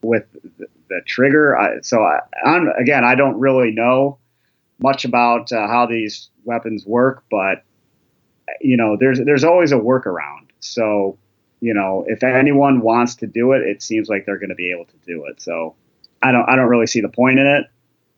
with 0.02 0.26
the, 0.58 0.68
trigger. 1.08 1.58
I, 1.58 1.80
so 1.82 2.04
I, 2.04 2.20
again, 2.78 3.06
I 3.06 3.16
don't 3.16 3.40
really 3.40 3.72
know 3.72 4.18
much 4.80 5.06
about 5.06 5.52
uh, 5.54 5.66
how 5.68 5.86
these 5.86 6.30
weapons 6.44 6.86
work, 6.86 7.24
but 7.32 7.64
you 8.60 8.76
know, 8.76 8.98
there's 9.00 9.20
there's 9.20 9.46
always 9.46 9.72
a 9.72 9.76
workaround. 9.76 10.50
So, 10.60 11.18
you 11.62 11.74
know, 11.74 12.04
if 12.08 12.24
anyone 12.24 12.82
wants 12.82 13.16
to 13.16 13.28
do 13.28 13.54
it, 13.54 13.62
it 13.62 13.82
seems 13.82 14.10
like 14.10 14.26
they're 14.26 14.38
going 14.38 14.50
to 14.50 14.56
be 14.56 14.72
able 14.72 14.86
to 14.86 14.98
do 15.06 15.26
it. 15.26 15.42
So, 15.42 15.76
I 16.22 16.32
don't 16.32 16.48
I 16.50 16.56
don't 16.56 16.68
really 16.68 16.88
see 16.88 17.02
the 17.02 17.10
point 17.10 17.40
in 17.40 17.48
it, 17.48 17.66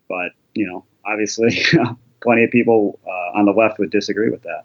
but 0.10 0.32
you 0.56 0.65
know, 0.65 0.84
obviously, 1.06 1.63
plenty 2.23 2.43
of 2.43 2.51
people 2.51 2.99
uh, 3.05 3.38
on 3.38 3.45
the 3.45 3.51
left 3.51 3.79
would 3.79 3.91
disagree 3.91 4.29
with 4.29 4.43
that. 4.43 4.63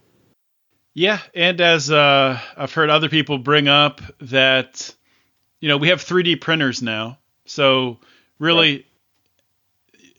Yeah, 0.94 1.21
and 1.35 1.61
as 1.61 1.90
uh, 1.90 2.40
I've 2.57 2.73
heard 2.73 2.90
other 2.90 3.09
people 3.09 3.38
bring 3.38 3.68
up 3.68 4.01
that, 4.21 4.94
you 5.61 5.68
know, 5.68 5.77
we 5.77 5.88
have 5.88 6.03
3D 6.03 6.40
printers 6.40 6.83
now, 6.83 7.18
so 7.44 7.99
really. 8.38 8.85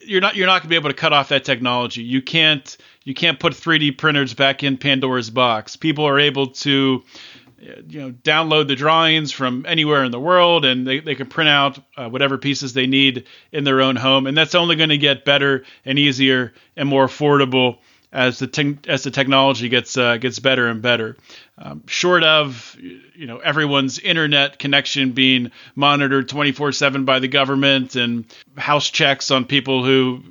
You're 0.02 0.22
not 0.22 0.36
you're 0.36 0.48
not 0.48 0.62
going 0.62 0.64
to 0.64 0.70
be 0.70 0.76
able 0.76 0.90
to 0.90 0.96
cut 0.96 1.14
off 1.14 1.30
that 1.30 1.44
technology. 1.44 2.02
You 2.02 2.22
can't 2.22 2.78
you 3.04 3.14
can't 3.14 3.40
put 3.40 3.54
3D 3.54 3.98
printers 3.98 4.34
back 4.34 4.64
in 4.64 4.78
Pandora's 4.78 5.30
box. 5.30 5.76
People 5.76 6.08
are 6.08 6.18
able 6.18 6.48
to 6.48 7.04
you 7.62 8.00
know 8.00 8.12
download 8.12 8.68
the 8.68 8.76
drawings 8.76 9.32
from 9.32 9.66
anywhere 9.68 10.04
in 10.04 10.12
the 10.12 10.20
world 10.20 10.66
and 10.66 10.88
they, 10.88 11.00
they 11.00 11.16
can 11.16 11.28
print 11.28 11.50
out 11.50 11.80
uh, 11.98 12.10
whatever 12.10 12.38
pieces 12.38 12.74
they 12.74 12.88
need 12.88 13.26
in 13.52 13.64
their 13.64 13.82
own 13.82 13.96
home 13.96 14.28
and 14.28 14.38
that's 14.38 14.56
only 14.56 14.76
going 14.76 14.90
to 14.90 14.98
get 14.98 15.26
better 15.26 15.64
and 15.86 16.00
easier 16.00 16.54
and 16.76 16.88
more 16.88 17.06
affordable 17.06 17.78
as 18.12 18.40
the 18.40 18.48
te- 18.48 18.80
as 18.88 19.04
the 19.04 19.12
technology 19.12 19.70
gets 19.70 19.98
uh, 19.98 20.18
gets 20.18 20.40
better 20.40 20.68
and 20.68 20.82
better. 20.82 21.16
Um, 21.58 21.84
short 21.86 22.24
of 22.24 22.76
you 22.80 23.28
know 23.28 23.38
everyone's 23.38 24.00
internet 24.00 24.58
connection 24.58 25.12
being 25.12 25.52
monitored 25.76 26.28
24/7 26.28 27.06
by 27.06 27.20
the 27.20 27.28
government 27.28 27.96
and 27.96 28.26
house 28.58 28.90
checks 28.90 29.30
on 29.30 29.46
people 29.46 29.84
who 29.84 30.24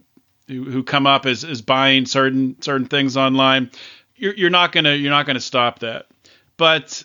who, 0.49 0.65
who 0.65 0.83
come 0.83 1.07
up 1.07 1.27
as, 1.27 1.45
as 1.45 1.63
buying 1.63 2.07
certain 2.07 2.61
certain 2.63 2.87
things 2.87 3.17
online, 3.17 3.71
you're, 4.17 4.35
you're 4.35 4.51
not 4.51 4.73
gonna 4.73 4.95
you're 4.95 5.11
not 5.11 5.27
gonna 5.27 5.41
stop 5.41 5.81
that. 5.81 6.07
But 6.57 7.05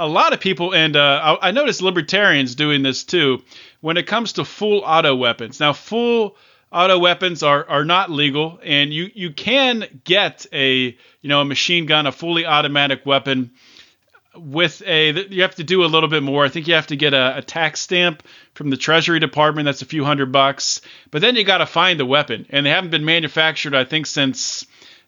a 0.00 0.08
lot 0.08 0.32
of 0.32 0.40
people, 0.40 0.74
and 0.74 0.96
uh, 0.96 1.36
I, 1.42 1.48
I 1.48 1.50
noticed 1.50 1.82
libertarians 1.82 2.54
doing 2.54 2.82
this 2.82 3.04
too, 3.04 3.42
when 3.80 3.96
it 3.98 4.06
comes 4.06 4.32
to 4.34 4.44
full 4.44 4.80
auto 4.80 5.14
weapons. 5.14 5.60
Now, 5.60 5.74
full 5.74 6.36
auto 6.72 6.98
weapons 6.98 7.42
are, 7.42 7.68
are 7.68 7.84
not 7.84 8.10
legal, 8.10 8.58
and 8.64 8.92
you, 8.92 9.10
you 9.14 9.30
can 9.30 10.00
get 10.04 10.46
a 10.52 10.96
you 11.20 11.28
know 11.28 11.42
a 11.42 11.44
machine 11.44 11.86
gun, 11.86 12.06
a 12.06 12.12
fully 12.12 12.46
automatic 12.46 13.04
weapon 13.04 13.52
with 14.34 14.82
a 14.86 15.26
you 15.28 15.42
have 15.42 15.56
to 15.56 15.64
do 15.64 15.84
a 15.84 15.86
little 15.86 16.08
bit 16.08 16.22
more. 16.22 16.44
I 16.44 16.48
think 16.48 16.66
you 16.66 16.74
have 16.74 16.86
to 16.88 16.96
get 16.96 17.12
a, 17.12 17.38
a 17.38 17.42
tax 17.42 17.80
stamp 17.80 18.22
from 18.54 18.70
the 18.70 18.76
Treasury 18.78 19.20
Department. 19.20 19.66
That's 19.66 19.82
a 19.82 19.86
few 19.86 20.04
hundred 20.04 20.32
bucks. 20.32 20.80
But 21.10 21.20
then 21.20 21.36
you 21.36 21.44
got 21.44 21.58
to 21.58 21.66
find 21.66 22.00
the 22.00 22.06
weapon, 22.06 22.46
and 22.48 22.64
they 22.64 22.70
haven't 22.70 22.90
been 22.90 23.04
manufactured, 23.04 23.74
I 23.74 23.84
think, 23.84 24.06
since 24.06 24.64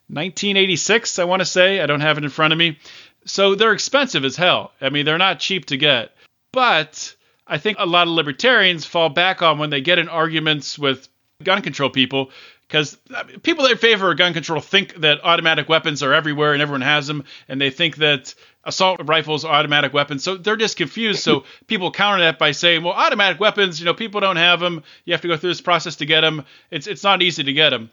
1986. 0.09 1.19
I 1.19 1.25
want 1.25 1.41
to 1.41 1.47
say 1.47 1.81
I 1.81 1.87
don't 1.87 2.01
have 2.01 2.19
it 2.19 2.25
in 2.25 2.31
front 2.31 2.53
of 2.53 2.59
me. 2.59 2.79
So 3.25 3.55
they're 3.55 3.73
expensive 3.73 4.25
as 4.25 4.37
hell. 4.37 4.73
I 4.81 4.91
mean, 4.91 5.05
they're 5.05 5.19
not 5.19 5.41
cheap 5.41 5.67
to 5.67 5.77
get. 5.77 6.13
But 6.53 7.15
I 7.47 7.59
think 7.59 7.79
a 7.79 7.87
lot 7.87 8.09
of 8.09 8.15
libertarians 8.15 8.85
fall 8.85 9.09
back 9.09 9.43
on 9.43 9.59
when 9.59 9.71
they 9.71 9.81
get 9.81 9.99
in 9.99 10.09
arguments 10.09 10.79
with 10.79 11.09
gun 11.43 11.63
control 11.63 11.91
people 11.91 12.31
because 12.73 12.97
people 13.43 13.69
that 13.69 13.79
favor 13.79 14.15
gun 14.15 14.33
control 14.33 14.61
think 14.61 14.95
that 15.03 15.23
automatic 15.25 15.69
weapons 15.69 16.03
are 16.03 16.15
everywhere 16.15 16.55
and 16.55 16.63
everyone 16.63 16.81
has 16.81 17.07
them, 17.07 17.25
and 17.47 17.61
they 17.61 17.69
think 17.69 17.97
that 17.97 18.35
assault 18.65 18.99
rifles 19.05 19.45
are 19.45 19.53
automatic 19.53 19.93
weapons. 19.93 20.25
So 20.25 20.37
they're 20.37 20.57
just 20.57 20.79
confused. 20.79 21.23
So 21.23 21.45
people 21.67 21.91
counter 21.91 22.25
that 22.25 22.39
by 22.39 22.53
saying, 22.53 22.83
well, 22.83 22.95
automatic 22.95 23.39
weapons, 23.41 23.79
you 23.79 23.85
know, 23.85 23.93
people 23.93 24.23
don't 24.23 24.37
have 24.37 24.61
them. 24.61 24.85
You 25.05 25.13
have 25.13 25.21
to 25.21 25.29
go 25.29 25.37
through 25.37 25.51
this 25.51 25.61
process 25.61 25.97
to 25.97 26.07
get 26.07 26.23
them. 26.23 26.47
It's 26.71 26.87
it's 26.87 27.05
not 27.05 27.21
easy 27.21 27.45
to 27.45 27.53
get 27.53 27.71
them. 27.71 27.91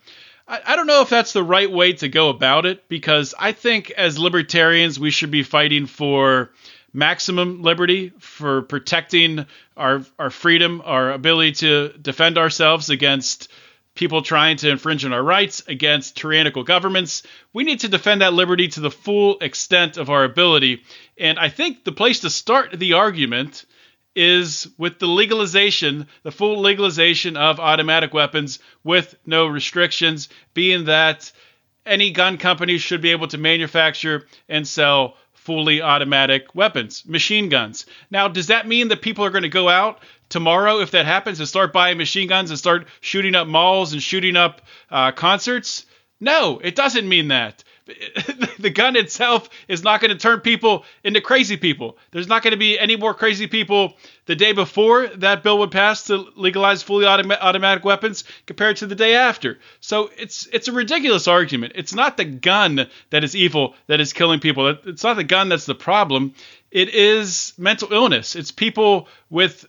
I, 0.49 0.61
I 0.65 0.75
don't 0.75 0.87
know 0.87 1.01
if 1.01 1.09
that's 1.09 1.33
the 1.33 1.43
right 1.43 1.71
way 1.71 1.93
to 1.93 2.09
go 2.09 2.29
about 2.29 2.65
it 2.65 2.89
because 2.89 3.35
I 3.37 3.51
think 3.51 3.91
as 3.91 4.17
libertarians 4.17 4.99
we 4.99 5.11
should 5.11 5.31
be 5.31 5.43
fighting 5.43 5.85
for 5.85 6.49
maximum 6.91 7.61
liberty 7.61 8.11
for 8.19 8.63
protecting 8.63 9.45
our 9.77 10.01
our 10.17 10.31
freedom, 10.31 10.81
our 10.83 11.11
ability 11.11 11.51
to 11.53 11.89
defend 12.01 12.37
ourselves 12.37 12.89
against 12.89 13.49
people 13.93 14.21
trying 14.21 14.57
to 14.57 14.69
infringe 14.69 15.05
on 15.05 15.13
our 15.13 15.21
rights 15.21 15.61
against 15.67 16.17
tyrannical 16.17 16.63
governments. 16.63 17.23
We 17.53 17.63
need 17.63 17.81
to 17.81 17.89
defend 17.89 18.21
that 18.21 18.33
liberty 18.33 18.69
to 18.69 18.79
the 18.79 18.91
full 18.91 19.39
extent 19.39 19.97
of 19.97 20.09
our 20.09 20.23
ability. 20.23 20.83
And 21.17 21.37
I 21.37 21.49
think 21.49 21.83
the 21.83 21.91
place 21.91 22.21
to 22.21 22.29
start 22.29 22.71
the 22.79 22.93
argument 22.93 23.65
is 24.15 24.67
with 24.77 24.99
the 24.99 25.07
legalization, 25.07 26.07
the 26.23 26.31
full 26.31 26.59
legalization 26.59 27.37
of 27.37 27.59
automatic 27.59 28.13
weapons 28.13 28.59
with 28.83 29.15
no 29.25 29.47
restrictions, 29.47 30.29
being 30.53 30.85
that 30.85 31.31
any 31.85 32.11
gun 32.11 32.37
company 32.37 32.77
should 32.77 33.01
be 33.01 33.11
able 33.11 33.27
to 33.27 33.37
manufacture 33.37 34.27
and 34.47 34.67
sell 34.67 35.15
fully 35.33 35.81
automatic 35.81 36.53
weapons, 36.53 37.03
machine 37.05 37.49
guns. 37.49 37.85
Now, 38.11 38.27
does 38.27 38.47
that 38.47 38.67
mean 38.67 38.89
that 38.89 39.01
people 39.01 39.25
are 39.25 39.31
going 39.31 39.43
to 39.43 39.49
go 39.49 39.69
out 39.69 39.99
tomorrow, 40.27 40.79
if 40.81 40.91
that 40.91 41.05
happens, 41.05 41.39
and 41.39 41.47
start 41.47 41.73
buying 41.73 41.97
machine 41.97 42.27
guns 42.27 42.51
and 42.51 42.59
start 42.59 42.87
shooting 43.01 43.35
up 43.35 43.47
malls 43.47 43.93
and 43.93 44.03
shooting 44.03 44.35
up 44.35 44.61
uh, 44.91 45.11
concerts? 45.11 45.85
No, 46.19 46.59
it 46.61 46.75
doesn't 46.75 47.07
mean 47.07 47.29
that. 47.29 47.63
the 48.59 48.69
gun 48.69 48.95
itself 48.95 49.49
is 49.67 49.83
not 49.83 50.01
going 50.01 50.11
to 50.11 50.17
turn 50.17 50.39
people 50.39 50.85
into 51.03 51.21
crazy 51.21 51.57
people. 51.57 51.97
There's 52.11 52.27
not 52.27 52.43
going 52.43 52.51
to 52.51 52.57
be 52.57 52.77
any 52.77 52.95
more 52.95 53.13
crazy 53.13 53.47
people 53.47 53.95
the 54.25 54.35
day 54.35 54.51
before 54.51 55.07
that 55.07 55.43
bill 55.43 55.59
would 55.59 55.71
pass 55.71 56.05
to 56.05 56.27
legalize 56.35 56.83
fully 56.83 57.05
autom- 57.05 57.37
automatic 57.39 57.83
weapons 57.83 58.23
compared 58.45 58.77
to 58.77 58.87
the 58.87 58.95
day 58.95 59.15
after. 59.15 59.59
So 59.79 60.09
it's 60.17 60.47
it's 60.53 60.67
a 60.67 60.73
ridiculous 60.73 61.27
argument. 61.27 61.73
It's 61.75 61.93
not 61.93 62.17
the 62.17 62.25
gun 62.25 62.87
that 63.09 63.23
is 63.23 63.35
evil 63.35 63.75
that 63.87 63.99
is 63.99 64.13
killing 64.13 64.39
people. 64.39 64.75
It's 64.85 65.03
not 65.03 65.15
the 65.15 65.23
gun 65.23 65.49
that's 65.49 65.65
the 65.65 65.75
problem. 65.75 66.33
It 66.71 66.89
is 66.93 67.53
mental 67.57 67.91
illness. 67.91 68.35
It's 68.35 68.51
people 68.51 69.07
with 69.29 69.65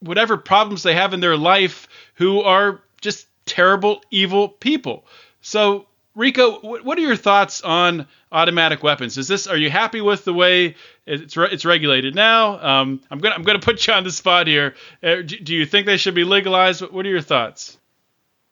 whatever 0.00 0.36
problems 0.36 0.82
they 0.82 0.94
have 0.94 1.14
in 1.14 1.20
their 1.20 1.36
life 1.36 1.88
who 2.14 2.40
are 2.42 2.80
just 3.00 3.26
terrible, 3.44 4.02
evil 4.10 4.48
people. 4.48 5.06
So, 5.40 5.86
Rico, 6.16 6.60
what 6.60 6.96
are 6.96 7.02
your 7.02 7.14
thoughts 7.14 7.60
on 7.60 8.08
automatic 8.32 8.82
weapons? 8.82 9.18
Is 9.18 9.28
this 9.28 9.46
are 9.46 9.56
you 9.56 9.68
happy 9.68 10.00
with 10.00 10.24
the 10.24 10.32
way 10.32 10.74
it's 11.04 11.36
it's 11.36 11.66
regulated 11.66 12.14
now? 12.14 12.58
Um, 12.58 13.02
I'm 13.10 13.18
gonna 13.18 13.34
I'm 13.34 13.42
gonna 13.42 13.60
put 13.60 13.86
you 13.86 13.92
on 13.92 14.02
the 14.02 14.10
spot 14.10 14.46
here. 14.46 14.74
Uh, 15.02 15.16
do 15.20 15.54
you 15.54 15.66
think 15.66 15.84
they 15.84 15.98
should 15.98 16.14
be 16.14 16.24
legalized? 16.24 16.80
What 16.80 17.04
are 17.04 17.10
your 17.10 17.20
thoughts? 17.20 17.76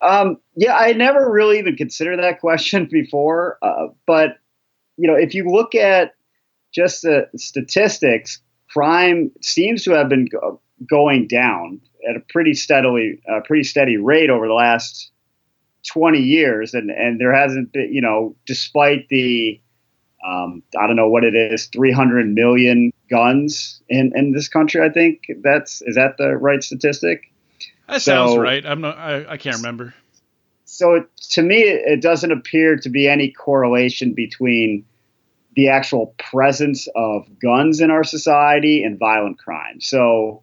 Um, 0.02 0.36
yeah, 0.54 0.76
I 0.76 0.92
never 0.92 1.30
really 1.32 1.58
even 1.58 1.74
considered 1.76 2.18
that 2.18 2.38
question 2.38 2.86
before, 2.92 3.58
uh, 3.62 3.88
but 4.06 4.36
you 4.98 5.08
know, 5.08 5.16
if 5.16 5.34
you 5.34 5.48
look 5.48 5.74
at 5.74 6.14
just 6.70 7.00
the 7.00 7.28
statistics, 7.34 8.42
crime 8.68 9.30
seems 9.40 9.84
to 9.84 9.92
have 9.92 10.10
been 10.10 10.28
going 10.86 11.28
down 11.28 11.80
at 12.06 12.16
a 12.16 12.20
pretty 12.28 12.52
steadily, 12.52 13.22
uh, 13.26 13.40
pretty 13.40 13.62
steady 13.62 13.96
rate 13.96 14.28
over 14.28 14.46
the 14.46 14.52
last 14.52 15.12
20 15.84 16.18
years, 16.18 16.74
and 16.74 16.90
and 16.90 17.20
there 17.20 17.34
hasn't 17.34 17.72
been, 17.72 17.92
you 17.92 18.00
know, 18.00 18.36
despite 18.46 19.08
the, 19.08 19.60
um, 20.26 20.62
I 20.78 20.86
don't 20.86 20.96
know 20.96 21.08
what 21.08 21.24
it 21.24 21.34
is, 21.34 21.66
300 21.66 22.26
million 22.28 22.92
guns 23.10 23.80
in 23.88 24.12
in 24.14 24.32
this 24.32 24.48
country. 24.48 24.82
I 24.82 24.90
think 24.90 25.26
that's 25.42 25.82
is 25.82 25.96
that 25.96 26.16
the 26.16 26.36
right 26.36 26.62
statistic? 26.62 27.30
That 27.88 28.02
so, 28.02 28.26
sounds 28.26 28.38
right. 28.38 28.64
I'm 28.64 28.80
not. 28.80 28.96
I, 28.96 29.32
I 29.32 29.36
can't 29.36 29.56
remember. 29.56 29.94
So 30.64 30.94
it, 30.94 31.16
to 31.30 31.42
me, 31.42 31.60
it 31.60 32.00
doesn't 32.00 32.32
appear 32.32 32.76
to 32.76 32.88
be 32.88 33.06
any 33.06 33.30
correlation 33.30 34.14
between 34.14 34.84
the 35.54 35.68
actual 35.68 36.14
presence 36.18 36.88
of 36.96 37.38
guns 37.38 37.80
in 37.80 37.90
our 37.90 38.04
society 38.04 38.82
and 38.82 38.98
violent 38.98 39.38
crime. 39.38 39.80
So 39.80 40.42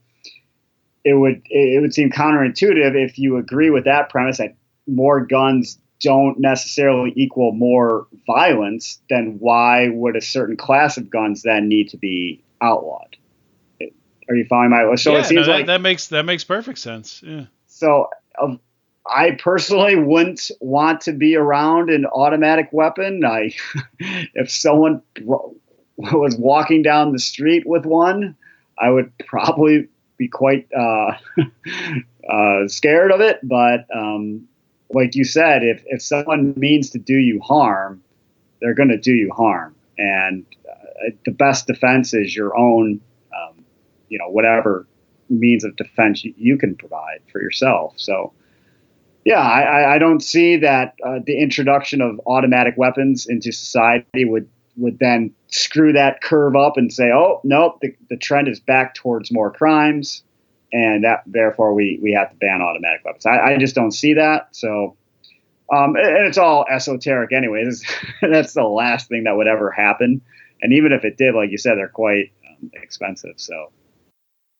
it 1.04 1.14
would 1.14 1.42
it 1.50 1.82
would 1.82 1.94
seem 1.94 2.12
counterintuitive 2.12 2.96
if 2.96 3.18
you 3.18 3.38
agree 3.38 3.70
with 3.70 3.86
that 3.86 4.10
premise 4.10 4.40
more 4.88 5.26
guns 5.26 5.78
don't 6.02 6.40
necessarily 6.40 7.14
equal 7.16 7.52
more 7.52 8.08
violence, 8.26 9.00
then 9.10 9.38
why 9.40 9.90
would 9.90 10.16
a 10.16 10.22
certain 10.22 10.58
class 10.58 10.98
of 10.98 11.10
guns 11.10 11.44
then 11.44 11.68
need 11.68 11.90
to 11.90 11.98
be 11.98 12.44
outlawed? 12.60 13.16
Are 14.30 14.36
you 14.36 14.46
following 14.46 14.72
my? 14.72 14.96
So 14.96 15.14
yeah, 15.14 15.20
it 15.20 15.26
seems 15.26 15.48
no, 15.48 15.54
that, 15.54 15.60
like 15.60 15.66
that 15.68 15.82
makes 15.82 16.08
that 16.08 16.24
makes 16.24 16.44
perfect 16.44 16.80
sense. 16.80 17.22
Yeah. 17.24 17.46
So 17.68 18.10
um, 18.42 18.60
I 19.06 19.32
personally 19.32 19.96
wouldn't 19.96 20.52
want 20.60 21.02
to 21.02 21.12
be 21.12 21.36
around 21.36 21.90
an 21.90 22.06
automatic 22.06 22.70
weapon. 22.72 23.26
I, 23.26 23.54
if 24.00 24.52
someone 24.52 25.02
was 25.98 26.36
walking 26.38 26.82
down 26.82 27.12
the 27.12 27.20
street 27.20 27.64
with 27.66 27.86
one, 27.86 28.36
I 28.78 28.90
would 28.90 29.12
probably 29.20 29.88
be 30.18 30.28
quite 30.28 30.68
uh, 30.78 31.14
uh, 32.32 32.68
scared 32.68 33.12
of 33.12 33.22
it. 33.22 33.40
But 33.44 33.86
um, 33.94 34.48
like 34.94 35.16
you 35.16 35.24
said, 35.24 35.64
if, 35.64 35.84
if 35.86 36.02
someone 36.02 36.54
means 36.58 36.90
to 36.92 37.00
do 37.00 37.16
you 37.16 37.40
harm, 37.42 38.04
they're 38.60 38.74
going 38.74 38.90
to 38.90 38.98
do 38.98 39.14
you 39.14 39.32
harm. 39.32 39.76
And 39.98 40.46
uh, 40.70 41.12
the 41.26 41.32
best 41.32 41.68
defense 41.68 42.14
is 42.14 42.36
your 42.36 42.58
own, 42.58 43.02
um, 43.36 43.66
you 44.10 44.18
know, 44.18 44.30
whatever 44.30 44.88
means 45.30 45.64
of 45.64 45.76
defense 45.76 46.24
you, 46.24 46.34
you, 46.38 46.58
can 46.58 46.76
provide 46.76 47.22
for 47.32 47.42
yourself. 47.42 47.94
So, 47.98 48.34
yeah, 49.24 49.40
I, 49.40 49.96
I 49.96 49.98
don't 49.98 50.22
see 50.22 50.58
that 50.58 50.96
uh, 51.06 51.20
the 51.26 51.40
introduction 51.40 52.02
of 52.02 52.20
automatic 52.26 52.76
weapons 52.78 53.28
into 53.28 53.52
society 53.52 54.26
would 54.26 54.50
would 54.78 55.00
then 55.00 55.34
screw 55.48 55.94
that 55.94 56.22
curve 56.22 56.56
up 56.56 56.78
and 56.78 56.92
say, 56.94 57.12
oh, 57.12 57.42
nope, 57.44 57.80
the, 57.82 57.94
the 58.10 58.16
trend 58.16 58.48
is 58.48 58.60
back 58.60 58.96
towards 58.96 59.32
more 59.32 59.52
crimes, 59.52 60.24
and 60.72 61.04
that 61.04 61.24
therefore 61.26 61.74
we, 61.74 62.00
we 62.02 62.14
have 62.14 62.30
to 62.30 62.36
ban 62.36 62.62
automatic 62.62 63.04
weapons. 63.04 63.26
I, 63.26 63.54
I 63.54 63.58
just 63.58 63.76
don't 63.76 63.92
see 63.92 64.16
that. 64.16 64.50
So, 64.52 64.96
um, 65.74 65.96
and 65.96 66.28
it's 66.28 66.38
all 66.38 66.66
esoteric, 66.70 67.32
anyways. 67.34 67.84
That's 68.22 68.54
the 68.54 68.64
last 68.64 69.08
thing 69.08 69.24
that 69.24 69.36
would 69.36 69.48
ever 69.48 69.72
happen. 69.72 70.22
And 70.62 70.74
even 70.74 70.92
if 70.92 71.06
it 71.06 71.18
did, 71.18 71.34
like 71.34 71.52
you 71.52 71.58
said, 71.58 71.76
they're 71.78 71.88
quite 71.88 72.32
um, 72.48 72.72
expensive. 72.74 73.36
So, 73.38 73.72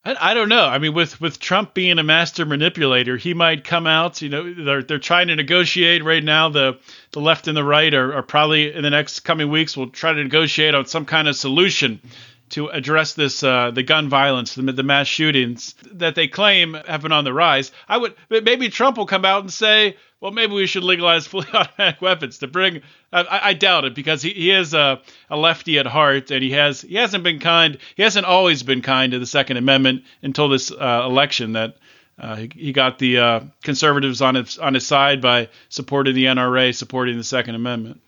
I, 0.04 0.32
I, 0.32 0.34
don't 0.34 0.50
know. 0.50 0.66
I 0.66 0.80
mean, 0.80 0.94
with 0.94 1.22
with 1.22 1.40
Trump 1.40 1.74
being 1.74 2.00
a 2.00 2.04
master 2.04 2.46
manipulator, 2.46 3.18
he 3.18 3.34
might 3.34 3.64
come 3.64 3.86
out. 3.86 4.22
You 4.22 4.30
know, 4.30 4.54
they're 4.54 4.82
they're 4.82 5.00
trying 5.00 5.28
to 5.28 5.36
negotiate 5.36 6.04
right 6.04 6.24
now. 6.24 6.50
The 6.50 6.80
the 7.12 7.22
left 7.22 7.48
and 7.48 7.56
the 7.56 7.64
right 7.64 7.94
are, 7.94 8.14
are 8.16 8.24
probably 8.24 8.74
in 8.74 8.82
the 8.82 8.90
next 8.90 9.20
coming 9.20 9.52
weeks 9.52 9.78
will 9.78 9.90
try 9.90 10.14
to 10.14 10.24
negotiate 10.24 10.74
on 10.74 10.88
some 10.88 11.06
kind 11.06 11.28
of 11.28 11.36
solution 11.36 12.02
to 12.52 12.68
address 12.68 13.14
this 13.14 13.44
uh, 13.44 13.72
the 13.72 13.84
gun 13.84 14.10
violence, 14.10 14.56
the, 14.56 14.62
the 14.64 14.84
mass 14.84 15.08
shootings 15.08 15.76
that 15.94 16.16
they 16.16 16.28
claim 16.28 16.74
have 16.74 17.02
been 17.02 17.12
on 17.12 17.24
the 17.24 17.34
rise. 17.34 17.72
I 17.88 17.98
would 17.98 18.16
maybe 18.30 18.70
Trump 18.70 18.98
will 18.98 19.06
come 19.06 19.26
out 19.26 19.42
and 19.42 19.52
say, 19.52 19.98
well, 20.22 20.32
maybe 20.32 20.54
we 20.54 20.68
should 20.68 20.84
legalize 20.84 21.28
fully 21.28 21.48
automatic 21.54 22.02
weapons 22.02 22.38
to 22.40 22.48
bring. 22.48 22.82
I, 23.12 23.40
I 23.44 23.54
doubt 23.54 23.86
it 23.86 23.96
because 23.96 24.22
he, 24.22 24.30
he 24.32 24.52
is 24.52 24.74
a, 24.74 25.02
a 25.30 25.36
lefty 25.36 25.80
at 25.80 25.88
heart, 25.88 26.32
and 26.32 26.44
he 26.44 26.52
has 26.52 26.82
he 26.82 26.96
hasn't 26.96 27.24
been 27.24 27.40
kind. 27.40 27.78
He 27.96 28.04
hasn't 28.04 28.26
always 28.26 28.64
been 28.64 28.82
kind 28.82 29.12
to 29.12 29.20
the 29.20 29.26
Second 29.26 29.58
Amendment 29.58 30.04
until 30.22 30.48
this 30.48 30.72
uh, 30.72 31.04
election. 31.06 31.54
That 31.54 31.78
uh, 32.20 32.36
he, 32.36 32.52
he, 32.54 32.72
got 32.72 33.00
the 33.00 33.18
uh, 33.18 33.40
conservatives 33.64 34.22
on 34.22 34.36
his 34.36 34.58
on 34.60 34.76
his 34.76 34.86
side 34.86 35.22
by 35.22 35.50
supporting 35.70 36.16
the 36.16 36.26
NRA, 36.26 36.74
supporting 36.76 37.18
the 37.18 37.24
Second 37.24 37.56
Amendment. 37.56 38.02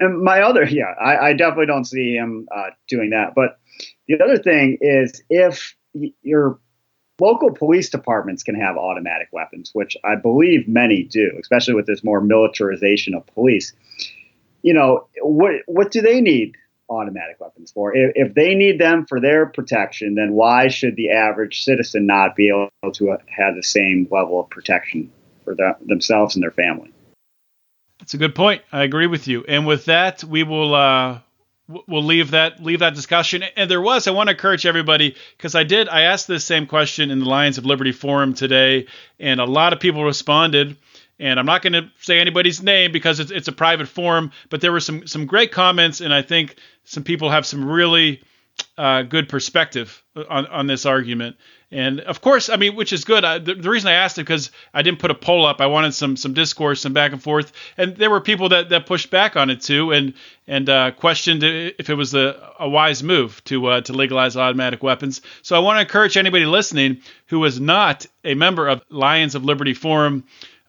And 0.00 0.22
my 0.22 0.42
other, 0.42 0.64
yeah, 0.64 0.94
I, 1.00 1.28
I 1.28 1.32
definitely 1.32 1.66
don't 1.66 1.84
see 1.84 2.14
him 2.14 2.48
uh, 2.54 2.70
doing 2.88 3.10
that. 3.10 3.34
But 3.34 3.58
the 4.06 4.22
other 4.22 4.38
thing 4.38 4.78
is, 4.80 5.22
if 5.28 5.74
your 6.22 6.60
local 7.20 7.52
police 7.52 7.90
departments 7.90 8.42
can 8.42 8.54
have 8.54 8.76
automatic 8.76 9.28
weapons, 9.32 9.70
which 9.72 9.96
I 10.04 10.16
believe 10.16 10.68
many 10.68 11.02
do, 11.04 11.32
especially 11.40 11.74
with 11.74 11.86
this 11.86 12.04
more 12.04 12.20
militarization 12.20 13.14
of 13.14 13.26
police. 13.26 13.72
You 14.62 14.74
know, 14.74 15.08
what 15.22 15.52
what 15.66 15.90
do 15.90 16.00
they 16.00 16.20
need 16.20 16.56
automatic 16.90 17.40
weapons 17.40 17.70
for? 17.70 17.94
If, 17.94 18.12
if 18.14 18.34
they 18.34 18.54
need 18.54 18.80
them 18.80 19.06
for 19.06 19.20
their 19.20 19.46
protection, 19.46 20.14
then 20.14 20.32
why 20.32 20.68
should 20.68 20.96
the 20.96 21.10
average 21.10 21.64
citizen 21.64 22.06
not 22.06 22.34
be 22.34 22.48
able 22.48 22.92
to 22.92 23.16
have 23.28 23.54
the 23.54 23.62
same 23.62 24.08
level 24.10 24.40
of 24.40 24.50
protection 24.50 25.10
for 25.44 25.54
the, 25.54 25.76
themselves 25.86 26.34
and 26.34 26.42
their 26.42 26.50
family? 26.50 26.92
That's 28.08 28.14
a 28.14 28.16
good 28.16 28.34
point. 28.34 28.62
I 28.72 28.84
agree 28.84 29.06
with 29.06 29.28
you. 29.28 29.44
And 29.46 29.66
with 29.66 29.84
that, 29.84 30.24
we 30.24 30.42
will 30.42 30.74
uh, 30.74 31.18
we'll 31.86 32.02
leave 32.02 32.30
that 32.30 32.58
leave 32.58 32.78
that 32.78 32.94
discussion. 32.94 33.42
And 33.54 33.70
there 33.70 33.82
was, 33.82 34.08
I 34.08 34.12
want 34.12 34.28
to 34.28 34.30
encourage 34.30 34.64
everybody 34.64 35.14
because 35.36 35.54
I 35.54 35.64
did. 35.64 35.90
I 35.90 36.04
asked 36.04 36.26
this 36.26 36.42
same 36.42 36.66
question 36.66 37.10
in 37.10 37.18
the 37.18 37.26
Lions 37.26 37.58
of 37.58 37.66
Liberty 37.66 37.92
forum 37.92 38.32
today, 38.32 38.86
and 39.20 39.40
a 39.40 39.44
lot 39.44 39.74
of 39.74 39.80
people 39.80 40.04
responded. 40.04 40.78
And 41.18 41.38
I'm 41.38 41.44
not 41.44 41.60
going 41.60 41.74
to 41.74 41.90
say 42.00 42.18
anybody's 42.18 42.62
name 42.62 42.92
because 42.92 43.20
it's, 43.20 43.30
it's 43.30 43.48
a 43.48 43.52
private 43.52 43.88
forum, 43.88 44.32
but 44.48 44.62
there 44.62 44.72
were 44.72 44.80
some 44.80 45.06
some 45.06 45.26
great 45.26 45.52
comments, 45.52 46.00
and 46.00 46.14
I 46.14 46.22
think 46.22 46.56
some 46.84 47.04
people 47.04 47.28
have 47.28 47.44
some 47.44 47.62
really 47.62 48.22
uh, 48.76 49.02
good 49.02 49.28
perspective 49.28 50.02
on, 50.28 50.46
on 50.46 50.66
this 50.66 50.86
argument. 50.86 51.36
And 51.70 52.00
of 52.00 52.22
course, 52.22 52.48
I 52.48 52.56
mean, 52.56 52.76
which 52.76 52.92
is 52.92 53.04
good. 53.04 53.24
I, 53.24 53.38
the, 53.38 53.54
the, 53.54 53.68
reason 53.68 53.88
I 53.88 53.94
asked 53.94 54.16
it 54.18 54.22
because 54.22 54.50
I 54.72 54.80
didn't 54.80 55.00
put 55.00 55.10
a 55.10 55.14
poll 55.14 55.44
up. 55.44 55.60
I 55.60 55.66
wanted 55.66 55.92
some 55.92 56.16
some 56.16 56.32
discourse, 56.32 56.80
some 56.80 56.94
back 56.94 57.12
and 57.12 57.22
forth, 57.22 57.52
and 57.76 57.94
there 57.96 58.08
were 58.08 58.22
people 58.22 58.48
that, 58.50 58.70
that 58.70 58.86
pushed 58.86 59.10
back 59.10 59.36
on 59.36 59.50
it 59.50 59.60
too, 59.60 59.92
and 59.92 60.14
and 60.46 60.70
uh, 60.70 60.92
questioned 60.92 61.42
if 61.42 61.90
it 61.90 61.94
was 61.94 62.14
a, 62.14 62.54
a 62.58 62.68
wise 62.68 63.02
move 63.02 63.44
to 63.44 63.66
uh, 63.66 63.80
to 63.82 63.92
legalize 63.92 64.34
automatic 64.36 64.82
weapons. 64.82 65.20
So 65.42 65.56
I 65.56 65.58
want 65.58 65.76
to 65.76 65.82
encourage 65.82 66.16
anybody 66.16 66.46
listening 66.46 67.02
who 67.26 67.44
is 67.44 67.60
not 67.60 68.06
a 68.24 68.34
member 68.34 68.66
of 68.66 68.80
Lions 68.88 69.34
of 69.34 69.44
Liberty 69.44 69.74
Forum 69.74 70.24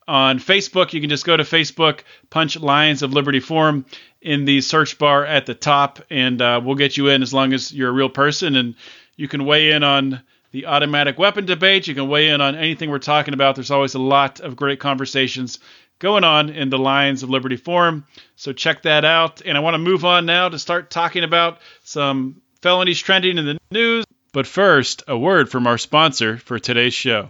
on 0.09 0.39
Facebook. 0.39 0.91
You 0.91 1.01
can 1.01 1.09
just 1.09 1.23
go 1.25 1.37
to 1.37 1.43
Facebook, 1.43 2.01
punch 2.31 2.59
Lions 2.59 3.03
of 3.03 3.13
Liberty 3.13 3.39
Forum 3.39 3.85
in 4.21 4.43
the 4.43 4.59
search 4.61 4.97
bar 4.97 5.23
at 5.23 5.45
the 5.45 5.53
top, 5.53 5.99
and 6.09 6.41
uh, 6.41 6.59
we'll 6.63 6.75
get 6.75 6.97
you 6.97 7.09
in 7.09 7.21
as 7.21 7.31
long 7.33 7.53
as 7.53 7.71
you're 7.71 7.89
a 7.89 7.93
real 7.93 8.09
person, 8.09 8.55
and 8.55 8.75
you 9.15 9.27
can 9.27 9.45
weigh 9.45 9.71
in 9.71 9.83
on 9.83 10.21
the 10.51 10.65
automatic 10.65 11.19
weapon 11.19 11.45
debate. 11.45 11.87
You 11.87 11.93
can 11.93 12.09
weigh 12.09 12.29
in 12.29 12.41
on 12.41 12.55
anything 12.55 12.89
we're 12.89 12.97
talking 12.97 13.35
about. 13.35 13.53
There's 13.53 13.69
always 13.69 13.93
a 13.93 13.99
lot 13.99 14.39
of 14.39 14.55
great 14.55 14.79
conversations 14.79 15.59
going 15.99 16.23
on 16.23 16.49
in 16.49 16.69
the 16.69 16.79
Lions 16.79 17.21
of 17.21 17.29
Liberty 17.29 17.57
Forum. 17.57 18.05
So 18.35 18.51
check 18.51 18.81
that 18.83 19.05
out. 19.05 19.41
And 19.45 19.55
I 19.55 19.59
want 19.59 19.75
to 19.75 19.79
move 19.79 20.05
on 20.05 20.25
now 20.25 20.49
to 20.49 20.57
start 20.57 20.89
talking 20.89 21.23
about 21.23 21.59
some 21.83 22.41
felonies 22.63 22.99
trending 22.99 23.37
in 23.37 23.45
the 23.45 23.59
news. 23.69 24.05
But 24.33 24.47
first, 24.47 25.03
a 25.07 25.17
word 25.17 25.51
from 25.51 25.67
our 25.67 25.77
sponsor 25.77 26.37
for 26.37 26.57
today's 26.57 26.95
show. 26.95 27.29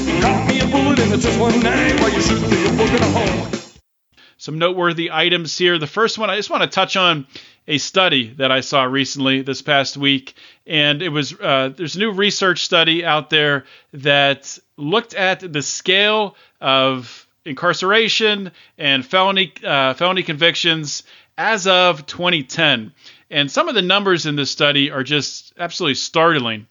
Some 4.37 4.57
noteworthy 4.57 5.11
items 5.11 5.57
here. 5.57 5.77
The 5.77 5.87
first 5.87 6.17
one, 6.17 6.29
I 6.29 6.35
just 6.35 6.49
want 6.49 6.63
to 6.63 6.69
touch 6.69 6.95
on 6.95 7.27
a 7.67 7.77
study 7.77 8.33
that 8.37 8.51
I 8.51 8.61
saw 8.61 8.83
recently 8.83 9.41
this 9.43 9.61
past 9.61 9.97
week, 9.97 10.33
and 10.65 11.01
it 11.01 11.09
was 11.09 11.33
uh, 11.39 11.69
there's 11.75 11.95
a 11.95 11.99
new 11.99 12.11
research 12.11 12.63
study 12.63 13.05
out 13.05 13.29
there 13.29 13.65
that 13.93 14.57
looked 14.77 15.13
at 15.13 15.39
the 15.53 15.61
scale 15.61 16.35
of 16.59 17.27
incarceration 17.45 18.51
and 18.77 19.05
felony 19.05 19.53
uh, 19.63 19.93
felony 19.93 20.23
convictions 20.23 21.03
as 21.37 21.67
of 21.67 22.05
2010, 22.05 22.93
and 23.29 23.51
some 23.51 23.69
of 23.69 23.75
the 23.75 23.81
numbers 23.81 24.25
in 24.25 24.35
this 24.35 24.51
study 24.51 24.91
are 24.91 25.03
just 25.03 25.53
absolutely 25.57 25.95
startling. 25.95 26.67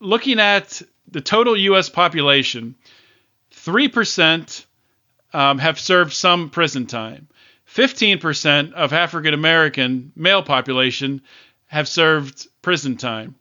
Looking 0.00 0.40
at 0.40 0.82
the 1.10 1.20
total 1.20 1.56
U.S. 1.56 1.88
population, 1.88 2.74
three 3.64 3.88
percent 3.88 4.66
um, 5.32 5.58
have 5.58 5.80
served 5.80 6.12
some 6.12 6.50
prison 6.50 6.86
time. 6.86 7.28
15% 7.74 8.72
of 8.72 8.92
African 8.92 9.34
American 9.34 10.12
male 10.14 10.42
population 10.42 11.22
have 11.66 11.88
served 11.88 12.46
prison 12.62 12.96
time. 12.96 13.34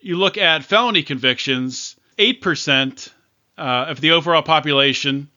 You 0.00 0.16
look 0.16 0.38
at 0.38 0.64
felony 0.64 1.04
convictions, 1.04 1.94
8% 2.18 3.10
uh, 3.56 3.60
of 3.60 4.00
the 4.00 4.12
overall 4.12 4.42
population 4.42 5.28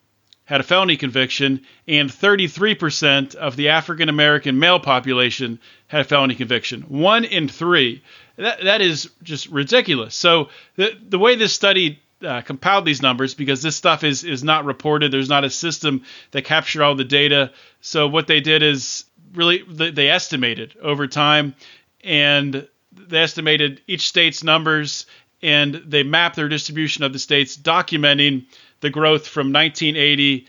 had 0.46 0.60
a 0.60 0.64
felony 0.64 0.96
conviction, 0.96 1.60
and 1.86 2.08
33% 2.08 3.34
of 3.34 3.56
the 3.56 3.68
African 3.68 4.08
American 4.08 4.58
male 4.58 4.80
population 4.80 5.60
had 5.88 6.00
a 6.00 6.04
felony 6.04 6.34
conviction. 6.34 6.82
One 6.82 7.24
in 7.24 7.48
three. 7.48 8.02
That, 8.36 8.62
that 8.62 8.80
is 8.80 9.10
just 9.22 9.48
ridiculous. 9.48 10.14
So, 10.14 10.48
the, 10.76 10.96
the 11.08 11.18
way 11.18 11.34
this 11.34 11.52
study 11.52 12.00
uh, 12.22 12.40
compiled 12.40 12.84
these 12.84 13.02
numbers 13.02 13.34
because 13.34 13.62
this 13.62 13.76
stuff 13.76 14.04
is 14.04 14.24
is 14.24 14.42
not 14.42 14.64
reported. 14.64 15.12
There's 15.12 15.28
not 15.28 15.44
a 15.44 15.50
system 15.50 16.02
that 16.30 16.44
captured 16.44 16.82
all 16.82 16.94
the 16.94 17.04
data. 17.04 17.52
So 17.80 18.08
what 18.08 18.26
they 18.26 18.40
did 18.40 18.62
is 18.62 19.04
really 19.34 19.62
they 19.68 20.08
estimated 20.08 20.74
over 20.80 21.06
time, 21.06 21.54
and 22.02 22.66
they 22.92 23.18
estimated 23.18 23.82
each 23.86 24.08
state's 24.08 24.42
numbers, 24.42 25.06
and 25.42 25.74
they 25.74 26.02
mapped 26.02 26.36
their 26.36 26.48
distribution 26.48 27.04
of 27.04 27.12
the 27.12 27.18
states, 27.18 27.56
documenting 27.56 28.46
the 28.80 28.90
growth 28.90 29.26
from 29.26 29.52
1980 29.52 30.46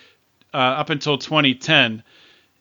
uh, 0.54 0.58
up 0.58 0.90
until 0.90 1.18
2010. 1.18 2.04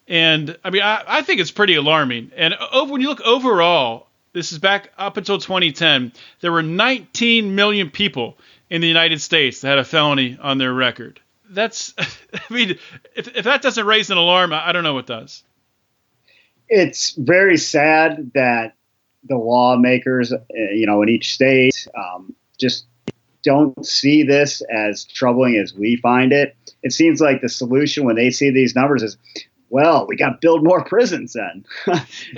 And 0.08 0.56
I 0.64 0.70
mean, 0.70 0.82
I, 0.82 1.02
I 1.06 1.22
think 1.22 1.40
it's 1.40 1.50
pretty 1.50 1.74
alarming. 1.74 2.32
And 2.36 2.54
over, 2.72 2.92
when 2.92 3.00
you 3.00 3.08
look 3.08 3.20
overall, 3.22 4.08
this 4.32 4.52
is 4.52 4.58
back 4.58 4.92
up 4.98 5.16
until 5.16 5.38
2010, 5.38 6.12
there 6.40 6.52
were 6.52 6.62
19 6.62 7.54
million 7.54 7.90
people 7.90 8.36
in 8.70 8.80
the 8.80 8.88
United 8.88 9.20
States 9.20 9.60
that 9.60 9.68
had 9.68 9.78
a 9.78 9.84
felony 9.84 10.38
on 10.40 10.58
their 10.58 10.72
record. 10.72 11.20
That's, 11.48 11.94
I 11.98 12.52
mean, 12.52 12.78
if, 13.14 13.28
if 13.36 13.44
that 13.44 13.62
doesn't 13.62 13.86
raise 13.86 14.10
an 14.10 14.18
alarm, 14.18 14.52
I 14.52 14.72
don't 14.72 14.84
know 14.84 14.94
what 14.94 15.06
does. 15.06 15.44
It's 16.68 17.12
very 17.12 17.56
sad 17.56 18.32
that 18.34 18.74
the 19.28 19.36
lawmakers, 19.36 20.32
uh, 20.32 20.38
you 20.72 20.86
know, 20.86 21.02
in 21.02 21.08
each 21.08 21.32
state 21.32 21.86
um, 21.96 22.34
just 22.58 22.86
don't 23.42 23.86
see 23.86 24.24
this 24.24 24.62
as 24.62 25.04
troubling 25.04 25.56
as 25.56 25.72
we 25.72 25.96
find 25.96 26.32
it. 26.32 26.56
It 26.82 26.92
seems 26.92 27.20
like 27.20 27.40
the 27.40 27.48
solution 27.48 28.04
when 28.04 28.16
they 28.16 28.30
see 28.30 28.50
these 28.50 28.74
numbers 28.74 29.04
is, 29.04 29.16
well, 29.70 30.06
we 30.08 30.16
got 30.16 30.30
to 30.30 30.38
build 30.40 30.64
more 30.64 30.84
prisons 30.88 31.34
then. 31.34 31.64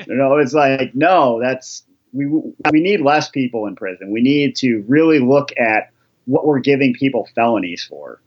you 0.06 0.14
know, 0.14 0.36
it's 0.36 0.52
like, 0.52 0.94
no, 0.94 1.40
that's 1.40 1.84
we 2.12 2.26
we 2.26 2.80
need 2.80 3.00
less 3.00 3.28
people 3.28 3.66
in 3.66 3.76
prison. 3.76 4.10
We 4.10 4.22
need 4.22 4.56
to 4.56 4.84
really 4.86 5.18
look 5.18 5.50
at 5.58 5.90
what 6.28 6.46
we're 6.46 6.60
giving 6.60 6.94
people 6.94 7.28
felonies 7.34 7.84
for, 7.84 8.20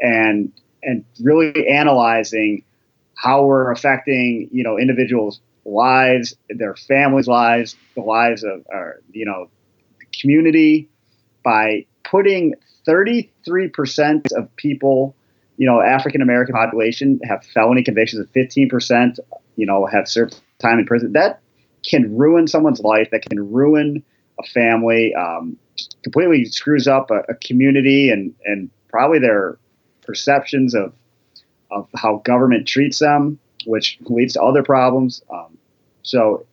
and 0.00 0.52
and 0.82 1.04
really 1.20 1.68
analyzing 1.68 2.64
how 3.14 3.44
we're 3.44 3.70
affecting 3.70 4.48
you 4.50 4.64
know 4.64 4.78
individuals' 4.78 5.40
lives, 5.64 6.34
their 6.48 6.74
families' 6.74 7.28
lives, 7.28 7.76
the 7.94 8.00
lives 8.00 8.42
of 8.42 8.66
our 8.72 9.00
you 9.12 9.24
know 9.24 9.48
community 10.20 10.88
by 11.44 11.84
putting 12.04 12.54
33% 12.86 14.32
of 14.32 14.54
people, 14.56 15.14
you 15.56 15.66
know, 15.66 15.80
African 15.80 16.22
American 16.22 16.54
population 16.54 17.20
have 17.24 17.44
felony 17.44 17.82
convictions, 17.82 18.26
and 18.34 18.70
15%, 18.70 19.18
you 19.56 19.66
know, 19.66 19.86
have 19.86 20.08
served 20.08 20.40
time 20.58 20.78
in 20.78 20.86
prison. 20.86 21.12
That 21.12 21.40
can 21.84 22.16
ruin 22.16 22.46
someone's 22.46 22.80
life. 22.80 23.08
That 23.12 23.22
can 23.28 23.52
ruin 23.52 24.02
a 24.38 24.42
family. 24.48 25.14
Um, 25.14 25.56
completely 26.02 26.44
screws 26.44 26.86
up 26.86 27.10
a, 27.10 27.20
a, 27.28 27.34
community 27.34 28.10
and 28.10 28.34
and 28.44 28.70
probably 28.88 29.18
their 29.18 29.58
perceptions 30.02 30.74
of 30.74 30.92
of 31.70 31.88
how 31.96 32.16
government 32.24 32.68
treats 32.68 32.98
them, 32.98 33.38
which 33.64 33.98
leads 34.02 34.34
to 34.34 34.42
other 34.42 34.62
problems. 34.62 35.22
Um, 35.30 35.56
so 36.02 36.44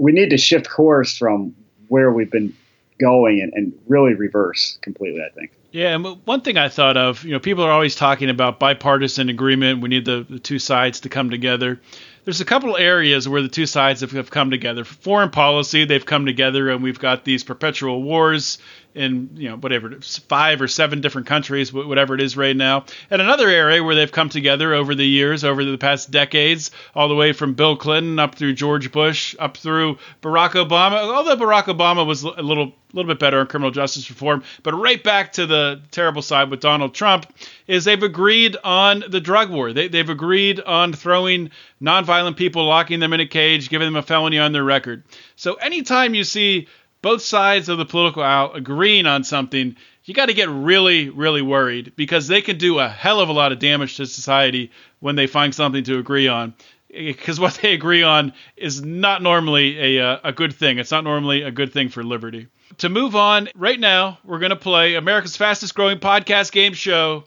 we 0.00 0.12
need 0.12 0.30
to 0.30 0.38
shift 0.38 0.68
course 0.68 1.16
from 1.16 1.54
where 1.88 2.10
we've 2.10 2.30
been 2.30 2.54
going 2.98 3.40
and, 3.40 3.52
and 3.52 3.72
really 3.86 4.14
reverse 4.14 4.78
completely. 4.80 5.22
I 5.22 5.30
think. 5.34 5.52
Yeah, 5.72 5.94
and 5.94 6.04
one 6.26 6.42
thing 6.42 6.58
I 6.58 6.68
thought 6.68 6.98
of, 6.98 7.24
you 7.24 7.32
know, 7.32 7.38
people 7.38 7.64
are 7.64 7.70
always 7.70 7.94
talking 7.94 8.28
about 8.28 8.60
bipartisan 8.60 9.30
agreement. 9.30 9.80
We 9.80 9.88
need 9.88 10.04
the, 10.04 10.26
the 10.28 10.38
two 10.38 10.58
sides 10.58 11.00
to 11.00 11.08
come 11.08 11.30
together 11.30 11.80
there's 12.24 12.40
a 12.40 12.44
couple 12.44 12.76
areas 12.76 13.28
where 13.28 13.42
the 13.42 13.48
two 13.48 13.66
sides 13.66 14.00
have, 14.00 14.12
have 14.12 14.30
come 14.30 14.50
together. 14.50 14.84
Foreign 14.84 15.30
policy, 15.30 15.84
they've 15.84 16.06
come 16.06 16.26
together, 16.26 16.70
and 16.70 16.82
we've 16.82 16.98
got 16.98 17.24
these 17.24 17.42
perpetual 17.42 18.02
wars 18.02 18.58
in 18.94 19.30
you 19.34 19.48
know 19.48 19.56
whatever 19.56 19.90
five 20.00 20.60
or 20.60 20.68
seven 20.68 21.00
different 21.00 21.26
countries, 21.26 21.72
whatever 21.72 22.14
it 22.14 22.20
is 22.20 22.36
right 22.36 22.56
now. 22.56 22.84
And 23.10 23.22
another 23.22 23.48
area 23.48 23.82
where 23.82 23.94
they've 23.94 24.10
come 24.10 24.28
together 24.28 24.74
over 24.74 24.94
the 24.94 25.06
years, 25.06 25.44
over 25.44 25.64
the 25.64 25.78
past 25.78 26.10
decades, 26.10 26.70
all 26.94 27.08
the 27.08 27.14
way 27.14 27.32
from 27.32 27.54
Bill 27.54 27.76
Clinton 27.76 28.18
up 28.18 28.34
through 28.34 28.54
George 28.54 28.92
Bush, 28.92 29.34
up 29.38 29.56
through 29.56 29.98
Barack 30.20 30.50
Obama. 30.50 31.02
Although 31.02 31.36
Barack 31.36 31.64
Obama 31.64 32.06
was 32.06 32.22
a 32.22 32.42
little 32.42 32.72
a 32.92 32.96
little 32.96 33.10
bit 33.10 33.18
better 33.18 33.40
on 33.40 33.46
criminal 33.46 33.70
justice 33.70 34.10
reform, 34.10 34.42
but 34.62 34.74
right 34.74 35.02
back 35.02 35.32
to 35.32 35.46
the 35.46 35.80
terrible 35.90 36.20
side 36.20 36.50
with 36.50 36.60
Donald 36.60 36.94
Trump 36.94 37.26
is 37.66 37.84
they've 37.84 38.02
agreed 38.02 38.56
on 38.62 39.04
the 39.08 39.20
drug 39.20 39.50
war. 39.50 39.72
They, 39.72 39.88
they've 39.88 40.08
agreed 40.08 40.60
on 40.60 40.92
throwing 40.92 41.50
nonviolent 41.80 42.36
people, 42.36 42.66
locking 42.66 43.00
them 43.00 43.14
in 43.14 43.20
a 43.20 43.26
cage, 43.26 43.70
giving 43.70 43.86
them 43.86 43.96
a 43.96 44.02
felony 44.02 44.38
on 44.38 44.52
their 44.52 44.64
record. 44.64 45.04
So 45.36 45.54
anytime 45.54 46.14
you 46.14 46.24
see 46.24 46.68
both 47.02 47.22
sides 47.22 47.68
of 47.68 47.78
the 47.78 47.84
political 47.84 48.22
aisle 48.22 48.52
agreeing 48.54 49.06
on 49.06 49.24
something, 49.24 49.76
you 50.04 50.14
got 50.14 50.26
to 50.26 50.34
get 50.34 50.48
really, 50.48 51.10
really 51.10 51.42
worried 51.42 51.92
because 51.96 52.28
they 52.28 52.40
can 52.40 52.58
do 52.58 52.78
a 52.78 52.88
hell 52.88 53.20
of 53.20 53.28
a 53.28 53.32
lot 53.32 53.52
of 53.52 53.58
damage 53.58 53.96
to 53.96 54.06
society 54.06 54.70
when 55.00 55.16
they 55.16 55.26
find 55.26 55.54
something 55.54 55.84
to 55.84 55.98
agree 55.98 56.28
on. 56.28 56.54
Because 56.88 57.40
what 57.40 57.54
they 57.62 57.74
agree 57.74 58.02
on 58.02 58.32
is 58.56 58.82
not 58.82 59.22
normally 59.22 59.98
a, 59.98 60.04
uh, 60.04 60.18
a 60.24 60.32
good 60.32 60.54
thing. 60.54 60.78
It's 60.78 60.90
not 60.90 61.04
normally 61.04 61.42
a 61.42 61.50
good 61.50 61.72
thing 61.72 61.88
for 61.88 62.02
liberty. 62.02 62.46
To 62.78 62.88
move 62.88 63.14
on, 63.14 63.48
right 63.54 63.78
now, 63.78 64.18
we're 64.24 64.38
going 64.38 64.50
to 64.50 64.56
play 64.56 64.94
America's 64.94 65.36
fastest 65.36 65.74
growing 65.74 65.98
podcast 65.98 66.52
game 66.52 66.72
show. 66.72 67.24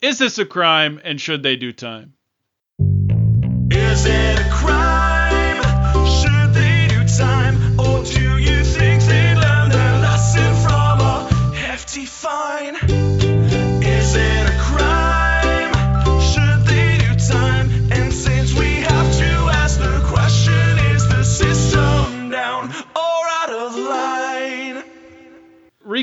Is 0.00 0.18
this 0.18 0.38
a 0.38 0.46
crime 0.46 1.00
and 1.04 1.20
should 1.20 1.42
they 1.42 1.56
do 1.56 1.72
time? 1.72 2.14
Is 3.70 4.06
it 4.06 4.38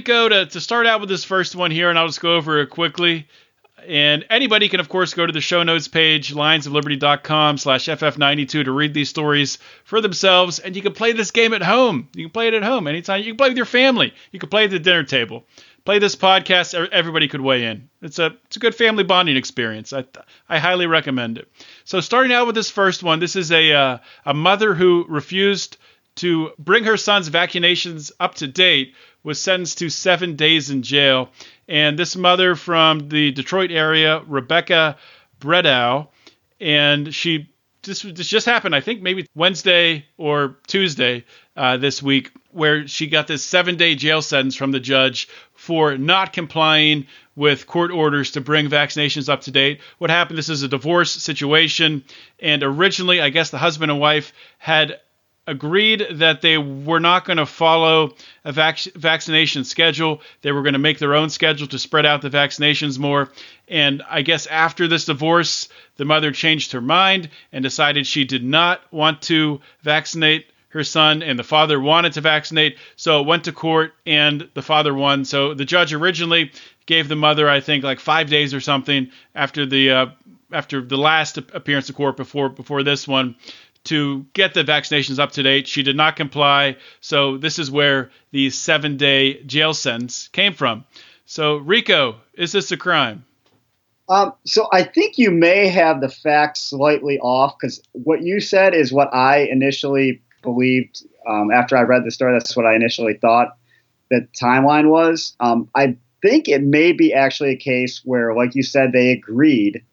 Rico, 0.06 0.30
to, 0.30 0.46
to 0.46 0.62
start 0.62 0.86
out 0.86 1.00
with 1.00 1.10
this 1.10 1.24
first 1.24 1.56
one 1.56 1.72
here, 1.72 1.90
and 1.90 1.98
I'll 1.98 2.06
just 2.06 2.22
go 2.22 2.36
over 2.36 2.60
it 2.60 2.70
quickly. 2.70 3.28
And 3.88 4.24
anybody 4.30 4.70
can, 4.70 4.80
of 4.80 4.88
course, 4.88 5.16
go 5.16 5.26
to 5.26 5.34
the 5.34 5.42
show 5.42 5.64
notes 5.64 5.88
page, 5.88 6.32
lionsofliberty.com 6.32 7.58
slash 7.58 7.86
FF92 7.86 8.66
to 8.66 8.72
read 8.72 8.94
these 8.94 9.10
stories 9.10 9.58
for 9.84 10.02
themselves. 10.02 10.60
And 10.60 10.76
you 10.76 10.84
can 10.84 10.94
play 10.94 11.14
this 11.14 11.32
game 11.32 11.54
at 11.54 11.64
home. 11.64 12.08
You 12.14 12.26
can 12.26 12.32
play 12.32 12.48
it 12.50 12.54
at 12.54 12.64
home 12.64 12.86
anytime. 12.86 13.22
You 13.22 13.32
can 13.32 13.38
play 13.38 13.50
with 13.50 13.58
your 13.58 13.66
family. 13.66 14.14
You 14.32 14.40
can 14.40 14.50
play 14.50 14.66
at 14.66 14.70
the 14.70 14.78
dinner 14.78 15.04
table. 15.04 15.44
Play 15.86 15.98
this 15.98 16.16
podcast. 16.16 16.76
Everybody 16.92 17.28
could 17.28 17.42
weigh 17.42 17.66
in. 17.66 17.90
It's 18.04 18.20
a 18.20 18.36
it's 18.46 18.58
a 18.58 18.60
good 18.60 18.76
family 18.76 19.04
bonding 19.04 19.38
experience. 19.38 19.92
I 19.92 20.06
I 20.48 20.60
highly 20.60 20.86
recommend 20.86 21.40
it. 21.40 21.48
So 21.84 22.00
starting 22.00 22.32
out 22.32 22.46
with 22.46 22.54
this 22.54 22.70
first 22.70 23.02
one, 23.02 23.20
this 23.20 23.36
is 23.36 23.52
a 23.52 23.74
uh, 23.74 23.98
a 24.24 24.36
mother 24.36 24.76
who 24.76 25.06
refused 25.10 25.78
to 26.18 26.52
bring 26.58 26.86
her 26.86 26.98
son's 26.98 27.30
vaccinations 27.30 28.12
up 28.20 28.36
to 28.36 28.48
date 28.48 28.94
was 29.26 29.42
sentenced 29.42 29.80
to 29.80 29.90
seven 29.90 30.36
days 30.36 30.70
in 30.70 30.84
jail. 30.84 31.30
And 31.68 31.98
this 31.98 32.16
mother 32.16 32.56
from 32.56 33.10
the 33.10 33.32
Detroit 33.32 33.72
area, 33.72 34.22
Rebecca 34.28 34.98
Bredow, 35.40 36.10
and 36.62 37.14
she 37.14 37.50
this, 37.86 38.02
this 38.02 38.28
just 38.28 38.46
happened, 38.46 38.76
I 38.76 38.82
think 38.82 39.02
maybe 39.02 39.28
Wednesday 39.36 40.06
or 40.18 40.58
Tuesday 40.68 41.24
uh, 41.56 41.78
this 41.78 42.02
week, 42.02 42.32
where 42.52 42.88
she 42.88 43.08
got 43.08 43.28
this 43.28 43.44
seven 43.44 43.78
day 43.78 43.96
jail 43.96 44.22
sentence 44.22 44.56
from 44.56 44.72
the 44.72 44.80
judge 44.80 45.28
for 45.54 45.98
not 45.98 46.34
complying 46.34 47.06
with 47.36 47.68
court 47.68 47.92
orders 47.92 48.32
to 48.32 48.42
bring 48.42 48.70
vaccinations 48.70 49.30
up 49.30 49.42
to 49.42 49.52
date. 49.52 49.82
What 49.98 50.10
happened? 50.10 50.38
This 50.38 50.50
is 50.50 50.64
a 50.64 50.68
divorce 50.68 51.12
situation, 51.12 52.04
and 52.40 52.64
originally, 52.64 53.22
I 53.22 53.30
guess 53.30 53.50
the 53.50 53.58
husband 53.58 53.92
and 53.92 54.00
wife 54.00 54.34
had 54.58 55.00
agreed 55.48 56.06
that 56.12 56.42
they 56.42 56.58
were 56.58 57.00
not 57.00 57.26
going 57.26 57.38
to 57.38 57.46
follow 57.46 58.14
a 58.44 58.52
vac- 58.52 58.94
vaccination 58.96 59.64
schedule. 59.64 60.22
They 60.42 60.52
were 60.52 60.64
going 60.64 60.74
to 60.74 60.80
make 60.80 61.00
their 61.00 61.16
own 61.16 61.30
schedule 61.30 61.68
to 61.68 61.80
spread 61.80 62.06
out 62.06 62.22
the 62.22 62.30
vaccinations 62.30 62.98
more. 62.98 63.32
And 63.68 64.02
I 64.10 64.22
guess 64.22 64.48
after 64.48 64.88
this 64.88 65.06
divorce, 65.06 65.70
the 65.98 66.06
mother 66.06 66.32
changed 66.32 66.72
her 66.72 66.82
mind 66.82 67.30
and 67.52 67.64
decided 67.64 68.08
she 68.08 68.26
did 68.26 68.44
not 68.44 68.82
want 68.92 69.22
to 69.24 69.62
vaccinate 69.82 70.48
her 70.70 70.84
son, 70.84 71.24
and 71.24 71.40
the 71.40 71.44
father 71.44 71.80
wanted 71.80 72.12
to 72.14 72.22
vaccinate. 72.22 72.78
So 72.98 73.22
it 73.22 73.26
went 73.26 73.46
to 73.46 73.54
court, 73.54 73.94
and 74.06 74.50
the 74.56 74.62
father 74.62 74.94
won. 74.94 75.24
So 75.24 75.54
the 75.54 75.64
judge 75.64 75.94
originally 75.94 76.52
gave 76.86 77.08
the 77.08 77.16
mother, 77.16 77.50
I 77.50 77.62
think, 77.62 77.86
like 77.86 78.02
five 78.02 78.30
days 78.30 78.54
or 78.54 78.60
something 78.60 79.10
after 79.34 79.66
the 79.66 79.92
uh, 79.92 80.06
after 80.52 80.82
the 80.82 80.98
last 80.98 81.38
appearance 81.38 81.90
of 81.90 81.96
court 81.96 82.18
before 82.18 82.50
before 82.50 82.84
this 82.84 83.08
one 83.08 83.36
to 83.86 84.26
get 84.34 84.54
the 84.54 84.64
vaccinations 84.64 85.20
up 85.20 85.32
to 85.34 85.44
date. 85.44 85.68
She 85.68 85.84
did 85.84 85.96
not 85.96 86.16
comply. 86.16 86.78
So 87.02 87.38
this 87.38 87.60
is 87.60 87.72
where 87.72 88.12
the 88.32 88.50
seven 88.50 88.98
day 88.98 89.42
jail 89.44 89.74
sentence 89.74 90.28
came 90.30 90.54
from. 90.54 90.86
So, 91.26 91.58
Rico, 91.58 92.18
is 92.34 92.52
this 92.52 92.72
a 92.72 92.78
crime? 92.78 93.26
Um, 94.08 94.34
so 94.46 94.68
I 94.72 94.84
think 94.84 95.18
you 95.18 95.32
may 95.32 95.68
have 95.68 96.00
the 96.00 96.10
facts 96.10 96.60
slightly 96.62 97.18
off 97.20 97.56
because 97.58 97.82
what 97.94 98.22
you 98.22 98.40
said 98.40 98.76
is 98.76 98.94
what 98.94 99.12
I 99.14 99.40
initially 99.40 100.22
believed 100.44 101.04
um, 101.28 101.50
after 101.52 101.76
I 101.76 101.82
read 101.82 102.04
the 102.06 102.12
story. 102.12 102.34
That's 102.34 102.56
what 102.56 102.68
I 102.68 102.76
initially 102.76 103.16
thought 103.16 103.58
the 104.12 104.28
timeline 104.40 104.90
was. 104.90 105.36
Um, 105.40 105.70
I 105.74 105.98
think 106.22 106.48
it 106.48 106.62
may 106.62 106.92
be 106.92 107.14
actually 107.14 107.52
a 107.52 107.58
case 107.58 108.02
where, 108.06 108.36
like 108.36 108.54
you 108.54 108.62
said, 108.62 108.92
they 108.92 109.12
agreed 109.12 109.84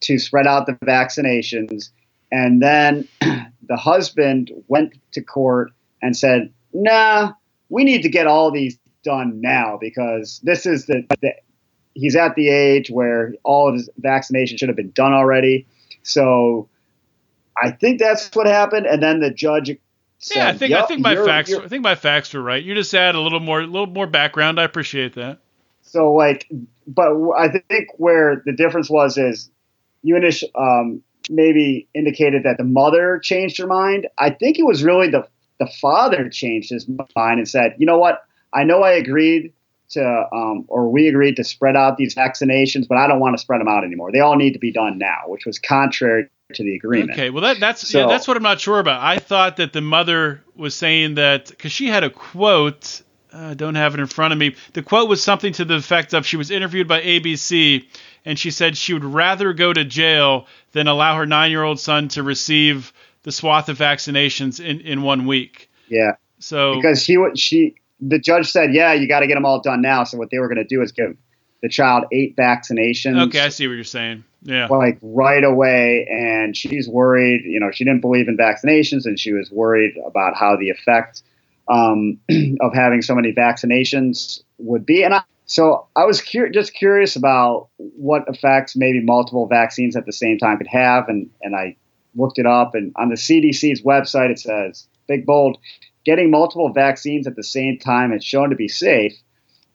to 0.00 0.18
spread 0.18 0.48
out 0.48 0.66
the 0.66 0.72
vaccinations 0.84 1.90
and 2.34 2.60
then 2.60 3.06
the 3.20 3.76
husband 3.76 4.50
went 4.66 4.94
to 5.12 5.22
court 5.22 5.70
and 6.02 6.16
said, 6.16 6.52
nah, 6.72 7.32
we 7.68 7.84
need 7.84 8.02
to 8.02 8.08
get 8.08 8.26
all 8.26 8.50
these 8.50 8.76
done 9.04 9.40
now 9.40 9.78
because 9.80 10.40
this 10.42 10.66
is 10.66 10.86
the, 10.86 11.06
the 11.20 11.32
he's 11.94 12.16
at 12.16 12.34
the 12.34 12.48
age 12.48 12.90
where 12.90 13.34
all 13.44 13.68
of 13.68 13.74
his 13.74 13.88
vaccination 13.98 14.58
should 14.58 14.68
have 14.68 14.74
been 14.74 14.90
done 14.90 15.12
already. 15.12 15.68
So 16.02 16.68
I 17.56 17.70
think 17.70 18.00
that's 18.00 18.34
what 18.34 18.48
happened. 18.48 18.86
And 18.86 19.00
then 19.00 19.20
the 19.20 19.30
judge 19.30 19.70
said, 20.18 20.36
yeah, 20.36 20.48
I 20.48 20.52
think 20.54 20.72
I 20.72 20.86
think 20.86 21.02
my 21.02 21.14
facts 21.14 21.54
I 21.54 21.68
think 21.68 21.84
my 21.84 21.94
facts 21.94 22.34
were 22.34 22.42
right. 22.42 22.64
You 22.64 22.74
just 22.74 22.92
add 22.94 23.14
a 23.14 23.20
little 23.20 23.38
more 23.38 23.60
a 23.60 23.66
little 23.66 23.86
more 23.86 24.08
background. 24.08 24.58
I 24.58 24.64
appreciate 24.64 25.14
that. 25.14 25.38
So 25.82 26.12
like, 26.12 26.50
but 26.88 27.12
I 27.38 27.48
think 27.68 27.90
where 27.98 28.42
the 28.44 28.52
difference 28.52 28.90
was 28.90 29.18
is 29.18 29.50
you 30.02 30.16
initially 30.16 30.50
um, 30.56 31.00
maybe 31.30 31.88
indicated 31.94 32.42
that 32.44 32.58
the 32.58 32.64
mother 32.64 33.18
changed 33.22 33.58
her 33.58 33.66
mind. 33.66 34.06
I 34.18 34.30
think 34.30 34.58
it 34.58 34.64
was 34.64 34.82
really 34.82 35.08
the 35.08 35.26
the 35.60 35.68
father 35.80 36.28
changed 36.28 36.70
his 36.70 36.88
mind 36.88 37.38
and 37.38 37.48
said, 37.48 37.76
"You 37.78 37.86
know 37.86 37.98
what? 37.98 38.24
I 38.52 38.64
know 38.64 38.82
I 38.82 38.92
agreed 38.92 39.52
to, 39.90 40.24
um, 40.32 40.64
or 40.68 40.88
we 40.90 41.08
agreed 41.08 41.36
to 41.36 41.44
spread 41.44 41.76
out 41.76 41.96
these 41.96 42.14
vaccinations, 42.14 42.88
but 42.88 42.98
I 42.98 43.06
don't 43.06 43.20
want 43.20 43.36
to 43.36 43.40
spread 43.40 43.60
them 43.60 43.68
out 43.68 43.84
anymore. 43.84 44.10
They 44.12 44.20
all 44.20 44.36
need 44.36 44.52
to 44.54 44.58
be 44.58 44.72
done 44.72 44.98
now, 44.98 45.22
which 45.26 45.46
was 45.46 45.58
contrary 45.58 46.28
to 46.54 46.62
the 46.62 46.74
agreement. 46.74 47.12
Okay, 47.12 47.30
well 47.30 47.42
that 47.42 47.60
that's 47.60 47.88
So- 47.88 48.00
yeah, 48.00 48.06
that's 48.06 48.26
what 48.28 48.36
I'm 48.36 48.42
not 48.42 48.60
sure 48.60 48.78
about. 48.78 49.02
I 49.02 49.18
thought 49.18 49.56
that 49.58 49.72
the 49.72 49.80
mother 49.80 50.42
was 50.56 50.74
saying 50.74 51.14
that 51.14 51.48
because 51.50 51.72
she 51.72 51.88
had 51.88 52.04
a 52.04 52.10
quote. 52.10 53.02
uh, 53.32 53.48
I 53.50 53.54
don't 53.54 53.74
have 53.74 53.94
it 53.94 54.00
in 54.00 54.06
front 54.06 54.32
of 54.32 54.38
me. 54.38 54.54
The 54.74 54.82
quote 54.82 55.08
was 55.08 55.22
something 55.22 55.52
to 55.54 55.64
the 55.64 55.74
effect 55.76 56.14
of 56.14 56.24
she 56.26 56.36
was 56.36 56.50
interviewed 56.52 56.86
by 56.86 57.00
ABC 57.02 57.86
and 58.24 58.38
she 58.38 58.50
said 58.50 58.76
she 58.76 58.92
would 58.94 59.04
rather 59.04 59.52
go 59.52 59.72
to 59.72 59.84
jail 59.84 60.46
than 60.74 60.88
allow 60.88 61.16
her 61.16 61.24
nine-year-old 61.24 61.80
son 61.80 62.08
to 62.08 62.22
receive 62.22 62.92
the 63.22 63.32
swath 63.32 63.68
of 63.68 63.78
vaccinations 63.78 64.62
in, 64.62 64.80
in 64.80 65.02
one 65.02 65.26
week. 65.26 65.70
Yeah, 65.88 66.16
So 66.38 66.74
because 66.74 67.02
she 67.02 67.16
she 67.36 67.76
the 68.00 68.18
judge 68.18 68.50
said, 68.50 68.74
yeah, 68.74 68.92
you 68.92 69.08
got 69.08 69.20
to 69.20 69.26
get 69.26 69.34
them 69.34 69.46
all 69.46 69.60
done 69.60 69.80
now. 69.80 70.04
So 70.04 70.18
what 70.18 70.28
they 70.30 70.38
were 70.38 70.48
going 70.48 70.58
to 70.58 70.64
do 70.64 70.82
is 70.82 70.92
give 70.92 71.16
the 71.62 71.68
child 71.68 72.04
eight 72.12 72.36
vaccinations. 72.36 73.28
okay, 73.28 73.40
I 73.40 73.48
see 73.48 73.66
what 73.66 73.74
you're 73.74 73.84
saying. 73.84 74.24
Yeah. 74.46 74.66
like 74.66 74.98
right 75.00 75.42
away 75.42 76.06
and 76.10 76.54
she's 76.54 76.86
worried 76.86 77.44
you 77.46 77.58
know 77.58 77.70
she 77.70 77.82
didn't 77.82 78.02
believe 78.02 78.28
in 78.28 78.36
vaccinations 78.36 79.06
and 79.06 79.18
she 79.18 79.32
was 79.32 79.50
worried 79.50 79.94
about 80.06 80.36
how 80.36 80.56
the 80.56 80.68
effect 80.68 81.22
um, 81.66 82.20
of 82.60 82.74
having 82.74 83.00
so 83.00 83.14
many 83.14 83.32
vaccinations 83.32 84.42
would 84.58 84.84
be 84.84 85.02
and 85.02 85.14
I, 85.14 85.22
so 85.46 85.86
i 85.96 86.04
was 86.04 86.20
cur- 86.20 86.50
just 86.50 86.74
curious 86.74 87.16
about 87.16 87.68
what 87.76 88.24
effects 88.28 88.76
maybe 88.76 89.00
multiple 89.00 89.46
vaccines 89.46 89.96
at 89.96 90.06
the 90.06 90.12
same 90.12 90.38
time 90.38 90.58
could 90.58 90.66
have 90.66 91.08
and, 91.08 91.28
and 91.42 91.54
i 91.56 91.76
looked 92.16 92.38
it 92.38 92.46
up 92.46 92.74
and 92.74 92.92
on 92.96 93.08
the 93.08 93.16
cdc's 93.16 93.82
website 93.82 94.30
it 94.30 94.38
says 94.38 94.86
big 95.06 95.26
bold 95.26 95.58
getting 96.04 96.30
multiple 96.30 96.70
vaccines 96.72 97.26
at 97.26 97.36
the 97.36 97.42
same 97.42 97.78
time 97.78 98.12
is 98.12 98.24
shown 98.24 98.50
to 98.50 98.56
be 98.56 98.68
safe. 98.68 99.14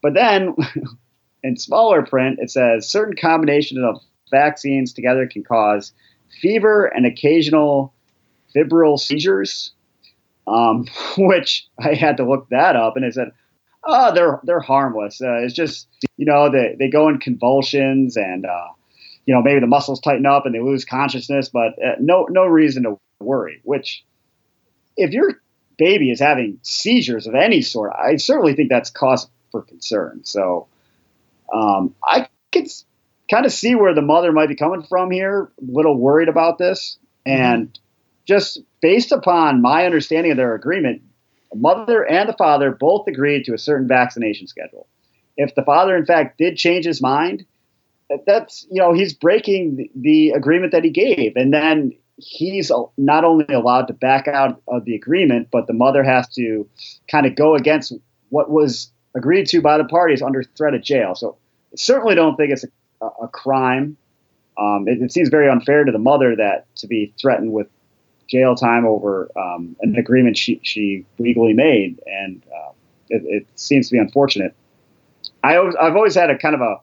But 0.01 0.13
then 0.13 0.55
in 1.43 1.57
smaller 1.57 2.05
print 2.05 2.39
it 2.41 2.51
says 2.51 2.89
certain 2.89 3.15
combinations 3.15 3.81
of 3.83 4.01
vaccines 4.31 4.93
together 4.93 5.27
can 5.27 5.43
cause 5.43 5.91
fever 6.41 6.85
and 6.85 7.05
occasional 7.05 7.93
febrile 8.53 8.97
seizures, 8.97 9.71
um, 10.47 10.85
which 11.17 11.67
I 11.79 11.93
had 11.93 12.17
to 12.17 12.29
look 12.29 12.49
that 12.49 12.75
up, 12.75 12.95
and 12.95 13.05
it 13.05 13.13
said, 13.13 13.31
"Oh, 13.91 14.13
they're 14.13 14.39
they're 14.43 14.59
harmless. 14.59 15.21
Uh, 15.21 15.43
it's 15.43 15.53
just 15.53 15.87
you 16.17 16.25
know 16.25 16.51
they 16.51 16.75
they 16.77 16.89
go 16.89 17.09
in 17.09 17.19
convulsions 17.19 18.17
and 18.17 18.45
uh, 18.45 18.67
you 19.25 19.33
know 19.33 19.41
maybe 19.41 19.59
the 19.59 19.67
muscles 19.67 19.99
tighten 19.99 20.25
up 20.25 20.45
and 20.45 20.53
they 20.53 20.61
lose 20.61 20.85
consciousness, 20.85 21.49
but 21.49 21.73
uh, 21.83 21.95
no 21.99 22.27
no 22.29 22.45
reason 22.45 22.83
to 22.83 22.99
worry. 23.19 23.61
Which 23.63 24.03
if 24.97 25.11
your 25.11 25.41
baby 25.77 26.11
is 26.11 26.19
having 26.19 26.59
seizures 26.61 27.27
of 27.27 27.35
any 27.35 27.61
sort, 27.61 27.93
I 27.97 28.17
certainly 28.17 28.53
think 28.53 28.69
that's 28.69 28.89
cause 28.89 29.27
for 29.51 29.61
concern. 29.61 30.21
So 30.23 30.67
um, 31.53 31.95
I 32.03 32.27
could 32.51 32.67
kind 33.29 33.45
of 33.45 33.51
see 33.51 33.75
where 33.75 33.93
the 33.93 34.01
mother 34.01 34.31
might 34.31 34.49
be 34.49 34.55
coming 34.55 34.83
from 34.83 35.11
here, 35.11 35.51
a 35.59 35.71
little 35.71 35.97
worried 35.97 36.29
about 36.29 36.57
this. 36.57 36.97
And 37.25 37.77
just 38.25 38.59
based 38.81 39.11
upon 39.11 39.61
my 39.61 39.85
understanding 39.85 40.31
of 40.31 40.37
their 40.37 40.55
agreement, 40.55 41.01
the 41.51 41.57
mother 41.57 42.03
and 42.03 42.29
the 42.29 42.33
father 42.33 42.71
both 42.71 43.07
agreed 43.07 43.45
to 43.45 43.53
a 43.53 43.57
certain 43.57 43.87
vaccination 43.87 44.47
schedule. 44.47 44.87
If 45.37 45.55
the 45.55 45.63
father, 45.63 45.95
in 45.95 46.05
fact, 46.05 46.37
did 46.37 46.57
change 46.57 46.85
his 46.85 47.01
mind, 47.01 47.45
that's, 48.25 48.65
you 48.69 48.81
know, 48.81 48.93
he's 48.93 49.13
breaking 49.13 49.89
the, 49.95 50.31
agreement 50.31 50.71
that 50.71 50.83
he 50.83 50.89
gave. 50.89 51.35
And 51.35 51.53
then 51.53 51.93
he's 52.17 52.71
not 52.97 53.23
only 53.23 53.45
allowed 53.53 53.87
to 53.87 53.93
back 53.93 54.27
out 54.27 54.61
of 54.67 54.85
the 54.85 54.95
agreement, 54.95 55.49
but 55.51 55.67
the 55.67 55.73
mother 55.73 56.03
has 56.03 56.27
to 56.35 56.67
kind 57.07 57.25
of 57.25 57.35
go 57.35 57.55
against 57.55 57.93
what 58.29 58.51
was 58.51 58.91
agreed 59.15 59.47
to 59.47 59.61
by 59.61 59.77
the 59.77 59.85
parties 59.85 60.21
under 60.21 60.43
threat 60.43 60.73
of 60.73 60.83
jail. 60.83 61.15
So 61.15 61.37
I 61.73 61.77
certainly 61.77 62.15
don't 62.15 62.35
think 62.35 62.51
it's 62.51 62.65
a, 63.01 63.05
a 63.21 63.27
crime. 63.27 63.95
Um, 64.57 64.87
it, 64.87 65.01
it 65.01 65.11
seems 65.11 65.29
very 65.29 65.49
unfair 65.49 65.83
to 65.83 65.91
the 65.91 65.99
mother 65.99 66.35
that 66.35 66.73
to 66.77 66.87
be 66.87 67.13
threatened 67.19 67.53
with 67.53 67.67
jail 68.29 68.55
time 68.55 68.85
over 68.85 69.29
um, 69.35 69.75
an 69.81 69.95
agreement 69.95 70.37
she, 70.37 70.59
she 70.63 71.05
legally 71.17 71.53
made, 71.53 71.99
and 72.05 72.41
uh, 72.53 72.71
it, 73.09 73.23
it 73.25 73.47
seems 73.55 73.89
to 73.89 73.93
be 73.93 73.99
unfortunate. 73.99 74.55
I 75.43 75.57
always, 75.57 75.75
I've 75.75 75.95
always 75.95 76.15
had 76.15 76.29
a 76.29 76.37
kind 76.37 76.55
of 76.55 76.61
a 76.61 76.77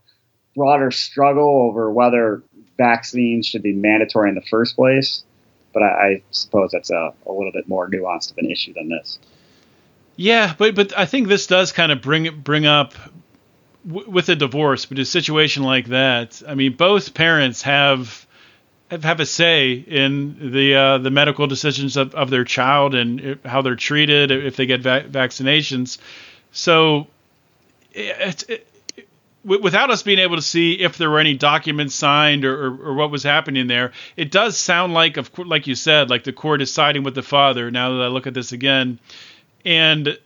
broader 0.55 0.91
struggle 0.91 1.69
over 1.69 1.91
whether 1.91 2.43
vaccines 2.77 3.47
should 3.47 3.63
be 3.63 3.73
mandatory 3.73 4.29
in 4.29 4.35
the 4.35 4.43
first 4.43 4.77
place, 4.77 5.25
but 5.73 5.83
I, 5.83 5.87
I 5.87 6.23
suppose 6.31 6.71
that's 6.73 6.91
a, 6.91 7.13
a 7.27 7.33
little 7.33 7.53
bit 7.53 7.69
more 7.69 7.89
nuanced 7.89 8.33
of 8.33 8.39
an 8.39 8.51
issue 8.51 8.73
than 8.73 8.89
this. 8.89 9.19
Yeah, 10.17 10.55
but 10.57 10.75
but 10.75 10.97
I 10.99 11.05
think 11.05 11.29
this 11.29 11.47
does 11.47 11.73
kind 11.73 11.93
of 11.93 12.01
bring 12.01 12.41
bring 12.41 12.65
up 12.65 12.95
w- 13.87 14.09
with 14.11 14.31
a 14.31 14.37
divorce, 14.37 14.87
but 14.87 14.99
a 14.99 15.05
situation 15.05 15.63
like 15.63 15.87
that. 15.89 16.43
I 16.49 16.55
mean, 16.55 16.73
both 16.73 17.13
parents 17.13 17.63
have 17.63 18.26
have, 18.91 19.21
a 19.21 19.27
say 19.27 19.73
in 19.73 20.53
the 20.53 20.75
uh, 20.75 20.99
the 20.99 21.11
medical 21.11 21.47
decisions 21.47 21.97
of, 21.97 22.15
of 22.15 22.31
their 22.31 22.45
child 22.45 22.95
and 22.95 23.39
how 23.45 23.63
they're 23.63 23.77
treated 23.77 24.31
if 24.31 24.57
they 24.57 24.67
get 24.67 24.81
va- 24.81 25.07
vaccinations. 25.09 25.99
So, 26.53 27.07
it's 27.93 28.45
it, 28.45 28.67
wi- 29.45 29.63
without 29.63 29.91
us 29.91 30.03
being 30.03 30.19
able 30.19 30.37
to 30.37 30.43
see 30.43 30.75
if 30.75 30.99
there 30.99 31.11
were 31.11 31.19
any 31.19 31.35
documents 31.35 31.95
signed 31.95 32.45
or, 32.45 32.67
or, 32.67 32.89
or 32.89 32.95
what 32.95 33.11
was 33.11 33.23
happening 33.23 33.67
there, 33.67 33.93
it 34.17 34.31
does 34.31 34.57
sound 34.57 34.93
like, 34.93 35.17
of 35.17 35.31
like 35.39 35.67
you 35.67 35.75
said, 35.75 36.11
like 36.11 36.25
the 36.25 36.33
court 36.33 36.61
is 36.61 36.73
siding 36.73 37.03
with 37.03 37.15
the 37.15 37.23
father. 37.23 37.71
Now 37.71 37.97
that 37.97 38.03
I 38.03 38.09
look 38.09 38.27
at 38.27 38.35
this 38.35 38.53
again, 38.53 38.99
and 39.65 40.19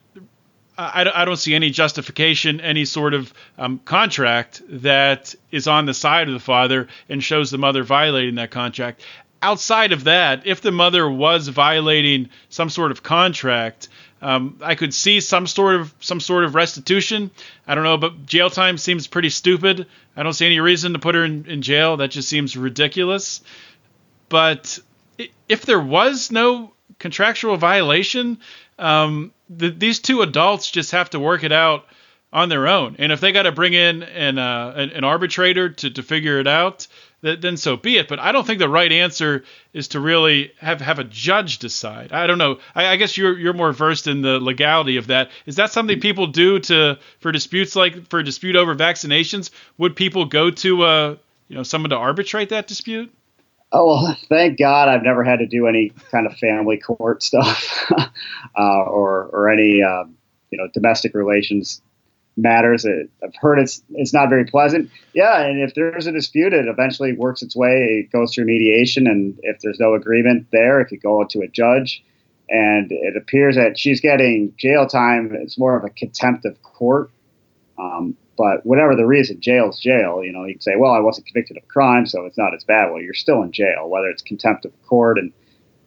I, 0.80 1.22
I 1.22 1.24
don't 1.26 1.36
see 1.36 1.54
any 1.54 1.70
justification, 1.70 2.60
any 2.60 2.86
sort 2.86 3.12
of 3.12 3.34
um, 3.58 3.80
contract 3.84 4.62
that 4.68 5.34
is 5.50 5.68
on 5.68 5.84
the 5.84 5.92
side 5.92 6.28
of 6.28 6.34
the 6.34 6.40
father 6.40 6.88
and 7.08 7.22
shows 7.22 7.50
the 7.50 7.58
mother 7.58 7.82
violating 7.84 8.36
that 8.36 8.50
contract. 8.50 9.02
Outside 9.42 9.92
of 9.92 10.04
that, 10.04 10.46
if 10.46 10.62
the 10.62 10.72
mother 10.72 11.08
was 11.08 11.48
violating 11.48 12.30
some 12.48 12.70
sort 12.70 12.92
of 12.92 13.02
contract, 13.02 13.88
um, 14.22 14.58
I 14.62 14.74
could 14.74 14.92
see 14.94 15.20
some 15.20 15.46
sort 15.46 15.76
of 15.76 15.94
some 16.00 16.20
sort 16.20 16.44
of 16.44 16.54
restitution. 16.54 17.30
I 17.66 17.74
don't 17.74 17.84
know, 17.84 17.96
but 17.96 18.26
jail 18.26 18.50
time 18.50 18.78
seems 18.78 19.06
pretty 19.06 19.30
stupid. 19.30 19.86
I 20.16 20.22
don't 20.22 20.32
see 20.32 20.46
any 20.46 20.60
reason 20.60 20.92
to 20.94 20.98
put 20.98 21.14
her 21.14 21.24
in, 21.24 21.46
in 21.46 21.62
jail. 21.62 21.98
That 21.98 22.10
just 22.10 22.28
seems 22.28 22.56
ridiculous. 22.56 23.42
But 24.28 24.78
if 25.48 25.66
there 25.66 25.80
was 25.80 26.30
no 26.30 26.72
contractual 26.98 27.56
violation, 27.56 28.38
um, 28.78 29.32
th- 29.58 29.78
these 29.78 29.98
two 30.00 30.22
adults 30.22 30.70
just 30.70 30.92
have 30.92 31.10
to 31.10 31.20
work 31.20 31.44
it 31.44 31.52
out 31.52 31.86
on 32.32 32.48
their 32.48 32.68
own. 32.68 32.96
And 32.98 33.10
if 33.10 33.20
they 33.20 33.32
got 33.32 33.42
to 33.42 33.52
bring 33.52 33.72
in 33.74 34.02
an, 34.02 34.38
uh, 34.38 34.72
an 34.76 34.90
an 34.90 35.04
arbitrator 35.04 35.70
to, 35.70 35.90
to 35.90 36.02
figure 36.02 36.38
it 36.38 36.46
out, 36.46 36.86
th- 37.22 37.40
then 37.40 37.56
so 37.56 37.76
be 37.76 37.96
it. 37.96 38.06
But 38.08 38.20
I 38.20 38.30
don't 38.30 38.46
think 38.46 38.60
the 38.60 38.68
right 38.68 38.90
answer 38.90 39.44
is 39.72 39.88
to 39.88 40.00
really 40.00 40.52
have 40.58 40.80
have 40.80 40.98
a 41.00 41.04
judge 41.04 41.58
decide. 41.58 42.12
I 42.12 42.26
don't 42.26 42.38
know. 42.38 42.58
I, 42.74 42.86
I 42.88 42.96
guess 42.96 43.16
you're 43.16 43.36
you're 43.36 43.52
more 43.52 43.72
versed 43.72 44.06
in 44.06 44.22
the 44.22 44.38
legality 44.38 44.96
of 44.96 45.08
that. 45.08 45.30
Is 45.46 45.56
that 45.56 45.72
something 45.72 46.00
people 46.00 46.28
do 46.28 46.60
to 46.60 46.98
for 47.18 47.32
disputes 47.32 47.74
like 47.74 48.08
for 48.08 48.20
a 48.20 48.24
dispute 48.24 48.54
over 48.56 48.76
vaccinations? 48.76 49.50
Would 49.78 49.96
people 49.96 50.24
go 50.26 50.50
to 50.50 50.82
uh 50.82 51.16
you 51.48 51.56
know 51.56 51.64
someone 51.64 51.90
to 51.90 51.96
arbitrate 51.96 52.50
that 52.50 52.68
dispute? 52.68 53.12
Oh 53.72 53.86
well, 53.86 54.16
thank 54.28 54.58
God 54.58 54.88
I've 54.88 55.02
never 55.04 55.22
had 55.22 55.38
to 55.38 55.46
do 55.46 55.66
any 55.66 55.90
kind 56.10 56.26
of 56.26 56.36
family 56.36 56.78
court 56.78 57.22
stuff 57.22 57.90
uh, 58.58 58.82
or 58.82 59.26
or 59.32 59.50
any 59.50 59.82
um, 59.82 60.16
you 60.50 60.58
know 60.58 60.68
domestic 60.74 61.14
relations 61.14 61.80
matters. 62.36 62.84
It, 62.84 63.10
I've 63.22 63.34
heard 63.40 63.58
it's 63.58 63.82
it's 63.90 64.12
not 64.12 64.28
very 64.28 64.44
pleasant. 64.44 64.90
Yeah, 65.14 65.40
and 65.40 65.60
if 65.60 65.74
there's 65.74 66.06
a 66.06 66.12
dispute, 66.12 66.52
it 66.52 66.66
eventually 66.66 67.12
works 67.12 67.42
its 67.42 67.54
way. 67.54 68.04
It 68.04 68.12
goes 68.12 68.34
through 68.34 68.46
mediation, 68.46 69.06
and 69.06 69.38
if 69.42 69.60
there's 69.60 69.78
no 69.78 69.94
agreement 69.94 70.48
there, 70.50 70.80
it 70.80 70.86
could 70.86 71.02
go 71.02 71.24
to 71.24 71.40
a 71.40 71.48
judge. 71.48 72.04
And 72.52 72.90
it 72.90 73.16
appears 73.16 73.54
that 73.54 73.78
she's 73.78 74.00
getting 74.00 74.52
jail 74.58 74.88
time. 74.88 75.32
It's 75.34 75.56
more 75.56 75.76
of 75.76 75.84
a 75.84 75.90
contempt 75.90 76.44
of 76.44 76.60
court. 76.64 77.12
Um, 77.78 78.16
but 78.40 78.64
whatever 78.64 78.96
the 78.96 79.04
reason, 79.04 79.38
jail's 79.38 79.78
jail. 79.78 80.24
You 80.24 80.32
know, 80.32 80.46
you 80.46 80.54
can 80.54 80.62
say, 80.62 80.76
well, 80.78 80.92
I 80.92 81.00
wasn't 81.00 81.26
convicted 81.26 81.58
of 81.58 81.64
a 81.64 81.66
crime, 81.66 82.06
so 82.06 82.24
it's 82.24 82.38
not 82.38 82.54
as 82.54 82.64
bad. 82.64 82.90
Well, 82.90 83.02
you're 83.02 83.12
still 83.12 83.42
in 83.42 83.52
jail, 83.52 83.90
whether 83.90 84.06
it's 84.06 84.22
contempt 84.22 84.64
of 84.64 84.72
court 84.86 85.18
and 85.18 85.30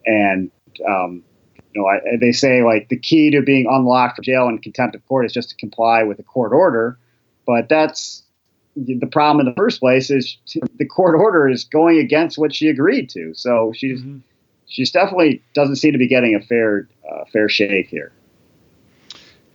and 0.06 0.52
um, 0.88 1.24
you 1.74 1.82
know, 1.82 1.88
I, 1.88 2.18
they 2.22 2.32
say 2.32 2.62
like 2.62 2.90
the 2.90 3.00
key 3.00 3.32
to 3.32 3.42
being 3.42 3.66
unlocked 3.68 4.18
from 4.18 4.24
jail 4.24 4.48
and 4.48 4.62
contempt 4.62 4.96
of 4.96 5.04
court 5.08 5.26
is 5.26 5.34
just 5.34 5.50
to 5.50 5.56
comply 5.56 6.04
with 6.04 6.18
the 6.18 6.24
court 6.24 6.52
order. 6.54 7.00
But 7.48 7.70
that's 7.70 8.22
the 8.76 9.08
problem 9.08 9.48
in 9.48 9.52
the 9.52 9.58
first 9.58 9.80
place 9.80 10.12
is 10.12 10.38
the 10.78 10.86
court 10.86 11.16
order 11.16 11.50
is 11.50 11.64
going 11.64 11.98
against 11.98 12.38
what 12.38 12.54
she 12.54 12.68
agreed 12.68 13.10
to. 13.10 13.34
So 13.34 13.74
she's 13.76 14.00
Mm-hmm. 14.00 14.20
she's 14.68 14.92
definitely 14.92 15.42
doesn't 15.56 15.78
seem 15.78 15.94
to 15.94 15.98
be 15.98 16.08
getting 16.08 16.36
a 16.36 16.42
fair 16.46 16.88
uh, 17.12 17.24
fair 17.34 17.50
shake 17.50 17.88
here. 17.88 18.12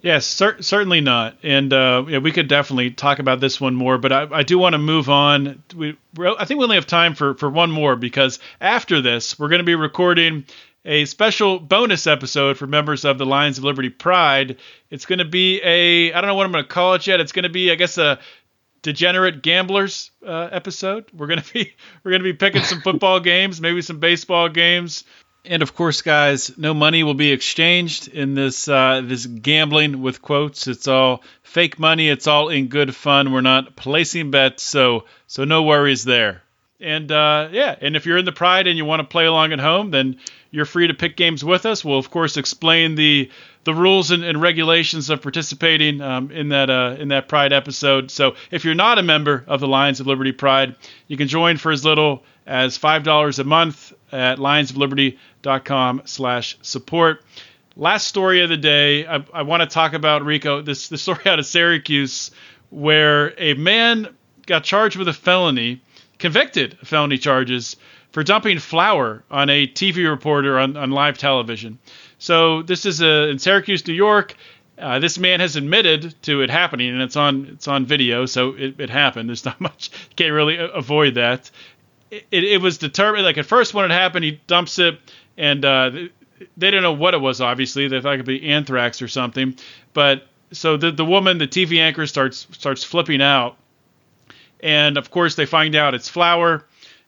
Yes, 0.01 0.27
cer- 0.27 0.63
certainly 0.63 1.01
not. 1.01 1.39
And 1.43 1.73
uh, 1.73 2.05
yeah, 2.09 2.19
we 2.19 2.31
could 2.31 2.49
definitely 2.49 2.93
talk 2.93 3.19
about 3.19 3.41
this 3.41 3.61
one 3.61 3.75
more, 3.75 3.99
but 3.99 4.13
I, 4.13 4.29
I 4.31 4.43
do 4.45 4.59
want 4.59 4.75
to 4.75 4.79
move 4.79 5.09
on. 5.09 5.63
We, 5.75 5.97
I 6.19 6.45
think 6.45 6.59
we 6.59 6.65
only 6.65 6.77
have 6.77 6.87
time 6.87 7.15
for, 7.15 7.35
for 7.35 7.51
one 7.51 7.71
more 7.71 7.97
because 7.97 8.39
after 8.61 9.01
this, 9.01 9.39
we're 9.39 9.49
going 9.49 9.59
to 9.59 9.65
be 9.65 9.75
recording 9.75 10.45
a 10.85 11.05
special 11.05 11.59
bonus 11.59 12.07
episode 12.07 12.57
for 12.57 12.67
members 12.69 13.05
of 13.05 13.19
the 13.19 13.27
Lions 13.27 13.59
of 13.59 13.65
Liberty 13.65 13.91
Pride. 13.91 14.59
It's 14.91 15.05
going 15.05 15.19
to 15.19 15.25
be 15.25 15.61
a 15.63 16.13
I 16.13 16.21
don't 16.21 16.29
know 16.29 16.35
what 16.37 16.47
I'm 16.47 16.53
going 16.53 16.65
to 16.65 16.69
call 16.71 16.95
it 16.95 17.07
yet. 17.07 17.19
It's 17.19 17.33
going 17.33 17.43
to 17.43 17.49
be 17.49 17.73
I 17.73 17.75
guess 17.75 17.99
a 17.99 18.21
degenerate 18.83 19.43
gamblers 19.43 20.11
uh, 20.25 20.49
episode. 20.53 21.07
We're 21.13 21.27
gonna 21.27 21.45
be 21.53 21.75
we're 22.05 22.13
gonna 22.13 22.25
be 22.25 22.33
picking 22.33 22.63
some 22.63 22.81
football 22.81 23.21
games, 23.21 23.61
maybe 23.61 23.83
some 23.83 23.99
baseball 23.99 24.49
games, 24.49 25.05
and 25.49 25.63
of 25.63 25.75
course, 25.75 26.03
guys, 26.03 26.57
no 26.59 26.75
money 26.75 27.03
will 27.03 27.15
be 27.15 27.33
exchanged 27.33 28.09
in 28.09 28.35
this 28.35 28.69
uh, 28.69 29.03
this 29.05 29.27
gambling 29.27 30.03
with 30.03 30.21
quotes. 30.21 30.67
It's 30.67 30.87
all 30.87 31.23
fake 31.43 31.79
money. 31.79 32.09
It's 32.09 32.27
all 32.27 32.51
in 32.51 32.69
good 32.69 32.95
fun. 32.95 33.33
We're 33.33 33.41
not 33.41 33.75
placing 33.75 34.31
bets, 34.31 34.63
so 34.63 35.05
so 35.27 35.45
no 35.45 35.63
worries 35.63 36.05
there. 36.05 36.43
And 36.81 37.11
uh, 37.11 37.49
yeah, 37.51 37.75
and 37.81 37.97
if 37.97 38.07
you're 38.07 38.19
in 38.19 38.25
the 38.25 38.33
Pride 38.33 38.67
and 38.67 38.77
you 38.77 38.85
want 38.85 39.01
to 39.01 39.09
play 39.09 39.25
along 39.25 39.53
at 39.53 39.59
home, 39.59 39.91
then 39.91 40.19
you're 40.51 40.67
free 40.67 40.87
to 40.87 40.95
pick 40.95 41.17
games 41.17 41.45
with 41.45 41.67
us. 41.67 41.85
We'll 41.85 41.99
of 41.99 42.11
course 42.11 42.37
explain 42.37 42.95
the 42.95 43.31
the 43.65 43.75
rules 43.75 44.11
and, 44.11 44.23
and 44.23 44.41
regulations 44.41 45.11
of 45.11 45.21
participating 45.23 46.01
um, 46.01 46.31
in 46.31 46.51
that 46.51 46.69
uh, 46.69 46.97
in 46.99 47.09
that 47.09 47.27
Pride 47.29 47.53
episode. 47.53 48.11
So 48.11 48.37
if 48.51 48.65
you're 48.65 48.75
not 48.75 48.99
a 48.99 49.03
member 49.03 49.45
of 49.47 49.61
the 49.61 49.69
Lions 49.69 50.01
of 50.01 50.07
Liberty 50.07 50.33
Pride, 50.33 50.77
you 51.07 51.17
can 51.17 51.27
join 51.27 51.57
for 51.57 51.73
as 51.73 51.85
little 51.85 52.23
as 52.47 52.77
five 52.77 53.03
dollars 53.03 53.39
a 53.39 53.45
month 53.45 53.93
at 54.13 54.39
lionsofliberty.com 54.39 55.19
slash 56.05 56.59
support. 56.63 57.25
Last 57.77 58.09
story 58.09 58.43
of 58.43 58.49
the 58.49 58.57
day, 58.57 59.07
I, 59.07 59.25
I 59.33 59.43
want 59.43 59.61
to 59.61 59.67
talk 59.67 59.93
about 59.93 60.25
Rico. 60.25 60.63
This 60.63 60.89
the 60.89 60.99
story 60.99 61.25
out 61.27 61.39
of 61.39 61.47
Syracuse 61.47 62.31
where 62.71 63.35
a 63.39 63.55
man 63.55 64.15
got 64.47 64.65
charged 64.65 64.97
with 64.97 65.09
a 65.09 65.13
felony, 65.13 65.81
convicted 66.19 66.77
of 66.81 66.89
felony 66.89 67.19
charges 67.19 67.77
for 68.13 68.23
dumping 68.23 68.59
flour 68.59 69.23
on 69.31 69.51
a 69.51 69.67
TV 69.67 70.09
reporter 70.09 70.59
on, 70.59 70.77
on 70.77 70.91
live 70.91 71.19
television. 71.19 71.79
So 72.19 72.63
this 72.63 72.87
is 72.87 73.01
a, 73.01 73.29
in 73.29 73.39
Syracuse, 73.39 73.87
New 73.87 73.95
York. 73.95 74.35
Uh, 74.79 74.99
this 74.99 75.19
man 75.19 75.41
has 75.41 75.57
admitted 75.57 76.15
to 76.23 76.41
it 76.41 76.51
happening, 76.51 76.91
and 76.91 77.03
it's 77.03 77.17
on 77.17 77.49
it's 77.53 77.67
on 77.67 77.85
video, 77.85 78.27
so 78.27 78.55
it, 78.55 78.79
it 78.79 78.91
happened. 78.91 79.29
There's 79.29 79.45
not 79.45 79.61
much 79.61 79.91
can't 80.17 80.33
really 80.33 80.57
avoid 80.57 81.15
that. 81.15 81.51
It, 82.11 82.27
it, 82.31 82.45
it, 82.45 82.63
was 82.63 82.79
determined 82.79 83.25
like 83.25 83.37
at 83.37 83.45
first 83.45 83.75
when 83.75 83.85
it 83.85 83.91
happened, 83.91 84.25
he 84.25 84.41
dumps 84.47 84.79
it, 84.79 84.99
and 85.39 85.65
uh, 85.65 85.91
they 85.91 86.09
didn't 86.71 86.83
know 86.83 86.93
what 86.93 87.15
it 87.15 87.19
was. 87.19 87.41
Obviously, 87.41 87.89
they 87.89 88.01
thought 88.01 88.15
it 88.15 88.19
could 88.19 88.27
be 88.27 88.51
anthrax 88.51 89.01
or 89.01 89.09
something. 89.09 89.57
But 89.95 90.27
so 90.53 90.77
the 90.77 90.91
the 90.91 91.05
woman, 91.05 91.39
the 91.39 91.49
TV 91.49 91.79
anchor, 91.79 92.07
starts 92.07 92.47
starts 92.53 92.85
flipping 92.85 93.23
out, 93.23 93.57
and 94.61 94.99
of 94.99 95.11
course 95.11 95.37
they 95.37 95.47
find 95.47 95.75
out 95.75 95.95
it's 95.95 96.09
flour, 96.09 96.65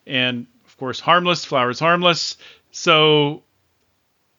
and 0.06 0.46
of 0.66 0.76
course 0.78 1.00
harmless. 1.00 1.44
Flour 1.44 1.70
is 1.70 1.80
harmless. 1.80 2.36
So 2.70 3.42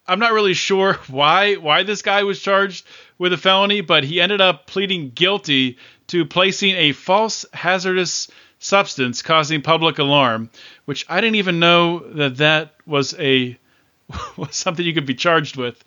I'm 0.06 0.18
not 0.18 0.32
really 0.32 0.54
sure 0.54 0.94
why 1.08 1.54
why 1.54 1.82
this 1.82 2.02
guy 2.02 2.22
was 2.24 2.40
charged 2.40 2.86
with 3.18 3.32
a 3.32 3.38
felony, 3.38 3.82
but 3.82 4.04
he 4.04 4.20
ended 4.20 4.40
up 4.40 4.66
pleading 4.66 5.10
guilty 5.10 5.76
to 6.08 6.24
placing 6.24 6.74
a 6.76 6.92
false 6.92 7.44
hazardous 7.52 8.28
substance 8.58 9.22
causing 9.22 9.60
public 9.60 9.98
alarm, 9.98 10.48
which 10.86 11.04
I 11.08 11.20
didn't 11.20 11.36
even 11.36 11.58
know 11.58 11.98
that 12.14 12.36
that 12.38 12.74
was 12.86 13.14
a 13.18 13.58
was 14.36 14.56
something 14.56 14.84
you 14.84 14.94
could 14.94 15.06
be 15.06 15.14
charged 15.14 15.56
with. 15.56 15.82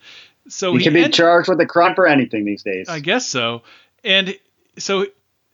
So 0.47 0.73
you 0.73 0.83
can 0.83 0.93
be 0.93 1.07
charged 1.09 1.49
with 1.49 1.59
a 1.59 1.65
crime 1.65 1.95
for 1.95 2.07
anything 2.07 2.45
these 2.45 2.63
days. 2.63 2.87
I 2.87 2.99
guess 2.99 3.27
so. 3.27 3.63
And 4.03 4.37
so 4.77 5.07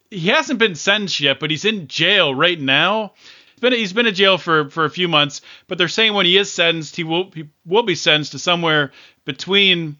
he 0.10 0.28
hasn't 0.28 0.60
been 0.60 0.76
sentenced 0.76 1.20
yet, 1.20 1.40
but 1.40 1.50
he's 1.50 1.64
in 1.64 1.88
jail 1.88 2.36
right 2.36 2.60
now 2.60 3.14
been 3.62 3.74
he's 3.74 3.94
been 3.94 4.08
in 4.08 4.14
jail 4.14 4.38
for 4.38 4.70
for 4.70 4.84
a 4.84 4.90
few 4.90 5.08
months, 5.08 5.42
but 5.68 5.78
they're 5.78 5.88
saying 5.88 6.14
when 6.14 6.26
he 6.26 6.38
is 6.38 6.52
sentenced, 6.52 6.98
he 6.98 7.06
will 7.06 7.32
he 7.32 7.48
will 7.66 7.84
be 7.84 7.96
sentenced 7.96 8.34
to 8.34 8.40
somewhere 8.40 8.92
between 9.24 9.98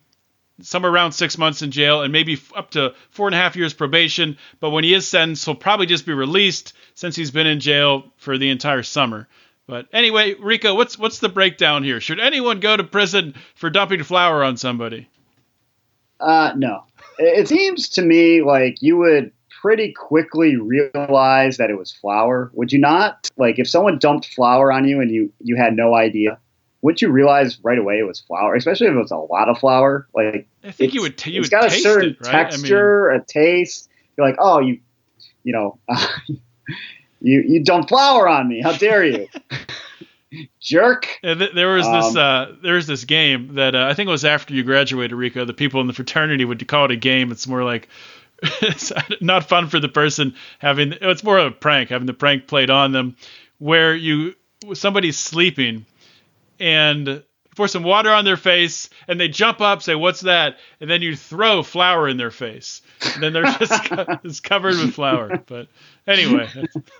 somewhere 0.62 0.92
around 0.92 1.14
six 1.14 1.38
months 1.38 1.62
in 1.62 1.72
jail 1.72 2.02
and 2.02 2.12
maybe 2.12 2.40
up 2.56 2.72
to 2.72 2.94
four 3.12 3.28
and 3.28 3.36
a 3.36 3.38
half 3.38 3.56
years 3.56 3.74
probation. 3.74 4.38
But 4.60 4.72
when 4.72 4.84
he 4.84 4.94
is 4.94 5.08
sentenced, 5.08 5.46
he'll 5.46 5.56
probably 5.56 5.86
just 5.86 6.06
be 6.06 6.14
released 6.14 6.74
since 6.94 7.16
he's 7.16 7.32
been 7.32 7.48
in 7.48 7.60
jail 7.60 8.12
for 8.18 8.38
the 8.38 8.50
entire 8.50 8.84
summer. 8.84 9.28
But 9.72 9.88
anyway, 9.94 10.34
Rico, 10.34 10.76
what's 10.76 11.00
what's 11.00 11.20
the 11.20 11.30
breakdown 11.30 11.86
here? 11.86 12.02
Should 12.02 12.20
anyone 12.20 12.60
go 12.60 12.76
to 12.76 12.84
prison 12.84 13.36
for 13.56 13.70
dumping 13.70 14.04
flour 14.04 14.44
on 14.44 14.58
somebody? 14.58 15.08
Uh, 16.20 16.52
no. 16.58 16.84
It 17.18 17.48
seems 17.48 17.88
to 17.92 18.02
me 18.02 18.42
like 18.42 18.82
you 18.82 18.98
would 18.98 19.32
pretty 19.62 19.94
quickly 19.94 20.58
realize 20.58 21.56
that 21.56 21.70
it 21.70 21.78
was 21.78 21.90
flour. 21.90 22.52
Would 22.54 22.74
you 22.74 22.80
not? 22.80 23.30
Like 23.38 23.60
if 23.60 23.70
someone 23.70 23.98
dumped 23.98 24.26
flour 24.34 24.74
on 24.74 24.86
you 24.86 25.00
and 25.00 25.10
you 25.10 25.32
you 25.40 25.56
had 25.56 25.74
no 25.74 25.96
idea, 25.96 26.38
wouldn't 26.82 27.02
you 27.02 27.10
realize 27.10 27.58
right 27.64 27.80
away 27.80 27.98
it 27.98 28.06
was 28.06 28.20
flour? 28.20 28.56
Especially 28.56 28.88
if 28.88 28.94
it 28.94 28.98
was 28.98 29.12
a 29.12 29.16
lot 29.16 29.48
of 29.48 29.58
flour. 29.58 30.06
Like 30.14 30.50
I 30.66 30.72
think 30.72 30.94
you 30.94 31.02
would. 31.02 31.18
T- 31.18 31.32
you 31.32 31.40
it's 31.40 31.50
would 31.50 31.62
got 31.62 31.68
a 31.68 31.72
certain 31.72 32.10
it, 32.10 32.26
right? 32.26 32.30
texture, 32.30 33.10
I 33.10 33.14
mean, 33.14 33.22
a 33.22 33.24
taste. 33.24 33.88
You're 34.18 34.28
like, 34.28 34.36
oh, 34.38 34.60
you, 34.60 34.82
you 35.46 35.54
know, 35.54 35.80
you 37.22 37.44
you 37.48 37.64
dumped 37.64 37.90
flour 37.90 38.28
on 38.28 38.48
me. 38.48 38.62
How 38.62 38.74
dare 38.74 39.06
you? 39.06 39.28
jerk. 40.60 41.20
Yeah, 41.24 41.36
th- 41.36 41.54
there 41.54 41.74
was 41.74 41.86
um, 41.86 41.94
this 41.94 42.16
uh, 42.16 42.56
there 42.62 42.76
was 42.76 42.88
this 42.88 43.06
game 43.06 43.56
that 43.56 43.76
uh, 43.76 43.88
I 43.88 43.94
think 43.94 44.08
it 44.08 44.12
was 44.12 44.26
after 44.26 44.54
you 44.54 44.64
graduated, 44.64 45.14
Rico. 45.14 45.46
The 45.46 45.54
people 45.54 45.82
in 45.82 45.88
the 45.88 45.94
fraternity 45.94 46.46
would 46.46 46.66
call 46.68 46.86
it 46.86 46.92
a 46.92 46.96
game. 46.96 47.32
It's 47.32 47.48
more 47.48 47.64
like 47.64 47.90
it's 48.62 48.92
not 49.22 49.48
fun 49.48 49.70
for 49.70 49.80
the 49.80 49.90
person 49.90 50.36
having 50.60 50.94
it's 51.00 51.24
more 51.24 51.38
of 51.38 51.48
a 51.48 51.56
prank 51.56 51.90
having 51.90 52.08
the 52.08 52.14
prank 52.14 52.48
played 52.48 52.72
on 52.72 52.92
them 52.92 53.16
where 53.60 53.96
you 53.96 54.34
somebody's 54.74 55.18
sleeping 55.20 55.86
and 56.60 57.24
pour 57.56 57.68
some 57.68 57.84
water 57.84 58.10
on 58.10 58.26
their 58.26 58.38
face 58.38 58.90
and 59.08 59.20
they 59.20 59.28
jump 59.28 59.62
up 59.62 59.84
say 59.84 59.94
what's 59.94 60.22
that 60.22 60.58
and 60.80 60.90
then 60.90 61.04
you 61.04 61.16
throw 61.16 61.62
flour 61.62 62.08
in 62.08 62.18
their 62.18 62.32
face 62.32 62.82
and 63.14 63.24
then 63.24 63.34
they're 63.34 63.44
just 63.44 63.88
it's 64.24 64.40
covered 64.40 64.76
with 64.78 64.94
flour. 64.94 65.42
But 65.46 65.68
anyway 66.08 66.50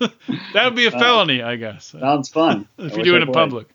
that 0.00 0.64
would 0.64 0.74
be 0.74 0.86
a 0.86 0.90
uh, 0.90 0.98
felony 0.98 1.42
uh, 1.42 1.48
i 1.48 1.56
guess. 1.56 1.86
sounds 1.86 2.28
fun. 2.28 2.68
If 2.78 2.96
you 2.96 3.04
do 3.04 3.16
it 3.16 3.22
in 3.22 3.32
public. 3.32 3.68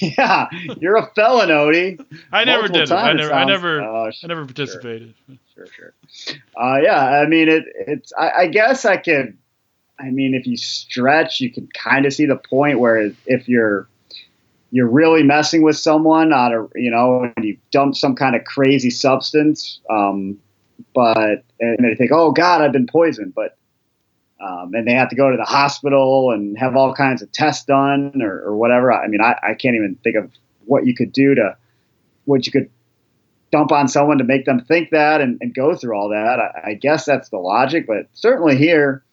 Yeah 0.00 0.48
you're 0.80 0.96
a 0.96 1.06
felon 1.14 1.48
odie. 1.48 2.04
I 2.32 2.44
never 2.44 2.68
did 2.68 2.90
it. 2.90 2.92
I 2.92 3.12
never 3.12 3.28
sounds, 3.28 3.32
i 3.32 3.44
never 3.44 3.82
oh, 3.82 4.10
i 4.22 4.26
never 4.26 4.44
participated. 4.44 5.14
sure 5.54 5.66
sure. 5.66 5.94
Sure 6.08 6.36
uh, 6.56 6.78
yeah 6.82 7.20
i 7.20 7.26
mean 7.26 7.48
it 7.48 7.64
it's 7.86 8.12
I, 8.16 8.30
I 8.30 8.46
guess 8.48 8.84
i 8.84 8.96
could 8.96 9.36
i 9.98 10.10
mean 10.10 10.34
if 10.34 10.46
you 10.46 10.56
stretch 10.56 11.40
you 11.40 11.52
can 11.52 11.68
kind 11.68 12.06
of 12.06 12.12
see 12.12 12.26
the 12.26 12.36
point 12.36 12.78
where 12.78 13.12
if 13.26 13.48
you're 13.48 13.88
you're 14.74 14.88
really 14.88 15.22
messing 15.22 15.62
with 15.62 15.76
someone 15.76 16.32
on 16.32 16.52
a 16.52 16.66
you 16.74 16.90
know 16.90 17.30
and 17.36 17.44
you 17.44 17.56
dump 17.70 17.94
some 17.94 18.16
kind 18.16 18.34
of 18.34 18.44
crazy 18.44 18.90
substance 18.90 19.80
um, 19.88 20.36
but 20.94 21.44
and 21.60 21.84
they 21.84 21.94
think 21.94 22.10
oh 22.12 22.32
god 22.32 22.62
i've 22.62 22.72
been 22.72 22.86
poisoned 22.86 23.34
but 23.34 23.56
um, 24.40 24.74
and 24.74 24.86
they 24.86 24.92
have 24.92 25.08
to 25.08 25.16
go 25.16 25.30
to 25.30 25.36
the 25.36 25.44
hospital 25.44 26.30
and 26.32 26.58
have 26.58 26.76
all 26.76 26.92
kinds 26.92 27.22
of 27.22 27.32
tests 27.32 27.64
done 27.64 28.20
or, 28.20 28.40
or 28.40 28.56
whatever 28.56 28.92
i 28.92 29.06
mean 29.06 29.20
I, 29.20 29.36
I 29.42 29.54
can't 29.54 29.76
even 29.76 29.96
think 30.02 30.16
of 30.16 30.30
what 30.66 30.86
you 30.86 30.94
could 30.94 31.12
do 31.12 31.34
to 31.34 31.56
what 32.24 32.46
you 32.46 32.52
could 32.52 32.70
dump 33.52 33.70
on 33.70 33.86
someone 33.86 34.18
to 34.18 34.24
make 34.24 34.46
them 34.46 34.60
think 34.64 34.90
that 34.90 35.20
and, 35.20 35.38
and 35.40 35.54
go 35.54 35.76
through 35.76 35.96
all 35.96 36.08
that 36.08 36.40
I, 36.40 36.70
I 36.70 36.74
guess 36.74 37.04
that's 37.04 37.28
the 37.28 37.38
logic 37.38 37.86
but 37.86 38.08
certainly 38.14 38.56
here 38.56 39.04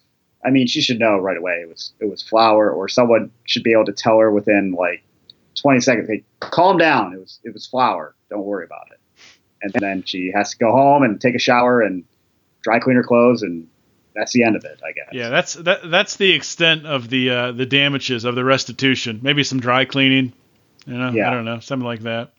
I 0.44 0.50
mean, 0.50 0.68
she 0.68 0.82
should 0.82 1.00
know 1.00 1.18
right 1.18 1.38
away 1.38 1.60
it 1.62 1.70
was 1.70 1.94
it 2.00 2.06
was 2.06 2.22
flour, 2.22 2.72
or 2.72 2.88
someone 2.88 3.32
should 3.46 3.64
be 3.64 3.74
able 3.74 3.86
to 3.86 3.94
tell 3.94 4.18
her 4.20 4.32
within 4.32 4.72
like 4.74 5.04
20 5.56 5.80
seconds. 5.82 6.10
Hey, 6.10 6.24
calm 6.40 6.78
down. 6.78 7.14
It 7.14 7.20
was 7.20 7.40
it 7.44 7.54
was 7.54 7.68
flour. 7.68 8.16
Don't 8.30 8.46
worry 8.46 8.66
about 8.66 8.88
it. 8.92 9.00
And 9.62 9.74
then 9.74 10.04
she 10.04 10.32
has 10.34 10.52
to 10.52 10.58
go 10.58 10.72
home 10.72 11.04
and 11.04 11.20
take 11.20 11.36
a 11.36 11.40
shower 11.40 11.82
and 11.82 12.04
dry 12.62 12.80
clean 12.80 12.96
her 12.96 13.04
clothes 13.04 13.42
and 13.44 13.68
that's 14.16 14.34
the 14.34 14.44
end 14.44 14.56
of 14.56 14.66
it, 14.66 14.80
I 14.84 14.92
guess. 14.92 15.10
Yeah, 15.14 15.30
that's 15.30 15.54
that, 15.54 15.90
that's 15.90 16.18
the 16.18 16.32
extent 16.32 16.86
of 16.86 17.10
the 17.10 17.30
uh, 17.30 17.52
the 17.54 17.66
damages 17.66 18.26
of 18.26 18.36
the 18.36 18.44
restitution. 18.44 19.20
Maybe 19.22 19.44
some 19.44 19.60
dry 19.60 19.86
cleaning, 19.86 20.34
you 20.86 20.98
know, 20.98 21.12
yeah. 21.12 21.30
I 21.30 21.34
don't 21.34 21.46
know, 21.46 21.60
something 21.60 21.86
like 21.86 22.02
that. 22.02 22.34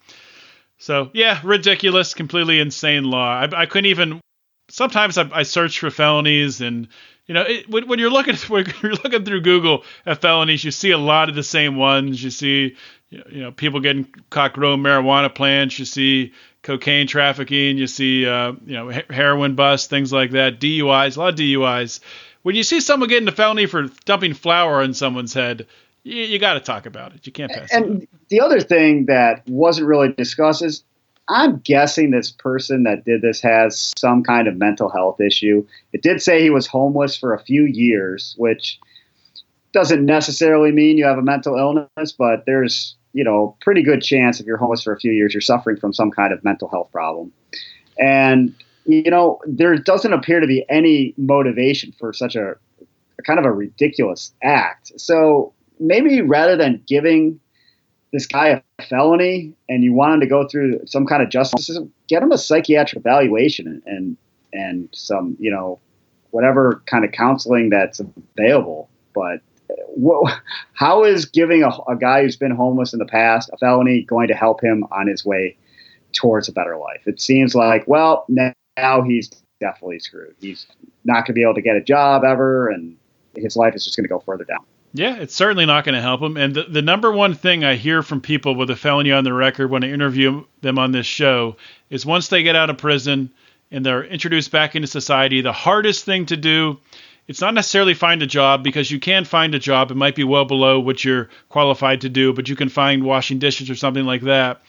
So 0.79 1.11
yeah, 1.15 1.41
ridiculous, 1.43 2.15
completely 2.15 2.61
insane 2.61 3.05
law. 3.05 3.41
I, 3.41 3.63
I 3.63 3.67
couldn't 3.67 3.87
even. 3.87 4.21
Sometimes 4.69 5.19
I, 5.19 5.29
I 5.33 5.43
search 5.43 5.79
for 5.79 5.91
felonies, 5.91 6.61
and 6.61 6.89
you 7.27 7.35
know, 7.35 7.43
it, 7.43 7.69
when, 7.69 7.89
when, 7.89 7.99
you're 7.99 8.11
looking 8.11 8.37
when 8.49 8.67
you're 8.83 8.93
looking 8.93 9.25
through 9.25 9.43
Google 9.43 9.85
at 10.05 10.21
felonies, 10.21 10.65
you 10.65 10.71
see 10.71 10.91
a 10.91 10.99
lot 10.99 11.29
of 11.29 11.35
the 11.35 11.43
same 11.43 11.77
ones. 11.77 12.23
You 12.23 12.31
see 12.31 12.77
you 13.11 13.43
know 13.43 13.53
people 13.53 13.81
getting 13.81 14.13
caught 14.31 14.53
growing 14.53 14.81
marijuana 14.81 15.35
plants. 15.35 15.79
You 15.79 15.85
see 15.85 16.33
cocaine 16.63 17.07
trafficking. 17.07 17.79
You 17.79 17.87
see 17.87 18.27
uh, 18.27 18.53
you 18.65 18.75
know 18.75 18.91
heroin 19.11 19.55
busts, 19.55 19.89
things 19.89 20.13
like 20.13 20.33
that. 20.33 20.61
DUIs, 20.61 21.17
a 21.17 21.21
lot 21.21 21.29
of 21.31 21.39
DUIs. 21.39 22.01
When 22.43 22.57
you 22.57 22.63
see 22.63 22.81
someone 22.81 23.09
getting 23.09 23.29
a 23.29 23.33
felony 23.33 23.67
for 23.67 23.89
dumping 24.05 24.35
flour 24.35 24.83
on 24.83 24.95
someone's 24.95 25.33
head, 25.33 25.67
you, 26.03 26.23
you 26.23 26.39
got 26.39 26.55
to 26.55 26.61
talk 26.61 26.87
about 26.87 27.15
it. 27.15 27.27
You 27.27 27.33
can't 27.33 27.53
pass. 27.53 27.73
And 27.73 28.09
the 28.29 28.41
other 28.41 28.61
thing 28.61 29.07
that 29.07 29.47
wasn't 29.47 29.87
really 29.87 30.13
discussed 30.13 30.63
is, 30.63 30.83
I'm 31.29 31.59
guessing 31.59 32.11
this 32.11 32.33
person 32.33 32.83
that 32.83 33.05
did 33.05 33.23
this 33.23 33.41
has 33.43 33.93
some 33.97 34.25
kind 34.25 34.49
of 34.49 34.57
mental 34.57 34.89
health 34.91 35.21
issue. 35.21 35.65
It 35.93 36.03
did 36.03 36.21
say 36.21 36.43
he 36.43 36.51
was 36.51 36.67
homeless 36.67 37.17
for 37.17 37.33
a 37.33 37.39
few 37.39 37.65
years, 37.65 38.35
which 38.39 38.81
doesn't 39.73 40.05
necessarily 40.05 40.73
mean 40.73 40.99
you 40.99 41.05
have 41.05 41.19
a 41.19 41.23
mental 41.23 41.57
illness, 41.57 42.13
but 42.13 42.45
there's 42.45 42.97
you 43.13 43.25
know, 43.25 43.57
pretty 43.61 43.83
good 43.83 44.03
chance 44.03 44.41
if 44.41 44.47
you're 44.47 44.57
homeless 44.57 44.83
for 44.83 44.93
a 44.93 44.99
few 44.99 45.13
years, 45.13 45.35
you're 45.35 45.41
suffering 45.41 45.77
from 45.77 45.93
some 45.93 46.11
kind 46.11 46.33
of 46.33 46.43
mental 46.45 46.69
health 46.69 46.91
problem. 46.93 47.33
And, 47.99 48.55
you 48.87 49.11
know, 49.11 49.41
there 49.47 49.77
doesn't 49.77 50.13
appear 50.13 50.41
to 50.41 50.47
be 50.47 50.65
any 50.69 51.15
motivation 51.17 51.93
for 51.99 52.13
such 52.13 52.37
a, 52.37 52.57
a 53.19 53.23
kind 53.25 53.39
of 53.39 53.45
a 53.45 53.53
ridiculous 53.53 54.33
act. 54.43 54.93
So 54.99 55.53
maybe 55.79 56.23
rather 56.23 56.57
than 56.57 56.83
giving 56.87 57.39
this 58.13 58.27
guy 58.27 58.63
a 58.79 58.83
felony 58.85 59.55
and 59.69 59.83
you 59.83 59.93
want 59.93 60.15
him 60.15 60.21
to 60.21 60.27
go 60.27 60.47
through 60.47 60.81
some 60.87 61.07
kind 61.07 61.23
of 61.23 61.31
justice 61.31 61.67
system, 61.67 61.93
get 62.09 62.23
him 62.23 62.33
a 62.33 62.39
psychiatric 62.39 63.01
evaluation 63.01 63.67
and, 63.67 63.83
and, 63.87 64.17
and 64.53 64.89
some, 64.93 65.37
you 65.39 65.51
know, 65.51 65.79
whatever 66.31 66.83
kind 66.87 67.05
of 67.05 67.13
counseling 67.13 67.71
that's 67.71 68.01
available. 68.37 68.89
But 69.15 69.41
what, 69.89 70.41
how 70.73 71.05
is 71.05 71.27
giving 71.27 71.63
a, 71.63 71.71
a, 71.89 71.97
guy 71.97 72.23
who's 72.23 72.37
been 72.37 72.51
homeless 72.51 72.93
in 72.93 72.99
the 72.99 73.07
past 73.07 73.51
a 73.53 73.57
felony 73.57 74.03
going 74.03 74.29
to 74.29 74.35
help 74.35 74.63
him 74.63 74.85
on 74.91 75.07
his 75.07 75.25
way 75.25 75.57
towards 76.13 76.49
a 76.49 76.53
better 76.53 76.77
life? 76.77 77.03
It 77.07 77.21
seems 77.21 77.55
like, 77.55 77.87
well, 77.87 78.27
now 78.29 79.03
he's 79.03 79.31
definitely 79.61 80.01
screwed. 80.01 80.35
He's 80.41 80.67
not 81.05 81.27
going 81.27 81.27
to 81.27 81.33
be 81.33 81.43
able 81.43 81.55
to 81.55 81.63
get 81.63 81.77
a 81.77 81.81
job 81.81 82.25
ever, 82.25 82.69
and 82.69 82.97
his 83.37 83.57
life 83.57 83.75
is 83.75 83.85
just 83.85 83.97
going 83.97 84.05
to 84.05 84.09
go 84.09 84.21
further 84.21 84.45
down. 84.45 84.65
Yeah, 84.95 85.17
it's 85.17 85.35
certainly 85.35 85.65
not 85.65 85.85
going 85.85 85.95
to 85.95 86.03
help 86.03 86.21
him. 86.21 86.37
And 86.37 86.55
the, 86.55 86.65
the 86.65 86.83
number 86.83 87.11
one 87.11 87.35
thing 87.35 87.65
I 87.65 87.77
hear 87.77 88.03
from 88.03 88.21
people 88.21 88.55
with 88.55 88.69
a 88.69 88.77
felony 88.77 89.11
on 89.11 89.25
the 89.25 89.33
record 89.33 89.71
when 89.71 89.85
I 89.85 89.91
interview 89.91 90.45
them 90.61 90.79
on 90.79 90.93
this 90.93 91.07
show 91.07 91.57
is 91.89 92.05
once 92.05 92.29
they 92.29 92.43
get 92.43 92.57
out 92.57 92.69
of 92.69 92.77
prison 92.77 93.31
and 93.71 93.87
they're 93.87 94.05
introduced 94.05 94.53
back 94.53 94.77
into 94.77 94.87
society, 94.87 95.41
the 95.41 95.53
hardest 95.53 96.05
thing 96.05 96.27
to 96.27 96.37
do 96.37 96.79
it's 97.29 97.41
not 97.41 97.55
necessarily 97.55 97.95
find 97.95 98.23
a 98.23 98.27
job 98.27 98.63
because 98.63 98.91
you 98.91 98.99
can 98.99 99.25
find 99.25 99.55
a 99.55 99.59
job. 99.59 99.91
It 99.91 99.97
might 99.97 100.17
be 100.17 100.25
well 100.25 100.45
below 100.45 100.81
what 100.81 101.05
you're 101.05 101.29
qualified 101.49 102.03
to 102.03 102.09
do, 102.09 102.33
but 102.33 102.49
you 102.49 102.57
can 102.57 102.69
find 102.69 103.05
washing 103.05 103.39
dishes 103.39 103.71
or 103.71 103.75
something 103.75 104.05
like 104.05 104.23
that. 104.23 104.61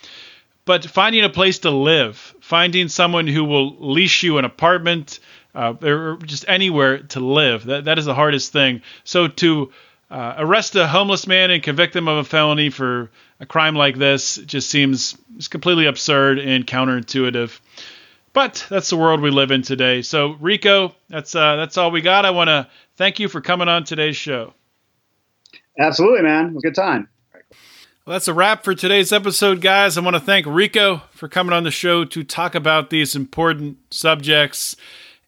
But 0.65 0.85
finding 0.85 1.23
a 1.23 1.29
place 1.29 1.59
to 1.59 1.71
live, 1.71 2.35
finding 2.39 2.87
someone 2.87 3.27
who 3.27 3.43
will 3.43 3.75
lease 3.79 4.23
you 4.23 4.37
an 4.37 4.45
apartment, 4.45 5.19
uh, 5.55 5.73
or 5.81 6.17
just 6.23 6.45
anywhere 6.47 6.99
to 6.99 7.19
live, 7.19 7.65
that, 7.65 7.85
that 7.85 7.99
is 7.99 8.05
the 8.05 8.15
hardest 8.15 8.53
thing. 8.53 8.81
So 9.03 9.27
to 9.27 9.71
uh, 10.09 10.35
arrest 10.37 10.75
a 10.75 10.87
homeless 10.87 11.27
man 11.27 11.51
and 11.51 11.61
convict 11.61 11.95
him 11.95 12.07
of 12.07 12.17
a 12.19 12.23
felony 12.23 12.69
for 12.69 13.09
a 13.39 13.45
crime 13.45 13.75
like 13.75 13.97
this 13.97 14.37
just 14.37 14.69
seems 14.69 15.17
completely 15.49 15.85
absurd 15.87 16.39
and 16.39 16.65
counterintuitive. 16.65 17.59
But 18.33 18.65
that's 18.69 18.89
the 18.89 18.97
world 18.97 19.21
we 19.21 19.29
live 19.29 19.51
in 19.51 19.61
today. 19.61 20.01
So 20.01 20.37
Rico, 20.39 20.95
that's 21.07 21.35
uh, 21.35 21.55
that's 21.55 21.77
all 21.77 21.91
we 21.91 22.01
got. 22.01 22.25
I 22.25 22.31
want 22.31 22.49
to 22.49 22.67
thank 22.95 23.19
you 23.19 23.29
for 23.29 23.41
coming 23.41 23.69
on 23.69 23.83
today's 23.83 24.17
show. 24.17 24.53
Absolutely, 25.79 26.23
man. 26.23 26.47
It 26.47 26.53
was 26.53 26.63
a 26.63 26.67
good 26.67 26.75
time. 26.75 27.09
Well, 28.05 28.15
that's 28.15 28.27
a 28.27 28.33
wrap 28.33 28.65
for 28.65 28.75
today's 28.75 29.13
episode, 29.13 29.61
guys. 29.61 29.97
I 29.97 30.01
want 30.01 30.15
to 30.15 30.19
thank 30.19 30.45
Rico 30.45 31.03
for 31.11 31.29
coming 31.29 31.53
on 31.53 31.63
the 31.63 31.71
show 31.71 32.03
to 32.03 32.23
talk 32.23 32.53
about 32.53 32.89
these 32.89 33.15
important 33.15 33.77
subjects. 33.91 34.75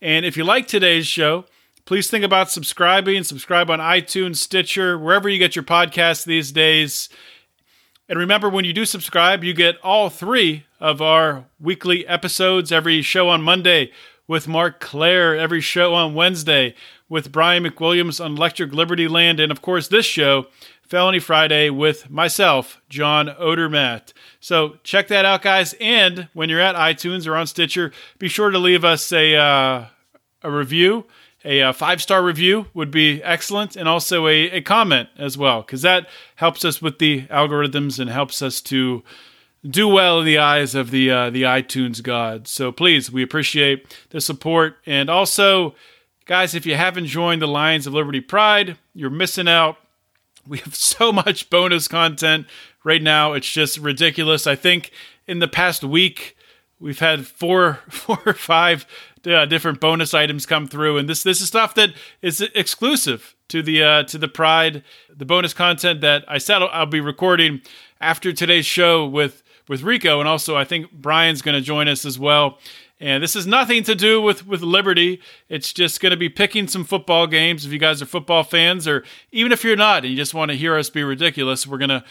And 0.01 0.25
if 0.25 0.35
you 0.35 0.43
like 0.43 0.67
today's 0.67 1.07
show, 1.07 1.45
please 1.85 2.09
think 2.09 2.25
about 2.25 2.51
subscribing. 2.51 3.23
Subscribe 3.23 3.69
on 3.69 3.79
iTunes, 3.79 4.37
Stitcher, 4.37 4.99
wherever 4.99 5.29
you 5.29 5.39
get 5.39 5.55
your 5.55 5.63
podcasts 5.63 6.25
these 6.25 6.51
days. 6.51 7.07
And 8.07 8.19
remember, 8.19 8.49
when 8.49 8.65
you 8.65 8.73
do 8.73 8.85
subscribe, 8.85 9.43
you 9.43 9.53
get 9.53 9.77
all 9.83 10.09
three 10.09 10.65
of 10.79 11.01
our 11.01 11.45
weekly 11.59 12.05
episodes 12.07 12.71
every 12.71 13.01
show 13.01 13.29
on 13.29 13.41
Monday 13.41 13.91
with 14.27 14.47
Marc 14.47 14.79
Clair, 14.79 15.35
every 15.35 15.61
show 15.61 15.93
on 15.95 16.13
Wednesday 16.13 16.75
with 17.09 17.31
Brian 17.31 17.63
McWilliams 17.63 18.23
on 18.23 18.35
Electric 18.35 18.73
Liberty 18.73 19.07
Land, 19.07 19.39
and 19.39 19.51
of 19.51 19.61
course, 19.61 19.87
this 19.87 20.05
show, 20.05 20.47
Felony 20.81 21.19
Friday, 21.19 21.69
with 21.69 22.09
myself, 22.09 22.81
John 22.89 23.27
Odermatt. 23.27 24.13
So 24.39 24.77
check 24.83 25.07
that 25.07 25.25
out, 25.25 25.41
guys. 25.41 25.75
And 25.79 26.27
when 26.33 26.49
you're 26.49 26.61
at 26.61 26.75
iTunes 26.75 27.27
or 27.27 27.35
on 27.35 27.47
Stitcher, 27.47 27.91
be 28.19 28.27
sure 28.27 28.49
to 28.49 28.59
leave 28.59 28.83
us 28.83 29.11
a, 29.11 29.35
uh, 29.35 29.85
a 30.43 30.51
review 30.51 31.05
a, 31.45 31.59
a 31.59 31.69
uh, 31.69 31.73
five 31.73 32.01
star 32.01 32.23
review 32.23 32.67
would 32.73 32.91
be 32.91 33.21
excellent, 33.23 33.75
and 33.75 33.87
also 33.87 34.27
a, 34.27 34.49
a 34.51 34.61
comment 34.61 35.09
as 35.17 35.37
well, 35.37 35.61
because 35.61 35.81
that 35.83 36.07
helps 36.35 36.65
us 36.65 36.81
with 36.81 36.99
the 36.99 37.23
algorithms 37.27 37.99
and 37.99 38.09
helps 38.09 38.41
us 38.41 38.61
to 38.61 39.03
do 39.67 39.87
well 39.87 40.19
in 40.19 40.25
the 40.25 40.37
eyes 40.37 40.75
of 40.75 40.91
the 40.91 41.09
uh, 41.09 41.29
the 41.29 41.43
iTunes 41.43 42.01
gods. 42.01 42.51
So 42.51 42.71
please, 42.71 43.11
we 43.11 43.23
appreciate 43.23 43.97
the 44.09 44.21
support, 44.21 44.77
and 44.85 45.09
also, 45.09 45.75
guys, 46.25 46.55
if 46.55 46.65
you 46.65 46.75
haven't 46.75 47.07
joined 47.07 47.41
the 47.41 47.47
Lions 47.47 47.87
of 47.87 47.93
Liberty 47.93 48.21
Pride, 48.21 48.77
you're 48.93 49.09
missing 49.09 49.47
out. 49.47 49.77
We 50.47 50.59
have 50.59 50.75
so 50.75 51.11
much 51.11 51.49
bonus 51.49 51.87
content 51.87 52.47
right 52.83 53.01
now; 53.01 53.33
it's 53.33 53.51
just 53.51 53.77
ridiculous. 53.77 54.47
I 54.47 54.55
think 54.55 54.91
in 55.27 55.39
the 55.39 55.47
past 55.47 55.83
week 55.83 56.35
we've 56.79 56.99
had 56.99 57.25
four, 57.25 57.79
four 57.89 58.19
or 58.25 58.33
five 58.33 58.85
uh, 59.27 59.45
different 59.45 59.79
bonus 59.79 60.13
items 60.13 60.45
come 60.45 60.67
through, 60.67 60.97
and 60.97 61.09
this 61.09 61.23
this 61.23 61.41
is 61.41 61.47
stuff 61.47 61.73
that 61.75 61.91
is 62.21 62.41
exclusive 62.41 63.35
to 63.49 63.61
the 63.61 63.83
uh, 63.83 64.03
to 64.03 64.17
the 64.17 64.27
Pride. 64.27 64.83
The 65.15 65.25
bonus 65.25 65.53
content 65.53 66.01
that 66.01 66.25
I 66.27 66.37
said 66.37 66.61
I'll 66.61 66.85
be 66.85 66.99
recording 66.99 67.61
after 68.01 68.33
today's 68.33 68.65
show 68.65 69.05
with 69.05 69.43
with 69.67 69.81
Rico, 69.81 70.19
and 70.19 70.29
also 70.29 70.55
I 70.55 70.63
think 70.63 70.91
Brian's 70.91 71.41
going 71.41 71.55
to 71.55 71.61
join 71.61 71.87
us 71.87 72.05
as 72.05 72.19
well. 72.19 72.59
And 72.99 73.21
this 73.21 73.33
has 73.33 73.45
nothing 73.45 73.83
to 73.83 73.95
do 73.95 74.21
with 74.21 74.47
with 74.47 74.61
Liberty. 74.61 75.21
It's 75.49 75.73
just 75.73 75.99
going 75.99 76.11
to 76.11 76.17
be 76.17 76.29
picking 76.29 76.67
some 76.67 76.85
football 76.85 77.27
games. 77.27 77.65
If 77.65 77.73
you 77.73 77.79
guys 77.79 78.01
are 78.01 78.05
football 78.05 78.43
fans, 78.43 78.87
or 78.87 79.03
even 79.31 79.51
if 79.51 79.63
you're 79.63 79.75
not, 79.75 80.03
and 80.03 80.11
you 80.11 80.17
just 80.17 80.33
want 80.33 80.51
to 80.51 80.57
hear 80.57 80.77
us 80.77 80.89
be 80.89 81.03
ridiculous, 81.03 81.67
we're 81.67 81.77
gonna 81.77 82.05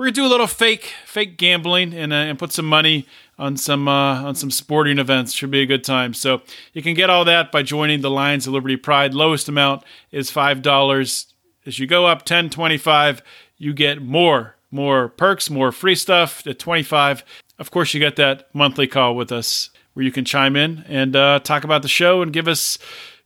we're 0.00 0.06
gonna 0.06 0.12
do 0.12 0.24
a 0.24 0.28
little 0.28 0.46
fake 0.46 0.94
fake 1.04 1.36
gambling 1.36 1.92
and 1.92 2.10
uh, 2.10 2.16
and 2.16 2.38
put 2.38 2.52
some 2.52 2.64
money 2.64 3.06
on 3.38 3.58
some 3.58 3.86
uh, 3.86 4.22
on 4.22 4.34
some 4.34 4.50
sporting 4.50 4.98
events. 4.98 5.34
Should 5.34 5.50
be 5.50 5.60
a 5.60 5.66
good 5.66 5.84
time. 5.84 6.14
So 6.14 6.40
you 6.72 6.80
can 6.80 6.94
get 6.94 7.10
all 7.10 7.26
that 7.26 7.52
by 7.52 7.62
joining 7.62 8.00
the 8.00 8.10
Lions 8.10 8.46
of 8.46 8.54
Liberty 8.54 8.78
Pride. 8.78 9.12
Lowest 9.12 9.46
amount 9.46 9.82
is 10.10 10.30
five 10.30 10.62
dollars. 10.62 11.34
As 11.66 11.78
you 11.78 11.86
go 11.86 12.06
up 12.06 12.24
10, 12.24 12.48
25, 12.48 13.20
you 13.58 13.74
get 13.74 14.00
more 14.00 14.56
more 14.70 15.10
perks, 15.10 15.50
more 15.50 15.70
free 15.70 15.94
stuff. 15.94 16.46
At 16.46 16.58
25, 16.58 17.22
of 17.58 17.70
course, 17.70 17.92
you 17.92 18.00
get 18.00 18.16
that 18.16 18.48
monthly 18.54 18.86
call 18.86 19.14
with 19.14 19.30
us 19.30 19.68
where 19.92 20.02
you 20.02 20.12
can 20.12 20.24
chime 20.24 20.56
in 20.56 20.82
and 20.88 21.14
uh, 21.14 21.40
talk 21.40 21.62
about 21.62 21.82
the 21.82 21.88
show 21.88 22.22
and 22.22 22.32
give 22.32 22.48
us 22.48 22.78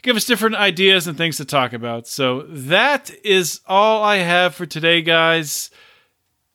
give 0.02 0.16
us 0.16 0.24
different 0.24 0.56
ideas 0.56 1.06
and 1.06 1.16
things 1.16 1.36
to 1.36 1.44
talk 1.44 1.72
about. 1.72 2.08
So 2.08 2.42
that 2.48 3.12
is 3.22 3.60
all 3.64 4.02
I 4.02 4.16
have 4.16 4.56
for 4.56 4.66
today, 4.66 5.02
guys. 5.02 5.70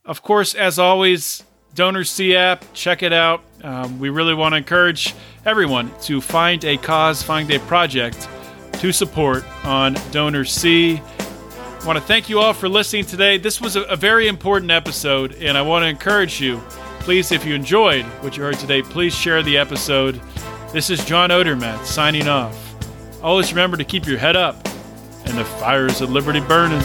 Of 0.09 0.23
course, 0.23 0.55
as 0.55 0.79
always, 0.79 1.43
DonorSee 1.75 2.33
app, 2.33 2.65
check 2.73 3.03
it 3.03 3.13
out. 3.13 3.43
Um, 3.63 3.99
we 3.99 4.09
really 4.09 4.33
want 4.33 4.53
to 4.53 4.57
encourage 4.57 5.13
everyone 5.45 5.91
to 6.01 6.19
find 6.19 6.65
a 6.65 6.77
cause, 6.77 7.21
find 7.21 7.51
a 7.51 7.59
project 7.59 8.27
to 8.73 8.91
support 8.91 9.45
on 9.63 9.93
DonorSee. 10.11 10.99
I 10.99 11.85
want 11.85 11.99
to 11.99 12.03
thank 12.03 12.27
you 12.27 12.39
all 12.39 12.53
for 12.53 12.67
listening 12.67 13.05
today. 13.05 13.37
This 13.37 13.61
was 13.61 13.75
a, 13.75 13.83
a 13.83 13.95
very 13.95 14.27
important 14.27 14.71
episode, 14.71 15.35
and 15.35 15.55
I 15.55 15.61
want 15.61 15.83
to 15.83 15.87
encourage 15.87 16.41
you. 16.41 16.57
Please, 17.01 17.31
if 17.31 17.45
you 17.45 17.53
enjoyed 17.53 18.03
what 18.23 18.35
you 18.35 18.41
heard 18.41 18.57
today, 18.57 18.81
please 18.81 19.13
share 19.13 19.43
the 19.43 19.59
episode. 19.59 20.19
This 20.73 20.89
is 20.89 21.05
John 21.05 21.29
Odermatt 21.29 21.85
signing 21.85 22.27
off. 22.27 22.75
Always 23.21 23.51
remember 23.51 23.77
to 23.77 23.83
keep 23.83 24.07
your 24.07 24.17
head 24.17 24.35
up 24.35 24.55
and 25.25 25.37
the 25.37 25.45
fires 25.45 26.01
of 26.01 26.09
liberty 26.09 26.39
burning. 26.39 26.81